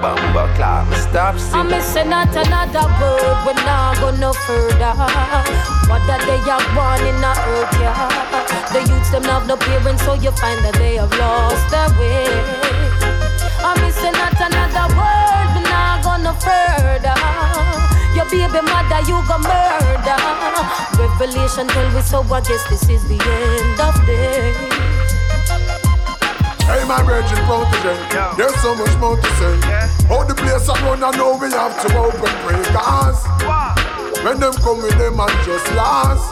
Bumba 0.00 0.48
clap, 0.56 0.88
me 0.88 0.96
stop 0.96 1.34
I'm 1.34 1.38
singing. 1.38 1.68
missing 1.70 2.08
not 2.08 2.32
another 2.32 2.88
word, 2.96 3.36
we 3.46 3.52
not 3.68 4.00
go 4.00 4.10
no 4.16 4.32
further. 4.32 4.96
What 5.88 6.00
that 6.08 6.24
they 6.24 6.40
have 6.48 6.64
born 6.72 7.00
in 7.04 7.20
the 7.20 7.32
earth, 7.36 7.76
yeah. 7.76 8.08
The 8.72 8.80
youths 8.88 9.10
them 9.10 9.24
have 9.24 9.46
no 9.46 9.56
parents, 9.56 10.02
so 10.04 10.14
you 10.14 10.30
find 10.32 10.64
that 10.64 10.74
they 10.74 10.96
have 10.96 11.12
lost 11.18 11.68
their 11.70 11.90
way. 12.00 12.69
Further. 16.40 17.16
Your 18.16 18.26
baby 18.26 18.60
mother, 18.66 19.00
you 19.06 19.16
go 19.28 19.38
murder. 19.38 20.18
Revelation 20.98 21.68
tell 21.68 21.94
we 21.94 22.00
so, 22.02 22.22
I 22.22 22.40
guess 22.40 22.64
this 22.68 22.88
is 22.88 23.04
the 23.08 23.18
end 23.20 23.80
of 23.80 23.94
day. 24.06 24.54
Hey, 26.66 26.84
my 26.86 27.02
virgin 27.02 27.38
protege, 27.46 27.98
there's 28.36 28.54
so 28.62 28.74
much 28.76 28.96
more 28.98 29.16
to 29.16 29.30
say. 29.38 29.60
How 30.06 30.22
the 30.24 30.34
place 30.34 30.68
I 30.68 30.74
run, 30.86 31.02
I 31.02 31.10
know 31.16 31.36
we 31.36 31.50
have 31.50 31.74
to 31.82 31.98
open 31.98 32.32
pray. 32.46 32.62
Cause 32.72 33.26
when 34.24 34.38
them 34.38 34.52
come 34.54 34.82
with 34.82 34.96
them 34.98 35.18
and 35.18 35.44
just 35.44 35.66
last, 35.74 36.30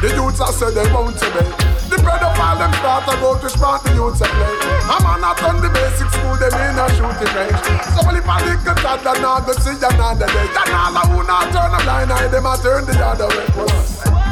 the 0.00 0.08
youths 0.14 0.40
I 0.40 0.50
said 0.50 0.74
they 0.74 0.92
won't 0.92 1.22
obey. 1.22 1.71
The 1.92 2.00
bread 2.00 2.24
of 2.24 2.32
all 2.40 2.56
them 2.56 2.72
start 2.80 3.04
to 3.04 3.14
go 3.20 3.36
to 3.36 3.48
smart 3.52 3.84
the 3.84 3.92
youths 3.92 4.24
a 4.24 4.24
play. 4.24 4.56
I'm 4.88 5.04
on 5.04 5.20
not 5.20 5.36
on 5.44 5.60
the 5.60 5.68
basic 5.68 6.08
school, 6.08 6.40
them 6.40 6.56
in 6.56 6.80
a 6.80 6.88
shooting 6.96 7.32
range. 7.36 7.60
So 7.92 8.00
well, 8.00 8.16
if 8.16 8.24
I 8.24 8.40
think 8.40 8.64
a 8.64 8.72
tad, 8.80 9.04
then 9.04 9.20
I 9.20 9.44
go 9.44 9.52
see 9.60 9.76
another 9.76 10.24
day. 10.24 10.46
Then 10.56 10.72
all 10.72 10.96
who 11.04 11.20
not 11.20 11.52
turn 11.52 11.68
a 11.68 11.76
blind 11.84 12.08
eye, 12.08 12.32
them 12.32 12.48
I 12.48 12.56
turn 12.64 12.88
the 12.88 12.96
other 12.96 13.28
way. 13.28 13.44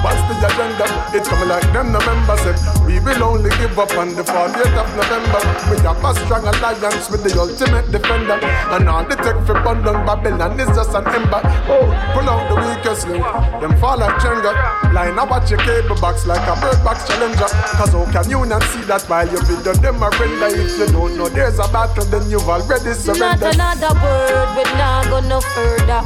What's 0.00 0.24
the 0.24 0.40
agenda? 0.40 0.88
It's 1.12 1.28
coming 1.28 1.52
like 1.52 1.68
them 1.76 1.92
November 1.92 2.32
said. 2.40 2.56
We 3.00 3.16
will 3.16 3.40
only 3.40 3.50
give 3.56 3.78
up 3.78 3.92
on 3.96 4.14
the 4.14 4.22
40th 4.22 4.76
of 4.76 4.88
November. 4.92 5.40
We 5.72 5.80
have 5.88 6.04
a 6.04 6.10
strong 6.20 6.44
alliance 6.44 7.08
with 7.08 7.24
the 7.24 7.32
ultimate 7.40 7.90
defender. 7.90 8.36
And 8.44 8.88
all 8.88 9.04
the 9.04 9.16
tech 9.16 9.40
for 9.46 9.56
bundle 9.64 9.96
Babylon 10.04 10.60
is 10.60 10.68
just 10.76 10.92
an 10.92 11.08
ember. 11.08 11.40
Oh, 11.72 11.88
pull 12.12 12.28
out 12.28 12.44
the 12.52 12.56
weakest 12.60 13.08
link. 13.08 13.24
Them 13.60 13.72
fall 13.80 13.96
like 13.98 14.20
Jenga. 14.20 14.52
Line 14.92 15.18
up 15.18 15.30
watch 15.30 15.50
your 15.50 15.60
cable 15.60 15.94
box 16.00 16.26
like 16.26 16.42
a 16.42 16.60
bird 16.60 16.82
box 16.84 17.06
challenger. 17.06 17.48
Cause 17.78 17.92
how 17.92 18.04
can 18.10 18.28
you 18.28 18.44
not 18.44 18.62
see 18.74 18.82
that 18.90 19.02
while 19.08 19.28
you 19.30 19.38
video 19.46 19.72
them 19.78 20.02
a 20.02 20.10
render? 20.18 20.50
If 20.50 20.78
you 20.78 20.86
don't 20.90 21.16
know 21.16 21.28
there's 21.28 21.58
a 21.58 21.68
battle, 21.70 22.04
then 22.06 22.28
you've 22.28 22.48
already 22.48 22.92
surrendered. 22.92 23.56
Not 23.56 23.78
another 23.78 23.94
word, 24.02 24.48
we 24.58 24.64
not 24.74 25.06
go 25.06 25.20
no 25.22 25.40
further. 25.40 26.02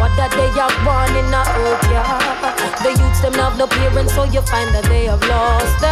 What 0.00 0.10
that 0.16 0.32
they 0.32 0.48
have 0.56 0.72
born 0.82 1.12
in 1.14 1.28
the 1.30 1.44
earth, 1.44 1.84
yeah. 1.92 2.42
The 2.82 2.90
youths 2.96 3.20
them 3.20 3.34
have 3.34 3.56
no 3.58 3.66
parents, 3.68 4.14
so 4.14 4.24
you 4.24 4.40
find 4.42 4.72
that 4.74 4.84
they 4.88 5.04
have 5.06 5.22
lost 5.28 5.78
their 5.80 5.91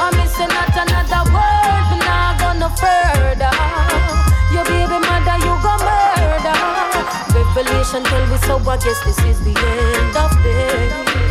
I'm 0.00 0.16
missing 0.16 0.48
not 0.48 0.74
another 0.74 1.22
word, 1.30 1.86
no 2.58 2.68
further. 2.74 3.54
Your 4.52 4.64
baby 4.64 4.98
mother, 4.98 5.38
you 5.38 5.54
murder. 5.86 6.58
Revelation 7.32 8.02
tell 8.02 8.30
we 8.30 8.38
so, 8.38 8.58
I 8.58 8.76
guess 8.78 9.00
this 9.04 9.18
is 9.24 9.38
the 9.44 9.54
end 9.54 10.16
of 10.16 10.32
day. 10.42 11.27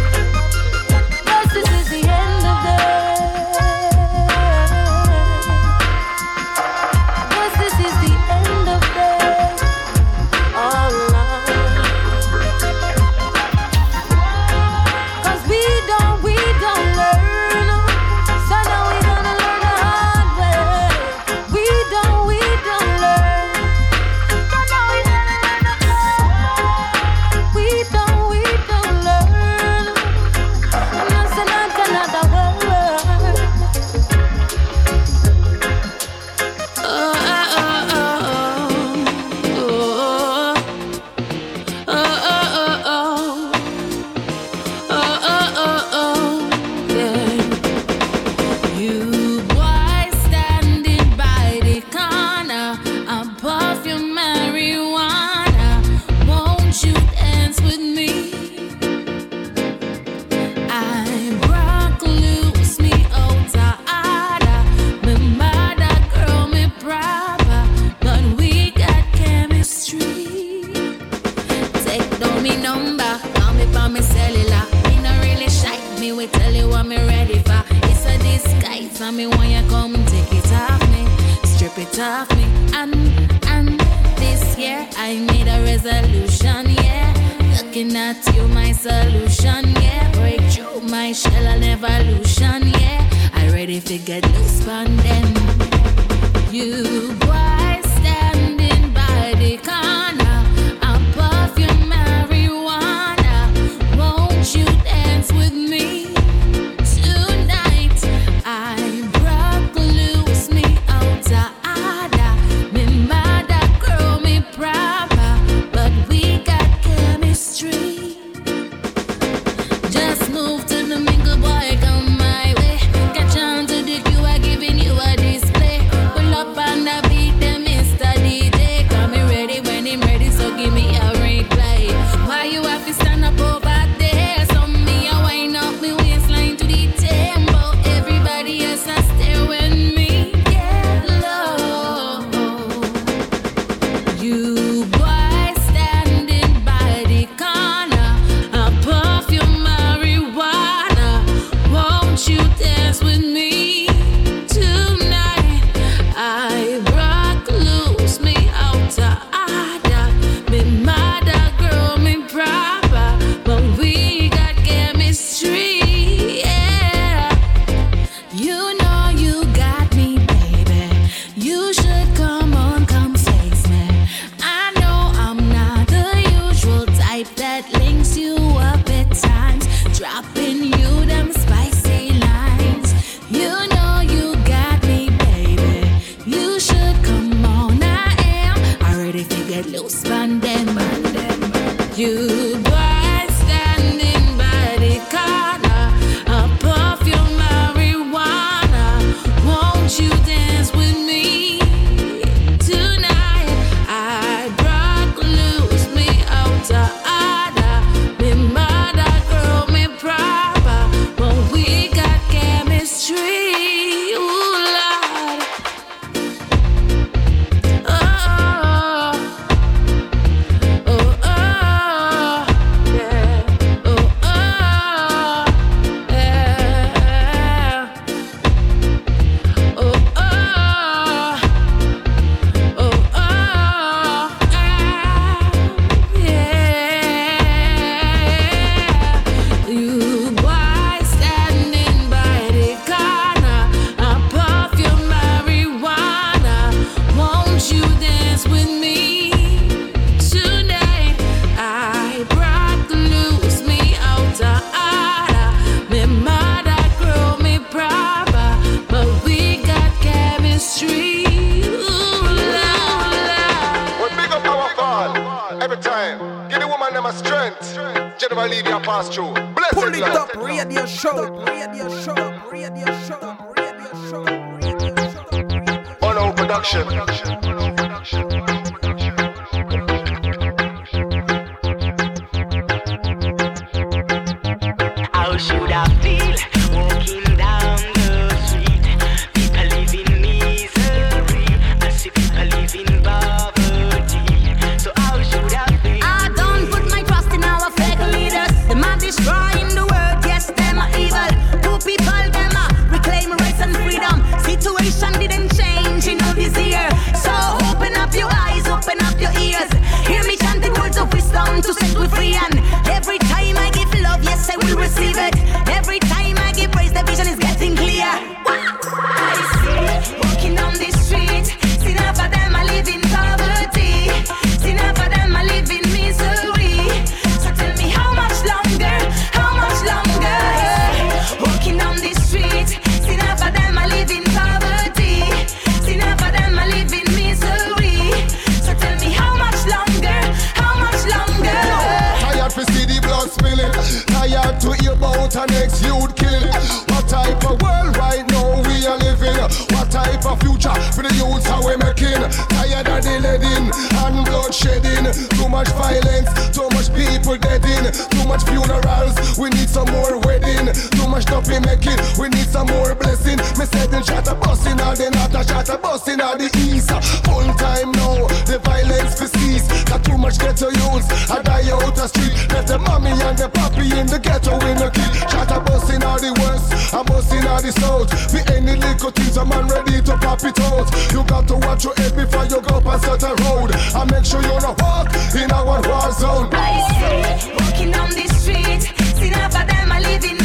middle 363.97 364.15
shot 364.15 364.27
a 364.27 364.35
busting 364.35 364.79
all 364.81 364.95
the 364.95 365.09
not 365.11 365.33
a 365.33 365.47
shot 365.47 365.69
a 365.69 365.77
busting 365.77 366.21
all 366.21 366.37
the 366.37 366.49
east. 366.69 366.91
Full 367.25 367.49
time 367.57 367.91
now, 367.91 368.27
the 368.45 368.59
violence 368.63 369.17
for 369.17 369.27
cease. 369.27 369.65
Got 369.85 370.03
too 370.03 370.17
much 370.17 370.37
ghetto 370.37 370.69
youths, 370.69 371.07
I 371.29 371.41
die 371.41 371.69
out 371.71 371.95
the 371.95 372.07
street. 372.07 372.33
Let 372.53 372.67
the 372.67 372.77
mommy 372.79 373.11
and 373.11 373.37
the 373.37 373.49
puppy 373.49 373.89
in 373.97 374.07
the 374.07 374.19
ghetto 374.19 374.53
in 374.69 374.77
the 374.77 374.89
key. 374.91 375.09
Shot 375.29 375.51
a 375.51 375.59
busting 375.59 376.03
all 376.03 376.19
the 376.19 376.33
west, 376.33 376.93
I'm 376.93 377.07
all 377.09 377.61
the 377.61 377.71
south. 377.71 378.09
The 378.31 378.41
any 378.53 378.75
little 378.75 379.11
things 379.11 379.37
a 379.37 379.45
man 379.45 379.67
ready 379.67 380.01
to 380.01 380.17
pop 380.17 380.43
it 380.43 380.59
out. 380.59 380.87
You 381.11 381.23
got 381.23 381.47
to 381.47 381.55
watch 381.65 381.83
your 381.83 381.95
head 381.95 382.15
before 382.15 382.45
you 382.45 382.61
go 382.61 382.81
past 382.81 383.05
certain 383.05 383.35
road. 383.45 383.71
I 383.73 384.05
make 384.05 384.25
sure 384.25 384.41
you 384.41 384.59
don't 384.59 384.79
walk 384.81 385.09
in 385.33 385.51
our 385.51 385.81
war 385.81 386.11
zone. 386.13 386.49
I 386.53 386.85
see, 386.93 387.51
walking 387.57 387.93
on 387.95 388.09
the 388.13 388.27
street, 388.37 388.81
see 389.17 389.29
half 389.29 389.55
of 389.55 389.67
them 389.67 389.91
are 389.91 390.01
living 390.01 390.36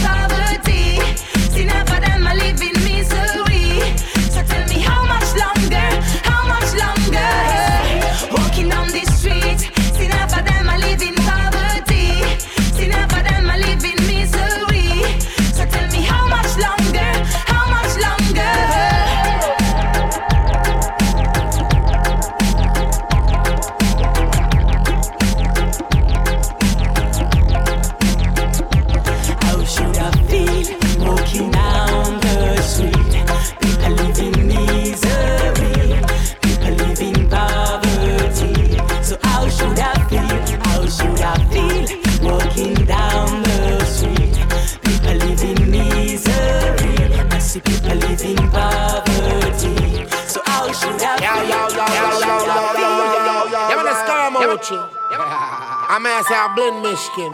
mass 56.02 56.26
I 56.30 56.52
blend 56.54 56.82
Michigan. 56.82 57.32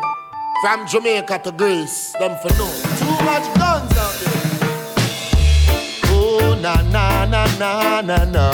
From 0.60 0.86
Jamaica 0.86 1.38
to 1.44 1.52
Greece, 1.52 2.12
them 2.18 2.36
for 2.42 2.52
no. 2.58 2.66
Too 2.98 3.16
much 3.24 3.46
guns 3.56 3.96
out 3.96 4.14
there. 4.20 4.38
Oh, 6.10 6.58
na 6.60 6.74
na 6.90 7.24
na 7.24 7.46
na 7.58 8.00
na 8.02 8.24
na. 8.24 8.50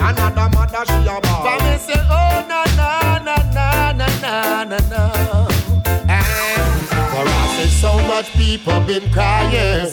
Another 0.00 0.48
mother 0.56 0.82
she 0.86 0.98
a 1.06 1.20
ball. 1.20 1.44
But 1.44 1.60
me 1.62 1.76
say, 1.78 1.94
oh, 1.94 2.44
na 2.48 2.64
na 2.74 3.18
na 3.22 3.36
na 3.58 3.76
na 3.92 4.06
na 4.22 4.64
na 4.64 4.78
so 7.82 7.98
much 8.06 8.30
people 8.34 8.78
been 8.82 9.10
crying. 9.10 9.90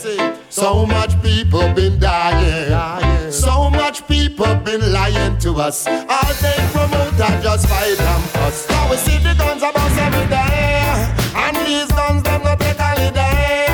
So 0.50 0.86
much 0.86 1.20
people 1.24 1.74
been 1.74 1.98
dying. 2.00 3.32
So 3.32 3.72
much 3.72 4.08
people 4.08 4.54
been 4.58 4.94
lying 4.94 5.40
to 5.40 5.56
us. 5.56 5.88
All 5.88 6.34
they 6.40 6.54
promote 6.72 7.20
are 7.20 7.42
just 7.42 7.66
fight 7.68 8.00
and 8.00 8.24
fuss. 8.30 8.70
Now 8.70 8.92
we 8.92 8.98
see 8.98 9.18
the 9.18 9.34
guns 9.34 9.64
about 9.64 9.92
every 9.98 10.28
day. 10.28 10.86
And 11.34 11.58
these 11.66 11.92
guns, 11.98 12.22
them 12.22 12.44
not 12.44 12.60
take 12.60 12.78
a 12.78 12.84
holiday. 12.84 13.66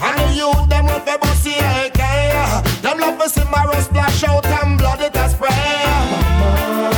And 0.00 0.18
the 0.18 0.28
youth, 0.34 0.66
them 0.70 0.86
with 0.86 1.04
the 1.04 1.18
bossy 1.20 1.58
AK. 1.60 2.00
Them 2.80 2.98
love 3.00 3.18
to 3.20 3.28
see 3.28 3.44
my 3.52 3.66
splash 3.82 4.24
out 4.24 4.46
and 4.46 4.78
blood 4.78 5.02
it 5.02 5.14
has 5.14 5.32
spray. 5.32 5.50
Mama, 6.40 6.90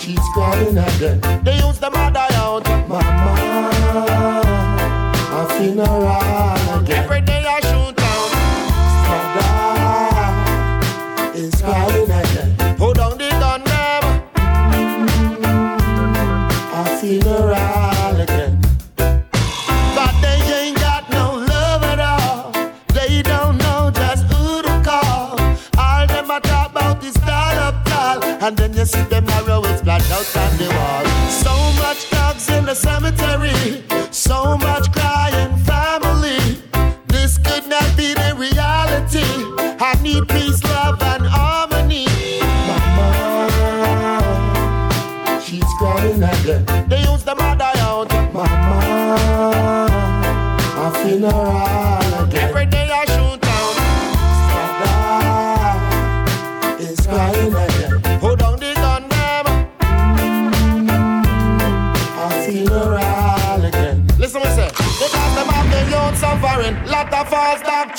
she's 0.00 0.26
crying 0.32 0.78
again. 0.78 1.20
They 1.44 1.56
use 1.56 1.78
the 1.78 1.90
mother 1.90 2.29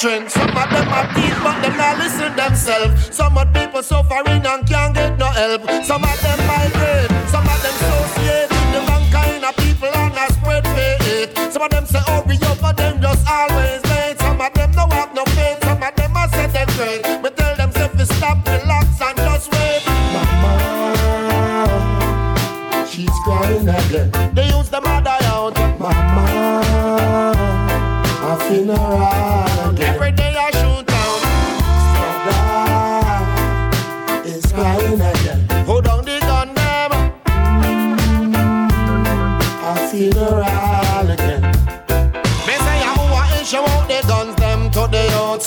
Some 0.01 0.17
of 0.17 0.33
them 0.33 0.89
are 0.89 1.05
deep, 1.13 1.37
but 1.43 1.61
them 1.61 1.77
not 1.77 1.95
listen 1.99 2.35
themselves. 2.35 3.15
Some 3.15 3.37
of 3.37 3.53
people 3.53 3.83
suffering 3.83 4.43
and 4.43 4.67
can't 4.67 4.95
get 4.95 5.15
no 5.19 5.27
help. 5.27 5.61
Some 5.85 6.03
of 6.03 6.19
them 6.23 6.39
migrate, 6.47 7.11
some 7.29 7.45
of 7.45 7.61
them 7.61 7.75
associate. 7.77 8.49
The 8.49 8.81
wrong 8.89 9.05
kind 9.11 9.45
of 9.45 9.55
people 9.57 9.93
and 9.93 10.17
I 10.17 10.27
spread 10.29 10.65
hate. 10.65 11.37
Some 11.53 11.61
of 11.61 11.69
them 11.69 11.85
say, 11.85 12.01
oh, 12.07 12.23
we 12.27 12.33
up, 12.41 12.59
but 12.59 12.77
them 12.77 12.99
just 12.99 13.29
always 13.29 13.85
late. 13.93 14.17
Some 14.17 14.41
of 14.41 14.51
them 14.55 14.71
no 14.71 14.87
have 14.87 15.13
no 15.13 15.23
faith, 15.37 15.63
some 15.63 15.83
of 15.83 15.95
them 15.95 16.17
are 16.17 16.29
set 16.29 16.51
them 16.51 16.67
great. 16.77 17.05
We 17.21 17.29
tell 17.29 17.55
them, 17.55 17.69
if 17.75 17.93
we 17.93 18.05
stop, 18.05 18.43
relax, 18.47 19.01
and 19.01 19.17
just 19.17 19.51
wait. 19.53 19.85
Mama, 19.85 21.77
she's 22.89 23.13
crying 23.23 23.69
again. 23.69 24.09
They 24.33 24.47
use 24.47 24.69
the 24.69 24.81
mother 24.81 25.17
out. 25.29 25.55
Mama, 25.77 26.63
I 28.23 28.49
feel 28.49 28.71
alright. 28.71 29.30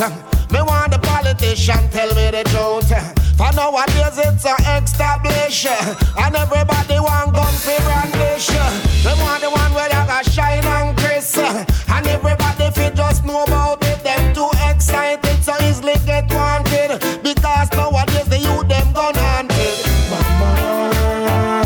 Youth. 0.00 0.50
Me 0.50 0.60
want 0.62 0.92
the 0.92 0.98
politician 0.98 1.88
tell 1.90 2.08
me 2.14 2.30
the 2.30 2.44
truth. 2.44 2.92
For 3.36 3.52
nowadays 3.52 4.18
it's 4.18 4.44
a 4.44 4.54
established 4.78 5.66
And 5.66 6.36
everybody 6.36 7.00
want 7.00 7.34
gun 7.34 7.52
for 7.54 7.80
brandish. 7.82 8.46
They 8.46 9.14
want 9.20 9.42
the 9.42 9.50
one 9.50 9.74
where 9.74 9.88
you 9.88 10.06
got 10.06 10.24
shine 10.24 10.64
and 10.64 10.96
crisp 10.96 11.38
And 11.38 12.06
everybody 12.06 12.70
feel 12.70 12.92
just 12.92 13.24
know 13.24 13.42
about 13.42 13.82
it 13.82 14.04
Them 14.04 14.32
too 14.34 14.48
excited 14.70 15.42
so 15.42 15.56
easily 15.64 15.94
get 16.06 16.32
wanted. 16.32 17.00
Because 17.24 17.72
nowadays 17.72 18.28
the 18.28 18.38
youth 18.38 18.68
them 18.68 18.92
gun 18.92 19.14
hunted 19.16 19.82
Mama, 20.10 21.64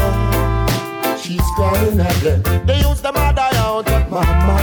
she's 1.21 1.43
crying 1.55 2.01
again. 2.01 2.43
They 2.65 2.79
use 2.81 3.01
the 3.03 3.13
mother 3.13 3.49
out. 3.55 3.87
Mama, 4.11 4.58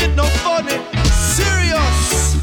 It 0.00 0.14
no 0.16 0.24
funny. 0.42 0.78
Serious. 1.36 2.34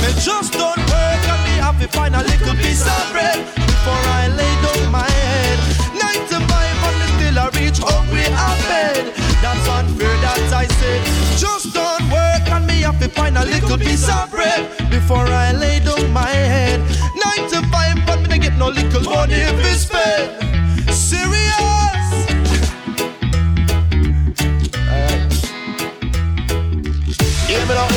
Me 0.00 0.10
just 0.20 0.52
don't 0.52 0.82
work 0.92 1.22
and 1.32 1.40
me 1.46 1.54
have 1.60 1.78
to 1.80 1.88
find 1.88 2.14
a 2.14 2.22
little 2.22 2.54
piece 2.54 2.86
of 2.86 3.12
bread 3.12 3.38
before 3.54 4.02
I 4.20 4.28
lay 4.28 4.54
down 4.64 4.90
my 4.90 5.08
head. 5.08 5.58
Nine 5.94 6.22
to 6.30 6.38
five, 6.48 6.76
still 7.16 7.38
I 7.38 7.48
reach 7.58 7.78
hungry 7.78 8.26
a 8.26 8.50
bed. 8.68 9.12
That's 9.42 9.68
unfair 9.68 10.16
that 10.24 10.52
I 10.52 10.66
said. 10.78 11.00
Just 11.36 11.74
don't 11.74 12.10
work 12.10 12.44
and 12.50 12.66
me 12.66 12.80
have 12.82 12.98
to 13.00 13.08
find 13.08 13.36
a 13.36 13.44
little 13.44 13.78
piece 13.78 14.08
of 14.08 14.30
bread 14.30 14.62
before 14.90 15.26
I 15.26 15.52
lay 15.52 15.80
down 15.80 16.12
my 16.12 16.28
head. 16.28 16.80
Nine 17.24 17.48
to 17.50 17.60
five, 17.68 17.98
but 18.06 18.28
me 18.28 18.38
get 18.38 18.56
no 18.56 18.68
little 18.68 19.02
money 19.02 19.34
if 19.34 19.58
it's 19.66 19.82
spent. 19.82 20.45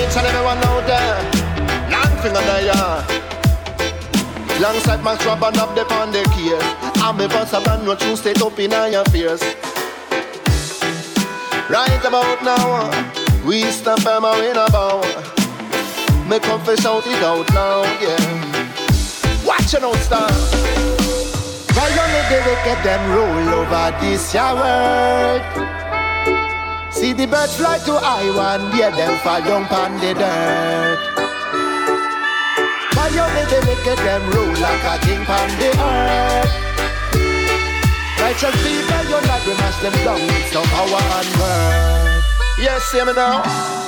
Each 0.10 0.18
and 0.18 0.26
everyone 0.26 0.58
out 0.58 0.88
there. 0.88 1.18
Long 1.92 2.14
finger 2.22 2.42
there, 2.42 2.66
yeah. 2.66 3.06
Alongside 4.58 5.04
my 5.04 5.16
strap 5.18 5.42
and 5.44 5.58
up 5.58 5.76
the 5.76 5.86
on 5.94 6.12
the 6.12 6.24
gear. 6.36 6.60
I'm 7.04 7.20
a 7.20 7.28
boss, 7.28 7.54
a 7.54 7.62
brand 7.62 7.86
new 7.86 7.96
tune 7.96 8.18
straight 8.18 8.42
up 8.42 8.58
in 8.60 8.72
your 8.72 9.06
face. 9.06 9.44
Right 11.70 12.04
about 12.04 12.44
now, 12.44 12.90
we 13.46 13.62
stamp 13.66 14.06
and 14.06 14.24
my 14.24 14.40
win 14.40 14.58
about. 14.58 15.06
Me 16.28 16.40
come 16.40 16.62
fi 16.62 16.76
shout 16.76 17.06
it 17.06 17.24
out 17.24 17.54
loud, 17.54 18.02
yeah. 18.02 19.46
Watch 19.46 19.74
it 19.74 19.84
out, 19.84 19.96
star. 19.98 20.32
Why 21.76 21.90
only 22.02 22.22
the 22.30 22.40
wicked 22.46 22.84
them 22.84 23.12
rule 23.12 23.62
over 23.62 23.98
this 24.02 24.34
your 24.34 24.56
world? 24.56 25.79
See 27.00 27.14
the 27.14 27.28
birds 27.28 27.56
fly 27.56 27.78
to 27.86 27.94
one, 27.94 28.74
hear 28.74 28.92
them 28.92 29.18
fall 29.20 29.40
down 29.40 29.64
on 29.72 29.94
the 30.02 30.14
dirt. 30.20 31.00
Why 32.94 33.08
only 33.24 33.46
the 33.48 33.60
wicked 33.66 34.00
them 34.04 34.30
rule 34.32 34.52
like 34.60 34.84
a 34.84 35.00
king 35.08 35.24
on 35.24 35.50
the 35.56 35.70
earth? 35.80 36.52
Righteous 38.20 38.56
people, 38.68 39.04
you're 39.08 39.26
not 39.32 39.48
we 39.48 39.54
mash 39.54 39.80
them 39.82 39.94
down 40.04 40.20
with 40.20 40.52
some 40.52 40.66
power 40.66 41.00
and 41.20 41.30
word. 41.40 42.24
Yes, 42.60 42.84
see 42.92 43.02
me 43.06 43.14
now. 43.14 43.79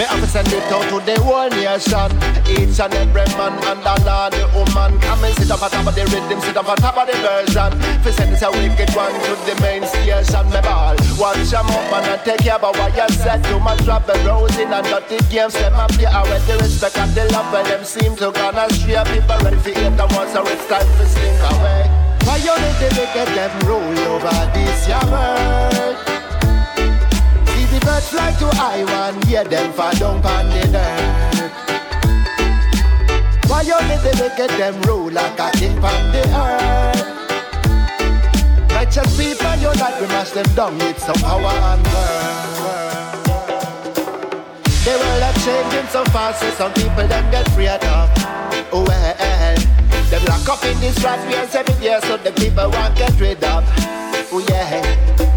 Me 0.00 0.06
have 0.06 0.18
to 0.18 0.26
send 0.26 0.48
it 0.48 0.64
out 0.72 0.88
to 0.88 0.96
the 1.04 1.12
whole 1.20 1.52
nation 1.52 2.08
Each 2.48 2.80
and 2.80 2.94
every 2.96 3.28
man 3.36 3.52
and 3.68 3.84
the 3.84 3.94
law 4.08 4.32
the 4.32 4.48
woman. 4.56 4.96
Come 4.96 5.28
and 5.28 5.36
sit 5.36 5.52
up 5.52 5.60
on 5.60 5.68
top 5.68 5.84
of 5.84 5.92
the 5.92 6.08
rhythm, 6.08 6.40
sit 6.40 6.56
up 6.56 6.72
on 6.72 6.80
top 6.80 6.96
of 6.96 7.04
the 7.04 7.12
version 7.20 7.68
Fi 8.00 8.08
send 8.08 8.32
this 8.32 8.40
a 8.40 8.48
wicked 8.48 8.88
one 8.96 9.12
to 9.12 9.36
the 9.44 9.52
main 9.60 9.84
station 9.84 10.48
Me 10.48 10.56
ball, 10.64 10.96
watch 11.20 11.44
them 11.52 11.68
up 11.68 11.92
and 12.00 12.16
I 12.16 12.16
take 12.24 12.40
care 12.40 12.56
about 12.56 12.80
what 12.80 12.96
you 12.96 13.12
said. 13.12 13.44
Too 13.44 13.60
much 13.60 13.84
trouble 13.84 14.16
rousing 14.24 14.72
and 14.72 14.88
dirty 14.88 15.20
games 15.28 15.52
Them 15.52 15.76
a 15.76 15.84
play 15.92 16.08
out 16.08 16.24
with 16.32 16.48
the 16.48 16.56
respect 16.64 16.96
and 16.96 17.12
the 17.12 17.28
love 17.36 17.52
When 17.52 17.68
them 17.68 17.84
seem 17.84 18.16
to 18.24 18.32
gone 18.32 18.56
astray. 18.56 19.04
People 19.04 19.36
ready 19.44 19.60
for 19.60 19.76
hate 19.76 20.00
and 20.00 20.12
once 20.16 20.32
so 20.32 20.40
it's 20.48 20.64
time 20.64 20.88
to 20.96 21.04
slink 21.12 21.44
away. 21.44 21.84
Why 22.24 22.40
you 22.40 22.56
need 22.56 22.76
the 22.80 22.88
wicked 22.96 23.36
them 23.36 23.52
rule 23.68 24.16
over 24.16 24.32
this 24.56 24.88
your 24.88 25.04
world 25.12 26.09
the 27.80 27.86
birds 27.86 28.08
fly 28.08 28.32
to 28.32 28.46
I 28.54 28.84
one, 28.84 29.22
hear 29.26 29.44
them 29.44 29.72
fall 29.72 29.92
down 29.92 30.24
on 30.24 30.46
the 30.50 30.66
dirt. 30.68 31.50
Why 33.48 33.62
you 33.62 33.74
let 33.74 34.02
the 34.02 34.10
wicked 34.20 34.50
them 34.58 34.80
rule 34.82 35.10
like 35.10 35.38
a 35.38 35.50
king 35.56 35.78
on 35.78 36.12
the 36.12 36.22
earth? 36.28 37.06
Righteous 38.70 39.16
people 39.16 39.54
you 39.56 39.70
unite, 39.70 40.00
we 40.00 40.06
mash 40.08 40.30
them 40.30 40.46
down 40.54 40.78
with 40.78 40.98
some 40.98 41.16
power 41.16 41.54
and 41.70 41.86
word. 41.86 43.16
The 44.84 44.92
world 44.96 45.22
are 45.22 45.34
changing 45.44 45.88
so 45.90 46.04
fast, 46.06 46.40
so 46.40 46.50
some 46.50 46.72
people 46.72 47.06
them 47.06 47.30
get 47.30 47.48
free 47.52 47.68
of. 47.68 47.82
Oh 48.72 48.84
well, 48.86 49.56
them 50.10 50.24
lock 50.24 50.48
up 50.48 50.64
in 50.64 50.80
this 50.80 51.02
rat 51.04 51.20
race 51.26 51.54
every 51.54 51.74
year, 51.84 52.00
so 52.02 52.16
the 52.16 52.32
people 52.32 52.70
want 52.70 52.96
get 52.96 53.20
rid 53.20 53.44
of. 53.44 53.64
Oh 54.32 54.44
yeah. 54.48 55.29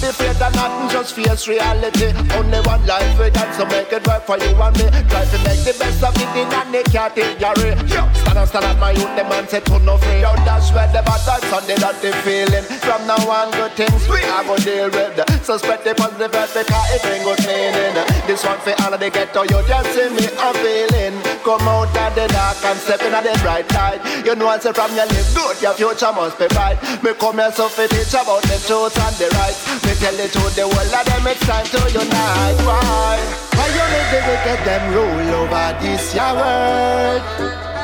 Be 0.00 0.08
afraid 0.08 0.42
of 0.42 0.54
nothing, 0.54 0.90
just 0.90 1.14
face 1.14 1.48
reality. 1.48 2.12
Only 2.36 2.60
one 2.60 2.86
life 2.86 3.18
we 3.18 3.30
got, 3.30 3.54
so 3.54 3.64
make 3.66 3.92
it 3.92 4.06
work 4.06 4.26
for 4.26 4.36
you 4.38 4.54
and 4.54 4.76
me. 4.76 4.86
Try 5.08 5.24
to 5.24 5.38
make 5.44 5.64
the 5.64 5.74
best 5.78 6.02
of 6.04 6.14
it 6.16 6.36
in 6.36 6.52
a 6.52 6.82
category. 6.84 7.72
Yo, 7.88 8.04
and 8.36 8.48
stand 8.48 8.64
at 8.64 8.78
my 8.78 8.92
youth, 8.92 9.12
the 9.16 9.24
man 9.24 9.48
said 9.48 9.64
to 9.66 9.78
no 9.80 9.96
free. 9.96 10.20
Yo, 10.20 10.34
that's 10.44 10.70
where 10.72 10.86
the 10.92 11.00
bad 11.00 11.20
vibes 11.24 11.48
and 11.56 11.64
the 11.72 12.12
feeling. 12.20 12.64
From 12.84 13.06
now 13.08 13.16
on, 13.28 13.50
good 13.52 13.72
things 13.72 14.04
we 14.08 14.20
are 14.28 14.44
gonna 14.44 14.60
deal 14.60 14.90
with. 14.92 15.16
So 15.42 15.56
spread 15.56 15.82
the 15.84 15.94
positive 15.94 16.30
vibes 16.30 16.52
because 16.52 16.88
it 16.92 17.00
bring 17.02 17.22
good 17.24 17.40
meaning. 17.48 17.96
This 18.28 18.44
one 18.44 18.60
for 18.60 18.76
all 18.84 18.92
of 18.92 19.00
the 19.00 19.08
ghetto, 19.10 19.42
you 19.48 19.60
just 19.64 19.88
see 19.96 20.08
me 20.12 20.26
a 20.28 20.48
feeling. 20.60 21.16
Come 21.40 21.64
out 21.64 21.88
of 21.88 22.12
the 22.14 22.26
dark 22.28 22.60
and 22.64 22.78
step 22.78 23.00
in 23.02 23.12
the 23.16 23.32
bright 23.40 23.68
light. 23.72 24.00
You 24.26 24.34
know, 24.36 24.48
I 24.48 24.58
say 24.58 24.72
from 24.72 24.92
your 24.94 25.06
live 25.06 25.30
good, 25.32 25.56
your 25.62 25.74
future 25.74 26.12
must 26.12 26.38
be 26.38 26.46
bright. 26.52 26.76
Me 27.02 27.14
come 27.16 27.40
here 27.40 27.52
so 27.52 27.68
fit 27.68 27.90
teach 27.90 28.12
about 28.12 28.42
the 28.44 28.60
truth 28.68 28.96
and 29.00 29.16
the 29.16 29.32
right. 29.38 29.56
Me 29.86 29.92
tell 29.96 30.18
it 30.18 30.30
to 30.36 30.44
the 30.52 30.66
world 30.68 30.92
of 30.92 31.04
them, 31.08 31.26
it's 31.26 31.40
time 31.46 31.66
to 31.72 31.80
unite. 31.88 32.58
Why? 32.68 33.16
Why 33.56 33.66
you 33.72 33.86
let 33.86 34.06
the 34.12 34.20
wicked 34.28 34.60
them 34.66 34.82
rule 34.92 35.46
over 35.46 35.68
this 35.80 36.14
your 36.14 36.34
world? 36.36 37.75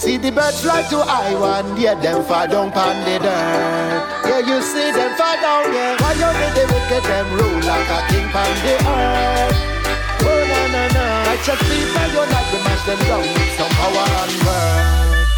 See 0.00 0.16
the 0.16 0.32
birds 0.32 0.62
fly 0.62 0.80
to 0.88 0.96
I 0.96 1.34
one, 1.36 1.76
yeah, 1.78 1.92
them 1.92 2.24
fall 2.24 2.48
down 2.48 2.72
on 2.72 2.96
the 3.04 3.18
dirt. 3.20 4.00
Yeah, 4.24 4.40
you 4.40 4.62
see 4.62 4.90
them 4.96 5.12
fall 5.12 5.36
down, 5.36 5.74
yeah. 5.76 6.00
Why 6.00 6.16
you 6.16 6.24
let 6.24 6.54
the 6.56 6.64
wicked 6.72 7.04
them 7.04 7.28
rule 7.36 7.60
like 7.68 7.84
a 7.84 8.00
king 8.08 8.24
on 8.32 8.48
the 8.64 8.80
earth? 8.80 9.52
Oh 10.24 10.40
no 10.48 10.60
no 10.72 10.88
no, 10.96 11.04
righteous 11.28 11.60
people 11.68 12.08
unite, 12.16 12.48
we 12.48 12.58
mash 12.64 12.80
them 12.88 12.96
down 13.04 13.28
with 13.28 13.52
some 13.60 13.72
power 13.76 14.08
and 14.24 14.40
word. 14.48 15.28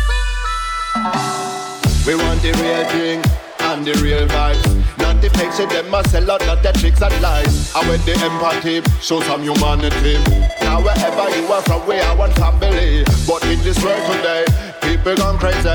We 2.07 2.15
want 2.15 2.39
the 2.41 2.53
real 2.63 2.87
thing 2.95 3.42
and 3.73 3.87
the 3.87 3.95
real 4.03 4.27
vibes. 4.29 4.63
Not 4.99 5.23
the 5.23 5.31
fake 5.31 5.53
shit, 5.53 5.71
them 5.71 5.89
must 5.89 6.11
sell 6.11 6.31
out, 6.31 6.41
not 6.45 6.63
the 6.63 6.73
tricks 6.73 7.01
and 7.01 7.15
lies. 7.23 7.73
I 7.75 7.89
with 7.89 8.05
the 8.05 8.13
empathy, 8.21 8.83
show 9.01 9.21
some 9.23 9.43
humanity. 9.43 10.19
Now 10.61 10.83
wherever 10.83 11.27
you 11.37 11.47
are 11.47 11.63
from, 11.63 11.87
we 11.87 11.99
are 11.99 12.17
one 12.17 12.33
family. 12.33 13.05
But 13.27 13.43
in 13.45 13.59
this 13.65 13.83
world 13.83 14.05
today, 14.13 14.45
people 14.83 15.15
gone 15.17 15.39
crazy 15.39 15.69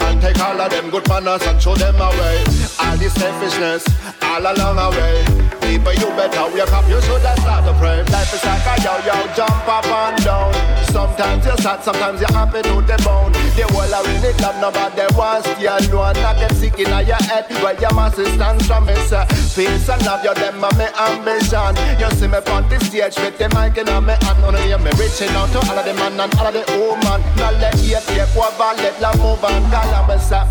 and 0.00 0.20
take 0.20 0.38
all 0.40 0.60
of 0.60 0.70
them 0.70 0.90
good 0.90 1.06
manners 1.08 1.42
and 1.42 1.60
show 1.60 1.74
them 1.74 1.96
away. 1.96 2.44
All 2.78 2.96
this 2.96 3.14
selfishness, 3.14 3.84
all 4.22 4.40
along 4.40 4.78
our 4.78 4.90
way. 4.92 5.24
People, 5.60 5.94
you 5.94 6.08
better 6.18 6.50
wake 6.52 6.72
up, 6.72 6.88
you 6.88 7.00
should 7.02 7.22
have 7.22 7.38
start 7.38 7.64
to 7.64 7.72
pray. 7.78 8.02
Life 8.10 8.34
is 8.34 8.44
like 8.44 8.66
a 8.66 8.74
yo 8.82 8.94
yo, 9.06 9.16
jump 9.34 9.68
up 9.68 9.86
and 9.86 10.24
down. 10.24 10.52
Sometimes 10.90 11.46
you're 11.46 11.56
sad, 11.58 11.82
sometimes 11.82 12.20
you're 12.20 12.32
happy 12.32 12.62
to 12.62 12.82
the 12.82 12.96
bone. 13.06 13.32
The 13.54 13.70
world 13.74 13.92
are 13.94 14.02
really 14.02 14.32
love, 14.42 14.58
nobody 14.58 15.06
wants 15.14 15.46
to 15.46 15.54
alone. 15.62 16.18
Not 16.18 16.36
get 16.36 16.52
sick 16.56 16.78
in 16.80 16.90
your 16.90 17.22
head, 17.22 17.46
where 17.62 17.78
your 17.78 17.94
master 17.94 18.26
stands 18.34 18.66
from 18.66 18.86
me. 18.86 18.94
Say, 19.06 19.24
peace 19.54 19.88
and 19.88 20.02
love, 20.04 20.24
you 20.24 20.34
them 20.34 20.58
my 20.58 20.70
ambition. 20.98 21.78
You 22.02 22.10
see 22.18 22.26
me 22.26 22.42
on 22.50 22.66
the 22.68 22.78
stage 22.82 23.16
with 23.22 23.38
the 23.38 23.46
mic 23.54 23.78
in 23.78 23.86
my 23.86 24.18
hand. 24.18 24.42
Only 24.42 24.62
hear 24.66 24.78
me 24.78 24.90
reaching 24.98 25.30
out 25.38 25.54
to 25.54 25.62
all 25.70 25.78
of 25.78 25.84
the 25.86 25.94
man 25.94 26.18
and 26.18 26.34
all 26.34 26.50
of 26.50 26.54
the 26.54 26.66
woman. 26.74 27.22
Now 27.38 27.54
let 27.62 27.78
hate 27.78 28.02
take 28.10 28.34
over, 28.34 28.49
let 28.58 29.00
love 29.00 29.18
move 29.18 29.44
and 29.44 29.70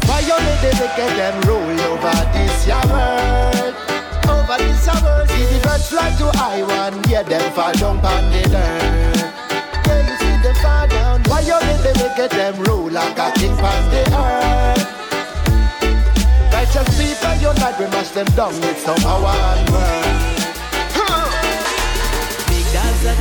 why 0.07 0.19
you 0.21 0.37
need 0.39 0.59
the 0.61 0.71
wicked 0.79 1.11
them 1.17 1.41
rule 1.47 1.79
over 1.91 2.17
this 2.33 2.67
your 2.67 2.83
world? 2.89 3.75
Over 4.27 4.57
this 4.57 4.85
your 4.85 4.99
world, 5.03 5.29
see 5.29 5.45
the 5.45 5.59
birds 5.63 5.89
fly 5.89 6.09
to 6.17 6.31
I 6.37 6.63
one, 6.63 7.03
hear 7.05 7.23
them 7.23 7.51
fall 7.53 7.73
down 7.73 7.97
on 7.97 8.31
the 8.31 8.41
dirt. 8.49 9.19
Yeah, 9.87 10.01
you 10.07 10.15
see 10.17 10.37
them 10.43 10.55
fall 10.55 10.87
down. 10.87 11.23
Why 11.23 11.41
you 11.41 11.59
need 11.65 11.81
the 11.83 11.91
wicked 12.01 12.31
them 12.31 12.55
rule 12.63 12.89
like 12.91 13.17
a 13.17 13.31
king 13.37 13.51
on 13.51 13.89
the 13.91 14.03
earth? 14.15 14.99
Righteous 16.53 16.89
people 16.97 17.35
unite, 17.41 17.79
we 17.79 17.85
mash 17.85 18.09
them 18.09 18.27
down 18.35 18.53
with 18.61 18.79
some 18.79 18.97
power 18.97 19.27
and 19.27 19.69
word. 19.71 20.08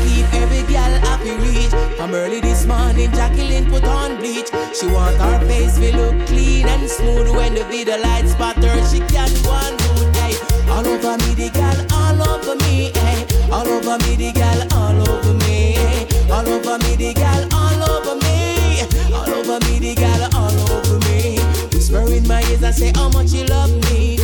Keep 0.09 0.27
every 0.35 0.63
gal 0.73 0.93
happy 1.07 1.35
reach. 1.45 1.73
From 1.97 2.15
early 2.15 2.41
this 2.41 2.65
morning, 2.67 3.11
Jacqueline 3.13 3.67
put 3.71 3.85
on 3.85 4.17
bleach. 4.17 4.49
She 4.77 4.87
want 4.87 5.17
her 5.17 5.39
face 5.47 5.77
to 5.79 5.97
look 5.97 6.17
clean 6.27 6.67
and 6.67 6.89
smooth. 6.89 7.29
When 7.37 7.55
the 7.55 7.65
video 7.65 7.99
light 7.99 8.29
spot 8.29 8.57
her, 8.57 8.79
she 8.91 9.01
can't 9.13 9.35
go 9.45 9.53
and 9.53 9.77
good. 9.79 10.17
Hey, 10.17 10.35
all 10.73 10.87
over 10.87 11.15
me, 11.23 11.31
the 11.41 11.49
gal, 11.51 11.79
all 11.93 12.21
over 12.31 12.55
me. 12.65 12.93
Hey, 13.03 13.21
all 13.51 13.69
over 13.69 13.97
me, 14.05 14.17
the 14.17 14.33
gal, 14.33 14.61
all 14.73 14.99
over 15.11 15.35
me. 15.45 15.73
Hey, 15.77 16.07
all 16.31 16.49
over 16.49 16.79
me, 16.85 16.97
the 16.97 17.13
gal, 17.15 17.43
all 17.53 17.83
over 17.93 18.15
me. 18.25 18.81
Eh. 18.81 18.87
All 19.13 19.33
over 19.39 19.59
me, 19.67 19.79
the 19.79 19.95
gal, 19.95 20.23
all 20.35 20.59
over 20.73 20.99
me. 21.09 21.39
Whisper 21.73 22.05
in 22.13 22.27
my 22.27 22.43
ears 22.51 22.63
and 22.63 22.75
say 22.75 22.93
how 22.95 23.09
much 23.11 23.33
you 23.33 23.45
love 23.47 23.73
me. 23.91 24.18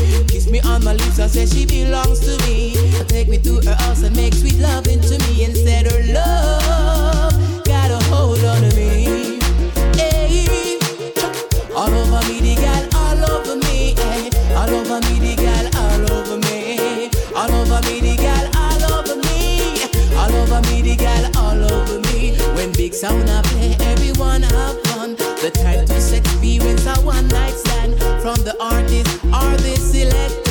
Kiss 0.44 0.52
me 0.52 0.60
on 0.60 0.84
my 0.84 0.92
lips 0.92 1.18
and 1.18 1.30
say 1.30 1.46
she 1.46 1.64
belongs 1.64 2.20
to 2.20 2.36
me. 2.44 2.74
Take 3.08 3.28
me 3.28 3.38
to 3.38 3.62
her 3.64 3.74
house 3.76 4.02
and 4.02 4.14
make 4.14 4.34
sweet 4.34 4.58
loving 4.58 5.00
to 5.00 5.16
me. 5.24 5.46
Said 5.54 5.90
her 5.90 6.12
love 6.12 7.64
got 7.64 7.90
a 7.90 7.98
hold 8.12 8.44
on 8.44 8.60
me. 8.76 9.40
All 11.74 11.88
over 11.88 12.20
me, 12.28 12.40
the 12.40 12.54
gal, 12.60 12.84
all 12.94 13.24
over 13.32 13.56
me. 13.56 13.94
All 14.54 14.68
over 14.68 15.00
me, 15.08 15.18
the 15.18 15.34
gal, 15.34 15.66
all 15.80 16.12
over 16.12 16.36
me. 16.36 17.08
All 17.34 17.50
over 17.50 17.80
me, 17.88 18.00
the 18.00 18.16
gal, 18.16 18.46
all 18.54 18.84
over 19.00 19.16
me. 19.16 19.80
All 20.14 20.34
over 20.36 20.60
me, 20.68 20.82
the 20.82 20.94
gal, 20.94 21.24
all 21.38 21.72
over 21.72 22.00
me. 22.12 22.36
When 22.54 22.70
big 22.72 22.92
sound 22.92 23.30
I 23.30 23.40
play, 23.42 23.76
everyone 23.80 24.42
have 24.42 24.78
fun. 24.88 25.16
The 25.40 25.50
time 25.54 25.86
to 25.86 26.16
experience 26.16 26.84
a 26.84 26.94
one 27.00 27.28
night 27.28 27.53
from 28.24 28.42
the 28.42 28.56
artist. 28.58 29.22
Are 29.34 29.54
they 29.58 29.76
selector, 29.76 30.43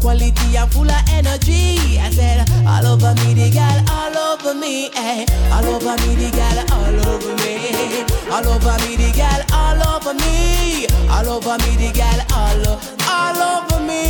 quality, 0.00 0.56
I'm 0.56 0.68
full 0.68 0.90
of 0.90 1.02
energy. 1.12 1.98
I 1.98 2.10
said, 2.10 2.48
all 2.66 2.86
over 2.86 3.14
me, 3.22 3.34
the 3.34 3.50
girl, 3.50 3.78
all 3.90 4.16
over 4.34 4.54
me, 4.54 4.90
eh. 4.96 5.26
All 5.52 5.66
over 5.66 5.96
me, 6.02 6.14
the 6.16 6.30
girl, 6.32 6.58
all 6.72 7.00
over 7.08 7.34
me. 7.42 8.04
All 8.30 8.48
over 8.48 8.76
me, 8.84 8.96
the 8.96 9.12
girl, 9.12 9.42
all 9.52 9.96
over 9.96 10.14
me. 10.14 10.86
All 11.08 11.28
over 11.28 11.56
me, 11.64 11.76
the 11.76 11.92
girl, 11.92 12.20
all, 12.32 12.66
over 13.36 13.80
me. 13.84 14.02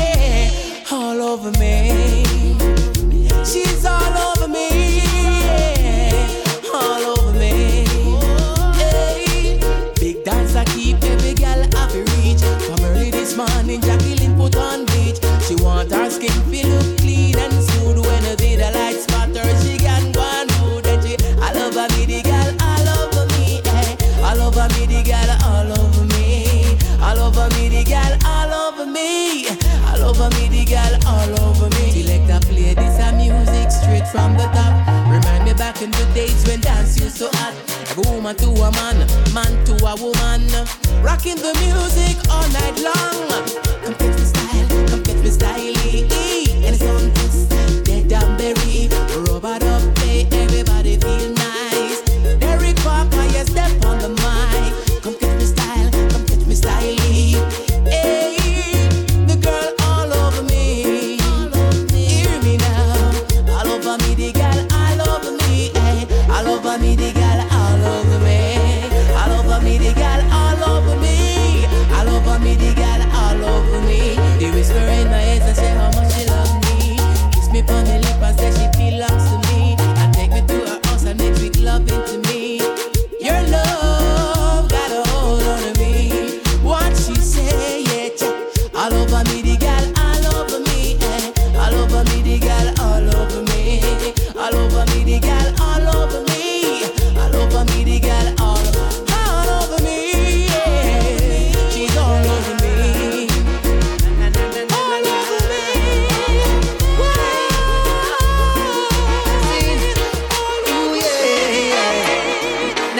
Eh. 0.00 0.84
All 0.90 1.20
over 1.20 1.50
me. 1.58 2.24
She's 3.44 3.84
all 3.84 4.16
over 4.28 4.48
me, 4.48 5.00
yeah. 5.44 6.28
All 6.72 7.18
over 7.18 7.38
me. 7.38 7.84
Hey. 8.74 9.60
Big 10.00 10.24
dancer 10.24 10.64
keep 10.74 11.02
every 11.04 11.34
girl 11.34 11.62
happy 11.74 12.02
reach. 12.16 12.40
From 12.64 12.84
early 12.86 13.10
this 13.10 13.36
morning, 13.36 13.80
Jacqueline 13.80 14.36
put 14.36 14.56
on 14.56 14.86
want 15.90 16.04
her 16.04 16.10
skin 16.10 16.30
feel 16.50 16.68
look 16.68 16.98
clean 16.98 17.36
and 17.38 17.52
smooth 17.52 17.98
when 18.06 18.24
a 18.32 18.36
bit 18.36 18.60
of 18.60 18.74
light 18.74 18.96
splatter. 18.96 19.44
She 19.62 19.76
can 19.76 20.12
go 20.12 20.22
and 20.22 20.50
food 20.52 20.86
and 20.86 21.02
she 21.02 21.16
all 21.42 21.58
over 21.58 21.86
me, 21.94 22.06
the 22.06 22.22
girl 22.22 22.50
all 22.60 22.88
over 23.00 23.26
me, 23.34 23.60
eh. 23.64 23.96
all 24.22 24.40
over 24.40 24.68
me, 24.74 24.86
the 24.86 25.02
girl 25.02 25.30
all 25.44 25.72
over 25.78 26.04
me, 26.14 26.78
all 27.00 27.18
over 27.18 27.48
me, 27.54 27.68
the 27.68 27.84
girl 27.84 28.18
all 28.24 28.52
over 28.52 28.86
me, 28.86 29.48
all 29.88 30.02
over 30.08 30.30
me, 30.36 30.48
the 30.48 30.64
girl 30.64 30.94
all 31.06 31.40
over 31.40 31.68
me. 31.76 31.90
Selector 31.92 32.46
play 32.46 32.74
this 32.74 32.98
a 33.00 33.12
music 33.12 33.70
straight 33.70 34.06
from 34.08 34.34
the 34.34 34.46
top. 34.54 34.72
Remind 35.10 35.44
me 35.44 35.54
back 35.54 35.82
in 35.82 35.90
the 35.90 36.10
days 36.14 36.46
when 36.46 36.60
dance 36.60 36.98
used 36.98 37.18
to 37.18 37.28
hot. 37.36 37.54
Every 37.90 38.04
woman 38.10 38.36
to 38.36 38.48
a 38.48 38.70
man, 38.72 38.98
man 39.34 39.52
to 39.66 39.74
a 39.84 39.94
woman, 39.96 40.42
rocking 41.02 41.36
the 41.36 41.52
music 41.62 42.16
all 42.30 42.48
night 42.50 42.78
long. 42.80 43.44
Come 43.84 43.94
take 43.94 44.16
the 44.16 44.24
style 44.24 44.73
catch 45.24 45.58
me. 45.58 46.04
And 46.66 46.74
it's 46.74 46.82
on 46.82 47.13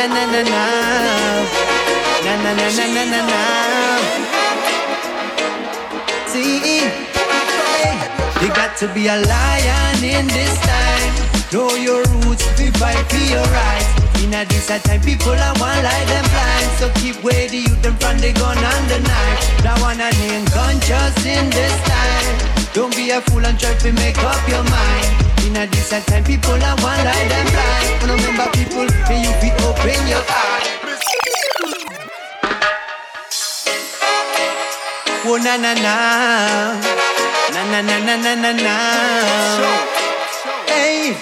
Na 0.05 0.13
na 0.13 0.27
na 0.27 0.43
na. 0.43 0.65
Na 2.25 2.33
na 2.45 2.53
na 2.53 2.69
na 2.77 2.87
na 2.93 3.05
na 3.09 3.21
na. 3.25 3.41
See, 6.29 6.85
you 8.43 8.49
got 8.53 8.77
to 8.85 8.87
be 8.93 9.09
a 9.09 9.17
lion 9.17 10.05
in 10.05 10.27
this 10.27 10.61
time. 10.61 11.13
Know 11.55 11.73
your 11.77 12.05
roots, 12.21 12.45
be 12.59 12.69
fight 12.77 13.01
for 13.09 13.25
your 13.33 13.49
rights. 13.49 13.89
In 14.21 14.35
a 14.35 14.45
this 14.45 14.67
time, 14.67 15.01
people 15.01 15.33
are 15.33 15.57
one 15.57 15.81
like 15.83 16.07
them 16.13 16.27
blind. 16.29 16.71
So 16.77 16.93
keep 17.01 17.17
where 17.25 17.49
the 17.49 17.65
youth 17.65 17.81
them 17.81 17.97
from 17.97 18.19
the 18.19 18.35
gun 18.35 18.59
and 18.59 18.85
the 18.93 19.01
knife. 19.09 19.41
That 19.65 19.81
one 19.81 20.05
a 20.05 20.13
name 20.21 20.45
conscious 20.53 21.17
in 21.25 21.49
this 21.49 21.77
time. 21.89 22.37
Don't 22.75 22.95
be 22.95 23.09
a 23.09 23.23
fool 23.23 23.47
and 23.47 23.59
try 23.59 23.73
to 23.73 23.93
make 23.93 24.19
up 24.19 24.49
your 24.53 24.65
mind. 24.65 25.24
In 25.45 25.57
a 25.57 25.65
a 25.65 26.01
time, 26.01 26.25
people 26.25 26.53
are 26.53 26.77
one 26.81 27.05
like 27.05 27.29
them 27.29 27.47
blind. 27.53 28.03
Remember 28.03 28.49
people, 28.57 28.87
may 29.09 29.21
you 29.25 29.33
be 29.43 29.51
open 29.65 30.01
your 30.09 30.25
eyes. 30.25 30.69
Oh 35.27 35.37
na 35.37 35.57
na 35.57 35.73
na, 35.85 35.97
na 37.53 37.63
na 37.71 37.81
na 37.81 37.97
na 38.07 38.15
na 38.17 38.35
na 38.35 38.53
na. 38.53 38.77
Hey, 40.69 41.13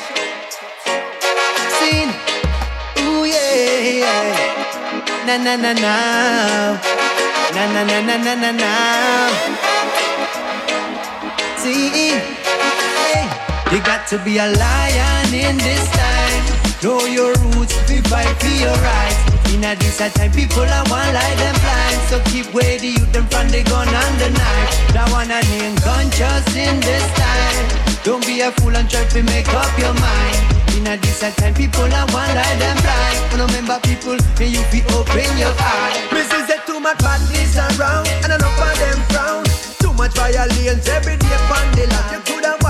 sing, 1.79 2.11
ooh 3.03 3.25
yeah. 3.27 4.35
Na 5.27 5.37
na 5.37 5.55
na 5.57 5.73
na, 5.73 5.95
na 7.55 7.63
na 7.75 7.83
na 7.85 7.99
na 8.07 8.17
na 8.23 8.35
na 8.35 8.51
na. 8.53 8.73
See, 11.59 12.19
you 13.73 13.81
got 13.81 14.07
to 14.07 14.19
be 14.21 14.37
a 14.37 14.53
lion 14.53 15.33
in 15.33 15.57
this 15.57 15.89
time. 15.97 16.45
Know 16.85 17.01
your 17.09 17.33
roots, 17.41 17.73
be 17.89 18.05
fight 18.05 18.29
for 18.37 18.53
your 18.61 18.77
rights. 18.77 19.21
In 19.49 19.65
a 19.65 19.73
this 19.81 19.97
time, 19.97 20.31
people 20.33 20.69
are 20.69 20.85
one 20.93 21.09
like 21.17 21.37
them 21.41 21.57
blind. 21.57 22.01
So 22.13 22.21
keep 22.29 22.53
where 22.53 22.77
the 22.79 23.01
youth 23.01 23.13
them 23.13 23.25
from 23.33 23.49
the 23.49 23.65
gun 23.65 23.89
and 23.89 24.17
the 24.21 24.29
knife. 24.37 24.93
That 24.93 25.09
one 25.09 25.33
a 25.33 25.41
name 25.57 25.77
conscious 25.81 26.45
in 26.53 26.77
this 26.85 27.07
time. 27.17 27.65
Don't 28.05 28.21
be 28.27 28.45
a 28.45 28.53
fool 28.61 28.77
and 28.77 28.89
try 28.91 29.05
to 29.09 29.23
make 29.25 29.49
up 29.49 29.73
your 29.81 29.95
mind. 29.97 30.37
In 30.77 30.85
a 30.85 31.01
this 31.01 31.25
time, 31.37 31.55
people 31.55 31.89
are 31.89 32.09
one 32.13 32.29
like 32.37 32.59
them 32.61 32.77
blind. 32.85 33.17
Remember 33.41 33.81
people, 33.89 34.21
may 34.37 34.53
you 34.53 34.61
be 34.69 34.85
open 34.93 35.33
your 35.41 35.55
eyes. 35.57 35.97
Mrs. 36.13 36.45
Say 36.45 36.61
too 36.69 36.81
much 36.81 36.99
badness 37.01 37.57
around, 37.57 38.05
and 38.21 38.37
enough 38.37 38.61
of 38.61 38.75
them 38.77 39.01
frown. 39.09 39.45
Too 39.81 39.95
much 39.97 40.13
violence 40.13 40.89
every 40.93 41.17
day 41.17 41.39
on 41.49 41.67
the 41.73 41.89
land. 41.89 42.09
You 42.13 42.21
could 42.29 42.45
have 42.45 42.62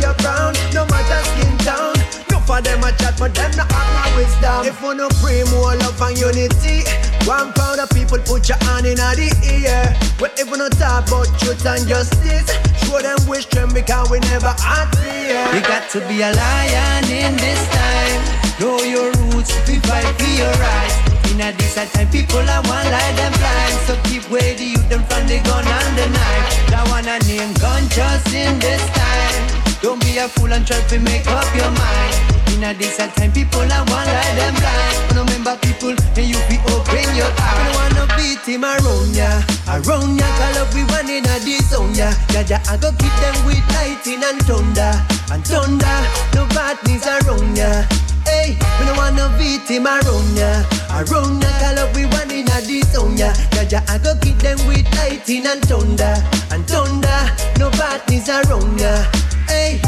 white 0.00 0.04
or 0.04 0.16
you 0.16 0.22
brown, 0.22 0.54
no 0.72 0.86
matter 0.86 1.20
skin 1.28 1.56
tone. 1.64 1.96
No 2.30 2.40
for 2.40 2.60
them 2.60 2.82
a 2.82 2.92
chat, 2.96 3.16
but 3.18 3.34
them 3.34 3.50
not 3.56 3.70
have 3.72 4.12
no 4.12 4.16
wisdom. 4.16 4.66
If 4.66 4.80
you 4.80 4.94
no 4.94 5.08
pray 5.20 5.44
more 5.52 5.76
love 5.76 6.00
and 6.00 6.18
unity, 6.18 6.84
one 7.26 7.52
pound 7.52 7.80
of 7.80 7.90
people 7.90 8.18
put 8.18 8.48
your 8.48 8.58
hand 8.64 8.86
in 8.86 8.96
the 8.96 9.28
ear. 9.44 9.96
Well, 10.20 10.32
if 10.36 10.50
we 10.50 10.58
no 10.58 10.68
talk 10.68 11.08
about 11.08 11.28
truth 11.40 11.64
and 11.66 11.86
justice, 11.86 12.48
show 12.84 13.00
them 13.00 13.18
wish 13.28 13.46
them 13.46 13.72
because 13.72 14.10
we 14.10 14.20
never 14.20 14.52
had 14.58 14.88
fear. 14.96 15.40
You 15.54 15.60
got 15.62 15.88
to 15.90 16.00
be 16.08 16.22
a 16.22 16.32
lion 16.32 17.04
in 17.10 17.36
this 17.36 17.62
time. 17.68 18.20
Know 18.60 18.80
your 18.82 19.12
roots, 19.32 19.52
be 19.66 19.80
fight 19.80 20.04
for 20.16 20.32
your 20.36 20.52
rights. 20.60 20.96
In 21.32 21.40
a 21.40 21.52
this 21.56 21.74
time, 21.74 22.08
people 22.10 22.44
are 22.44 22.62
one 22.68 22.88
like 22.90 23.16
them 23.16 23.32
blind. 23.32 23.76
So 23.86 23.96
keep 24.04 24.28
where 24.28 24.54
the 24.54 24.64
youth 24.76 24.88
them 24.88 25.02
from 25.04 25.26
the 25.26 25.40
gun 25.40 25.64
and 25.64 25.92
the 25.96 26.06
knife. 26.10 26.68
That 26.68 26.84
one 26.88 27.08
a 27.08 27.18
name 27.24 27.54
conscious 27.54 28.34
in 28.34 28.58
this 28.58 28.84
time. 28.92 29.59
Don't 29.82 30.00
be 30.02 30.18
a 30.18 30.28
fool 30.28 30.52
and 30.52 30.66
try 30.66 30.80
to 30.80 30.98
make 31.00 31.26
up 31.26 31.48
your 31.56 31.70
mind. 31.72 32.14
In 32.52 32.64
a 32.64 32.74
this 32.74 32.98
time, 32.98 33.32
people 33.32 33.60
are 33.64 33.84
one 33.88 34.06
like 34.06 34.34
them 34.36 34.54
blind. 34.60 35.16
Remember 35.16 35.56
people, 35.64 35.96
and 35.96 36.26
you 36.28 36.36
be 36.48 36.60
open 36.68 37.08
your 37.16 37.32
I 37.32 37.40
eyes. 37.40 37.56
don't 37.56 37.74
wanna 37.80 38.04
beat 38.16 38.44
him 38.44 38.64
around 38.64 39.16
ya, 39.16 39.40
around 39.66 40.20
ya. 40.20 40.28
Call 40.36 40.58
up 40.60 40.74
we 40.74 40.84
one 40.84 41.08
in 41.08 41.24
a 41.24 41.36
this 41.40 41.70
zone 41.70 41.94
ya. 41.94 42.12
Yeah, 42.32 42.44
yeah, 42.46 42.62
I 42.68 42.76
go 42.76 42.92
keep 42.92 43.14
them 43.24 43.36
with 43.48 43.64
lightning 43.72 44.20
and 44.20 44.40
thunder, 44.44 44.92
and 45.32 45.42
thunder. 45.46 45.96
No 46.36 46.44
badness 46.52 47.06
around 47.08 47.56
ya. 47.56 47.82
Hey, 48.24 48.56
we 48.78 48.86
don't 48.86 48.96
wanna 48.96 49.28
beat 49.38 49.68
him 49.68 49.86
around 49.86 50.36
ya, 50.36 50.64
around 50.90 51.42
ya. 51.42 51.50
Call 51.60 51.78
up 51.78 51.94
we 51.94 52.06
one 52.06 52.30
in 52.30 52.48
a 52.48 52.60
this 52.60 52.92
zone 52.92 53.16
ya. 53.16 53.32
Yeah, 53.68 53.84
I 53.88 53.98
go 53.98 54.14
keep 54.20 54.38
them 54.38 54.58
with 54.66 54.86
lightning 54.96 55.46
and 55.46 55.62
thunder, 55.62 56.16
and 56.50 56.66
thunder. 56.66 57.20
No 57.58 57.70
badness 57.70 58.28
around 58.28 58.80
ya. 58.80 59.04
Hey. 59.46 59.80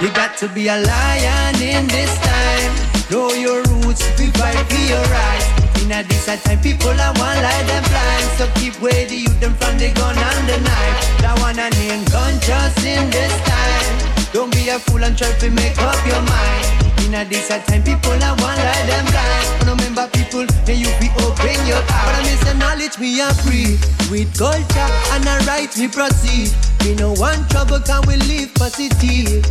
You 0.00 0.08
got 0.14 0.38
to 0.38 0.48
be 0.48 0.68
a 0.68 0.80
lion 0.80 1.54
in 1.60 1.86
this 1.88 2.16
time. 2.24 2.72
Know 3.10 3.32
your 3.32 3.62
roots, 3.64 4.00
be 4.16 4.30
fight 4.32 4.56
for 4.72 4.80
your 4.88 5.04
rights. 5.12 5.82
In 5.82 5.92
a 5.92 6.02
this 6.02 6.24
time, 6.24 6.58
people 6.60 6.88
are 6.88 7.12
one 7.20 7.36
like 7.42 7.66
them 7.66 7.84
blind. 7.84 8.26
So 8.38 8.48
keep 8.58 8.80
where 8.80 9.04
the 9.06 9.16
youth 9.16 9.38
them 9.40 9.52
from 9.60 9.76
the 9.76 9.92
gun 9.92 10.16
and 10.16 10.48
the 10.48 10.56
knife. 10.64 11.20
That 11.20 11.36
one 11.40 11.58
a 11.58 11.68
name 11.76 12.06
conscious 12.06 12.82
in 12.82 13.10
this 13.10 13.34
time. 13.44 14.32
Don't 14.32 14.50
be 14.54 14.70
a 14.70 14.78
fool 14.78 15.04
and 15.04 15.18
try 15.18 15.30
to 15.32 15.50
make 15.50 15.76
up 15.76 16.00
your 16.06 16.22
mind. 16.22 16.79
In 17.10 17.16
a 17.16 17.24
this 17.24 17.50
a 17.50 17.58
time, 17.66 17.82
people 17.82 18.12
are 18.22 18.36
one 18.38 18.54
like 18.54 18.86
them 18.86 19.04
blind. 19.10 19.66
Remember 19.66 20.06
people, 20.14 20.46
then 20.62 20.78
you 20.78 20.86
be 21.02 21.10
open 21.26 21.58
your 21.66 21.82
eyes. 21.82 22.06
But 22.06 22.14
I 22.14 22.22
miss 22.22 22.38
the 22.46 22.54
knowledge 22.54 23.00
me 23.02 23.18
a 23.18 23.34
free. 23.42 23.74
With 24.14 24.30
culture 24.38 24.90
and 25.10 25.26
I 25.26 25.42
right 25.42 25.76
me 25.76 25.88
proceed. 25.88 26.54
We 26.86 26.94
no 26.94 27.10
want 27.18 27.50
trouble 27.50 27.80
can 27.80 28.06
we 28.06 28.14
live 28.30 28.54
positive. 28.54 29.42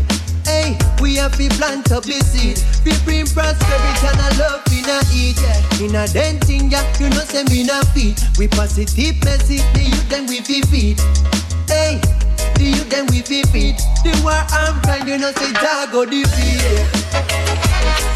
Hey, 0.47 0.79
we 1.03 1.19
have 1.19 1.35
to 1.35 1.49
plant 1.59 1.91
up 1.91 2.03
the 2.07 2.23
seed. 2.23 2.63
We 2.87 2.95
bring 3.03 3.27
prosperity 3.27 4.07
and 4.07 4.23
a 4.23 4.29
love 4.39 4.63
in 4.71 4.87
a 4.87 5.03
eat 5.11 5.43
In 5.83 5.99
a 5.99 6.07
denting 6.07 6.71
ya, 6.71 6.79
you 6.95 7.09
know 7.11 7.27
say 7.27 7.43
me 7.51 7.67
na 7.67 7.83
feed. 7.91 8.15
We 8.39 8.47
positive 8.47 9.19
message, 9.27 9.67
the 9.75 9.83
youth 9.83 10.07
them 10.07 10.27
we 10.31 10.39
feed. 10.39 10.95
Hey, 11.67 11.99
the 12.59 12.65
youth 12.75 12.89
them 12.89 13.05
we 13.09 13.21
fi 13.21 13.41
feed 13.51 13.77
The 14.03 14.11
war 14.23 14.35
I'm 14.51 14.81
trying, 14.83 15.07
you 15.07 15.17
know 15.17 15.31
say 15.31 15.51
dog 15.53 15.91
go 15.91 16.05
defeat 16.05 16.85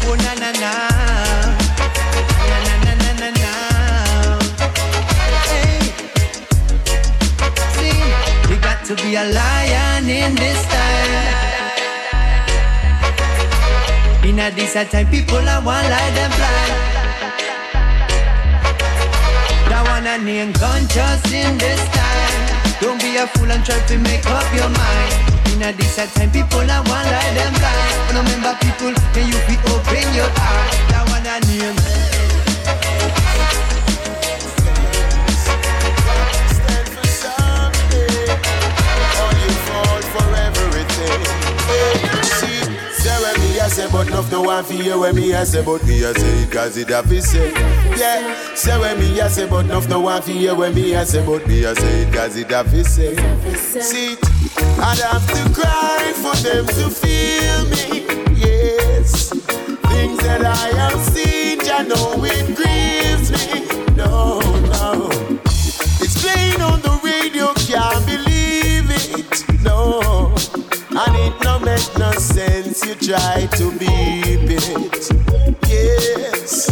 Oh 0.06 0.14
na 0.20 0.34
na 0.36 0.52
na, 0.60 0.72
na 2.50 2.58
na 2.66 2.74
na 2.84 2.92
na 3.00 3.10
na 3.20 3.28
na. 3.40 3.50
See, 7.72 8.00
you 8.52 8.56
got 8.60 8.84
to 8.84 8.94
be 8.96 9.16
a 9.16 9.24
lion 9.24 10.04
in 10.08 10.34
this 10.36 10.60
time. 10.68 11.24
In 14.28 14.38
a 14.38 14.50
this 14.50 14.74
time, 14.90 15.08
people 15.08 15.36
are 15.48 15.62
one 15.64 15.88
like 15.88 16.14
them 16.14 16.30
blind. 16.36 16.74
That 19.72 19.82
one 19.88 20.06
a 20.06 20.18
name 20.22 20.52
conscious 20.52 21.32
in 21.32 21.56
this 21.56 21.80
time. 21.96 22.03
Be 23.14 23.20
a 23.20 23.28
fool 23.28 23.48
and 23.48 23.64
try 23.64 23.78
to 23.78 23.98
make 23.98 24.26
up 24.26 24.42
your 24.52 24.68
mind. 24.68 25.14
In 25.54 25.62
a 25.62 25.72
this 25.72 25.94
time, 25.94 26.32
people 26.32 26.58
are 26.58 26.82
one 26.82 27.06
like 27.06 27.34
them 27.36 27.54
blind. 27.54 27.94
But 28.08 28.16
remember, 28.16 28.58
people, 28.58 28.92
can 29.14 29.28
you 29.28 29.38
be 29.46 29.54
open 29.70 30.14
your 30.16 30.28
heart? 30.34 30.93
One 44.44 44.64
for 44.64 44.74
you 44.74 45.00
when 45.00 45.14
me 45.16 45.34
I 45.34 45.44
say, 45.44 45.64
but 45.64 45.82
me 45.84 46.04
I 46.04 46.12
say 46.12 46.42
it 46.42 46.50
cause 46.52 46.76
it 46.76 46.88
have 46.90 47.08
to 47.08 47.22
say. 47.22 47.50
Yeah, 47.96 48.54
say 48.54 48.78
when 48.78 48.98
me 48.98 49.20
I 49.20 49.28
say, 49.28 49.48
but 49.48 49.64
enough 49.64 49.88
no 49.88 50.00
one 50.00 50.20
for 50.22 50.30
you 50.32 50.54
when 50.54 50.74
me 50.74 50.94
I 50.94 51.04
say, 51.04 51.24
but 51.24 51.46
me 51.46 51.64
I 51.66 51.74
say 51.74 52.02
it 52.02 52.12
cause 52.14 52.36
it 52.36 52.50
have 52.50 52.70
to 52.70 52.84
say. 52.84 53.14
See, 53.56 54.16
I'd 54.78 54.98
have 54.98 55.26
to 55.28 55.60
cry 55.60 56.12
for 56.16 56.36
them 56.42 56.66
to 56.66 56.90
feel 56.90 57.64
me. 57.70 58.04
Yes, 58.38 59.30
things 59.30 60.18
that 60.20 60.42
I 60.44 60.68
have 60.78 61.00
seen, 61.00 61.60
I 61.62 61.82
know 61.82 62.24
it 62.24 62.54
grieves 62.54 63.30
me. 63.30 63.96
No, 63.96 64.40
no. 64.40 65.08
It's 66.00 66.22
playing 66.22 66.60
on 66.60 66.80
the 66.82 67.00
radio, 67.02 67.52
can't 67.54 68.04
believe 68.06 68.90
it. 68.90 69.62
No, 69.62 70.34
and 70.96 71.16
it 71.16 71.34
no 71.44 71.58
make 71.58 71.98
no 71.98 72.12
sense. 72.12 72.84
You 72.84 72.94
try 72.94 73.46
to 73.58 73.70
beep 73.78 74.50
it. 74.50 75.10
Yes, 75.68 76.68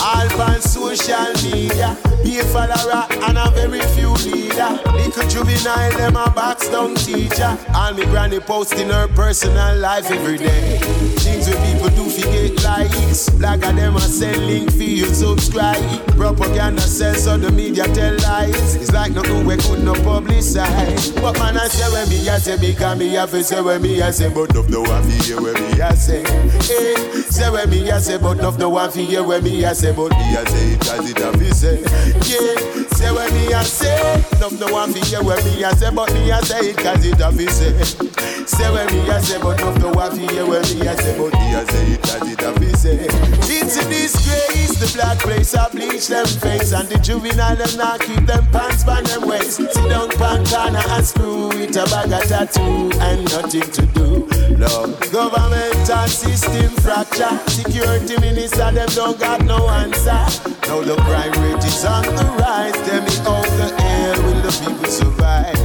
all 0.00 0.40
on 0.42 0.60
social 0.60 1.32
media. 1.42 1.96
Be 2.22 2.38
a 2.38 2.44
follower 2.44 3.06
and 3.26 3.38
a 3.38 3.50
very 3.50 3.80
few 3.96 4.12
leader. 4.28 4.70
Little 4.92 5.28
juvenile, 5.28 5.90
them 5.96 6.16
a 6.16 6.30
box 6.30 6.68
down 6.68 6.94
teacher. 6.94 7.56
All 7.74 7.94
me 7.94 8.04
granny 8.04 8.40
posting 8.40 8.88
her 8.88 9.08
personal 9.08 9.76
life 9.78 10.10
every 10.10 10.38
day. 10.38 10.78
Things 11.18 11.48
where 11.48 11.60
people 11.66 11.88
do 11.96 12.09
forget 12.20 12.62
likes. 12.64 13.32
Like 13.40 13.64
a 13.64 13.72
them 13.72 13.96
a 13.96 14.00
send 14.00 14.46
link 14.46 14.70
for 14.70 14.82
you 14.82 15.06
subscribe. 15.06 15.78
Propaganda 16.16 16.80
sells 16.80 17.24
so 17.24 17.36
the 17.36 17.50
media 17.50 17.84
tell 17.94 18.16
lies. 18.18 18.76
It's 18.76 18.92
like 18.92 19.12
nothing 19.12 19.44
we 19.46 19.56
could 19.56 19.82
not 19.82 19.96
publicize. 19.98 21.14
But 21.20 21.38
man 21.38 21.56
I 21.56 21.68
say 21.68 21.90
when 21.92 22.08
me 22.08 22.28
I 22.28 22.38
say 22.38 22.58
because 22.58 22.98
me 22.98 23.08
have 23.14 23.30
to 23.30 23.42
say 23.42 23.60
when 23.60 23.82
me 23.82 24.02
I 24.02 24.10
say 24.10 24.28
but 24.32 24.54
of 24.56 24.70
the 24.70 24.80
one 24.80 25.02
for 25.02 25.28
you 25.28 25.42
when 25.42 25.54
me 25.54 25.80
I 25.80 25.94
say. 25.94 26.22
Hey, 26.68 26.94
say 27.30 27.50
when 27.50 27.70
me 27.70 27.90
I 27.90 27.98
say 27.98 28.18
but 28.18 28.40
of 28.40 28.58
the 28.58 28.68
one 28.68 28.90
for 28.90 29.00
you 29.00 29.24
when 29.24 29.42
me 29.44 29.64
I 29.64 29.72
say 29.72 29.92
but 29.94 30.10
me 30.12 30.36
I 30.36 30.44
say 30.44 30.72
it 30.72 30.80
cause 30.80 31.10
it 31.10 31.18
have 31.18 31.34
to 31.34 31.54
say. 31.54 31.80
Yeah, 32.28 32.86
say 32.92 33.12
when 33.12 33.32
me 33.34 33.52
I 33.54 33.62
say 33.62 34.14
of 34.42 34.58
the 34.58 34.68
one 34.72 34.92
for 34.92 34.98
you 34.98 35.24
when 35.24 35.44
me 35.44 35.64
I 35.64 35.72
say 35.72 35.90
but 35.94 36.12
me 36.12 36.30
I 36.32 36.40
say 36.40 36.70
it 36.70 36.76
cause 36.76 37.04
it 37.04 37.18
have 37.18 37.36
to 37.36 37.50
say. 37.50 37.72
Say 38.46 38.70
when 38.72 38.86
me 38.92 39.10
I 39.10 39.20
say 39.20 39.40
but 39.40 39.62
of 39.62 39.80
the 39.80 39.88
one 39.90 40.10
for 40.10 40.34
you 40.34 40.46
when 40.46 40.62
me 40.62 40.88
I 40.88 40.94
say 40.96 41.16
but 41.16 41.32
me 41.32 41.54
I 41.54 41.64
say 41.64 41.92
it 41.92 42.09
cause 42.10 42.28
it 42.28 42.40
have 42.40 42.54
to 42.56 42.76
say. 42.76 43.06
It's 43.46 43.76
a 43.76 43.84
disgrace 43.88 44.78
the 44.80 44.90
black 44.96 45.18
place 45.18 45.54
I 45.54 45.68
bleach 45.68 46.08
them 46.08 46.26
face 46.26 46.72
and 46.72 46.88
the 46.88 46.98
juvenile 46.98 47.56
them 47.56 47.76
not 47.76 48.00
keep 48.00 48.26
them 48.26 48.46
pants 48.50 48.84
by 48.84 49.02
them 49.02 49.28
waist. 49.28 49.56
Sit 49.56 49.74
down 49.88 50.08
pan 50.10 50.44
corner 50.46 50.82
and 50.82 51.04
screw 51.04 51.50
it 51.52 51.76
a 51.76 51.84
bag 51.86 52.12
of 52.12 52.24
tattoo 52.28 52.90
and 53.00 53.24
nothing 53.30 53.68
to 53.76 53.82
do. 53.94 54.26
Lord, 54.56 54.96
governmental 55.12 56.08
system 56.08 56.70
fracture. 56.80 57.36
Security 57.48 58.18
minister 58.20 58.72
them 58.72 58.88
don't 58.94 59.18
got 59.18 59.44
no 59.44 59.68
answer. 59.68 60.24
Now 60.66 60.80
the 60.82 60.96
crime 61.06 61.32
rate 61.42 61.64
is 61.64 61.84
on 61.84 62.02
the 62.02 62.26
rise. 62.40 62.78
Tell 62.88 63.02
me 63.04 63.14
how 63.22 63.42
the 63.42 63.68
hell 63.78 64.22
will 64.24 64.40
the 64.42 64.52
people 64.64 64.90
survive? 64.90 65.60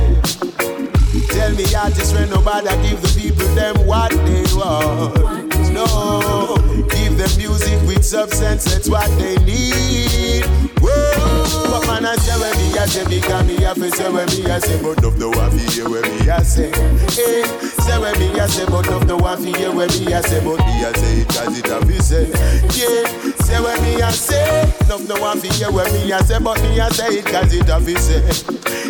Tell 1.29 1.51
me 1.55 1.65
artists 1.75 2.13
when 2.13 2.29
nobody 2.29 2.69
give 2.87 3.01
the 3.01 3.11
people 3.19 3.47
them 3.55 3.75
what 3.87 4.11
they 4.11 4.43
want. 4.55 5.54
No, 5.75 6.55
give 6.89 7.17
them 7.17 7.31
music 7.37 7.75
with 7.85 8.05
substance, 8.05 8.63
that's 8.63 8.87
what 8.89 9.09
they 9.19 9.35
need. 9.43 10.45
Whoa, 10.79 11.69
but 11.69 11.85
man 11.87 12.05
I 12.05 12.15
say 12.15 12.31
when 12.39 12.55
me 12.55 12.77
I 12.79 12.85
say 12.85 13.03
me 13.09 13.19
have 13.63 13.75
to 13.75 13.91
say 13.91 14.09
when 14.09 14.25
me 14.27 14.49
I 14.49 14.59
say 14.59 14.81
but 14.81 15.03
of 15.03 15.19
the 15.19 15.29
one 15.29 15.51
hear 15.57 15.89
when 15.89 16.01
me 16.03 16.29
I 16.29 16.43
say. 16.43 16.71
Hey, 17.11 17.43
say 17.83 17.99
when 17.99 18.17
me 18.19 18.39
I 18.39 18.47
say 18.47 18.65
but 18.65 18.87
of 18.87 19.05
the 19.07 19.17
one 19.17 19.43
hear 19.43 19.71
when 19.73 19.89
me 19.99 20.13
I 20.13 20.21
say 20.21 20.39
but 20.43 20.59
me 20.59 20.85
I 20.85 20.93
say 20.93 21.21
it 21.21 21.27
cause 21.27 21.57
it 21.59 22.01
say. 22.01 22.23
Yeah, 22.71 23.03
say 23.43 23.59
when 23.59 23.81
me 23.83 24.01
I 24.01 24.11
say 24.11 24.61
of 24.89 25.07
the 25.07 25.17
one 25.19 25.41
hear 25.41 25.71
when 25.71 25.91
me 25.91 26.13
I 26.13 26.21
say 26.21 26.39
but 26.39 26.61
me 26.61 26.79
I 26.79 26.89
say 26.89 27.19
it 27.19 27.25
cause 27.25 27.53
it 27.53 27.97
say. 27.97 28.21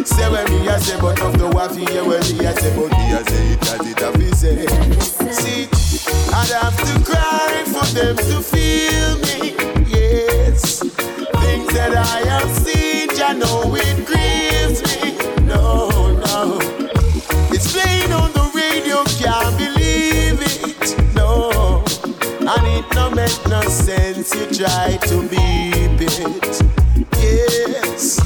Say 0.04 0.30
when 0.30 0.46
me 0.52 0.70
I 0.70 0.78
say 0.78 1.00
but 1.02 1.20
of 1.22 1.38
the 1.40 1.50
one 1.50 1.74
hear 1.78 2.04
when 2.04 2.22
me 2.22 2.46
I 2.46 2.54
say 2.54 2.70
but 2.78 2.92
me 2.92 3.10
I 3.10 3.24
say 3.24 3.54
it 3.54 3.62
cause 3.98 4.20
it 4.20 4.36
say. 4.36 5.32
See, 5.32 5.68
I'd 6.34 6.52
have 6.62 6.76
to 6.88 7.04
cry 7.04 7.64
for 7.66 7.86
them 7.94 8.16
to 8.16 8.42
feel 8.42 9.18
me. 9.26 9.56
Yes, 9.88 10.80
things 11.42 11.74
that 11.74 11.94
I 11.96 12.18
have 12.30 12.50
seen, 12.50 13.10
I 13.22 13.34
know 13.34 13.76
it 13.76 14.06
grieves 14.06 14.82
me. 14.88 15.18
No, 15.46 15.90
no, 16.28 16.58
it's 17.52 17.72
playing 17.74 18.12
on 18.14 18.32
the 18.34 18.46
radio, 18.54 19.04
can't 19.22 19.58
believe 19.58 20.40
it. 20.42 21.16
No, 21.16 21.84
and 22.40 22.68
it 22.78 22.86
no 22.96 23.10
make 23.10 23.48
no 23.48 23.62
sense. 23.62 24.34
You 24.36 24.46
try 24.52 24.98
to 25.08 25.22
beep 25.30 26.02
it. 26.02 26.75
Yes, 27.96 28.20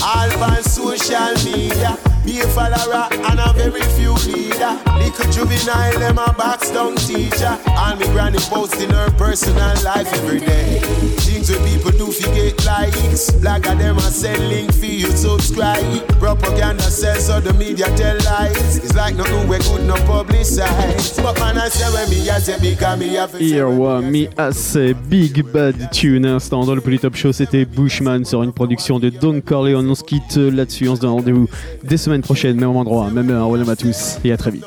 all 0.00 0.44
on 0.44 0.62
social 0.62 1.34
media. 1.44 1.98
Be 2.24 2.38
a 2.38 2.46
follower 2.54 3.08
and 3.10 3.40
a 3.40 3.52
very 3.52 3.82
few 3.98 4.14
leader. 4.30 4.78
Little 4.96 5.32
juvenile, 5.32 5.98
them 5.98 6.18
a 6.18 6.32
box 6.32 6.70
down 6.70 6.94
teacher. 6.94 7.58
And 7.66 7.98
me 7.98 8.06
granny 8.12 8.38
posting 8.38 8.90
her 8.90 9.10
personal 9.18 9.74
life 9.82 10.06
every 10.14 10.38
day. 10.38 11.11
Where 11.48 11.58
people 11.66 11.90
do 11.90 12.12
forget 12.12 12.64
likes. 12.64 13.34
Like 13.42 13.66
a 13.66 13.74
them 13.74 13.96
a 13.98 14.02
send 14.02 14.48
link 14.48 14.72
for 14.72 14.86
you 14.86 15.10
subscribe. 15.10 15.82
Propaganda 16.20 16.82
sells 16.82 17.26
so 17.26 17.40
the 17.40 17.52
media 17.54 17.86
tell 17.96 18.16
lies. 18.24 18.78
It's 18.78 18.94
like 18.94 19.16
nothing 19.16 19.48
we 19.48 19.58
could 19.58 19.84
not 19.84 19.98
publicize. 20.00 21.20
But 21.20 21.40
man 21.40 21.58
I 21.58 21.68
say 21.68 21.92
when 21.92 22.08
me 22.10 22.30
I 22.30 22.38
say 22.38 22.60
because 22.60 22.98
me 22.98 23.14
have 23.14 23.34
Here 23.36 23.68
One 23.68 24.12
Me 24.12 24.28
Assez 24.38 24.94
Big 24.94 25.42
Bad 25.52 25.90
Tune 25.90 26.26
instant 26.26 26.64
dans 26.64 26.76
le 26.76 26.80
Polytop 26.80 27.16
Show 27.16 27.32
c'était 27.32 27.64
Bushman 27.64 28.24
sur 28.24 28.44
une 28.44 28.52
production 28.52 29.00
de 29.00 29.08
Don 29.08 29.40
Corleone 29.40 29.90
on 29.90 29.94
se 29.96 30.04
quitte 30.04 30.36
là-dessus 30.36 30.88
on 30.88 30.94
se 30.96 31.00
donne 31.00 31.10
rendez-vous 31.10 31.48
dès 31.82 31.96
semaine 31.96 32.22
prochaine 32.22 32.56
même 32.56 32.76
endroit 32.76 33.10
même 33.10 33.30
heure 33.30 33.48
Welcome 33.50 33.70
à 33.70 33.76
tous 33.76 34.18
et 34.24 34.32
à 34.32 34.36
très 34.36 34.52
vite 34.52 34.64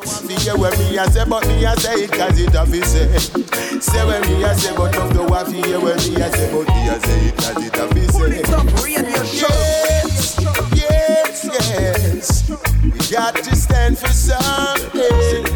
I 3.76 3.80
say, 3.80 4.06
when 4.06 4.22
me 4.22 4.54
say, 4.54 4.74
but 4.76 4.96
of 4.96 5.14
the 5.14 5.24
wife 5.24 5.52
hear 5.52 5.80
when 5.82 5.96
me 5.98 6.02
say, 6.02 6.50
but 6.50 6.65
me 6.68 6.90
I 6.90 6.98
say 7.00 7.28
it 7.28 7.38
cause 7.38 7.66
it 7.66 7.76
have 7.76 7.90
to 7.90 8.02
say. 8.08 9.46
Yes, 9.46 10.40
yes, 10.74 11.46
yes. 11.70 12.50
We 12.84 12.92
got 13.16 13.36
to 13.36 13.56
stand 13.56 13.98
for 13.98 14.08
something. 14.08 15.55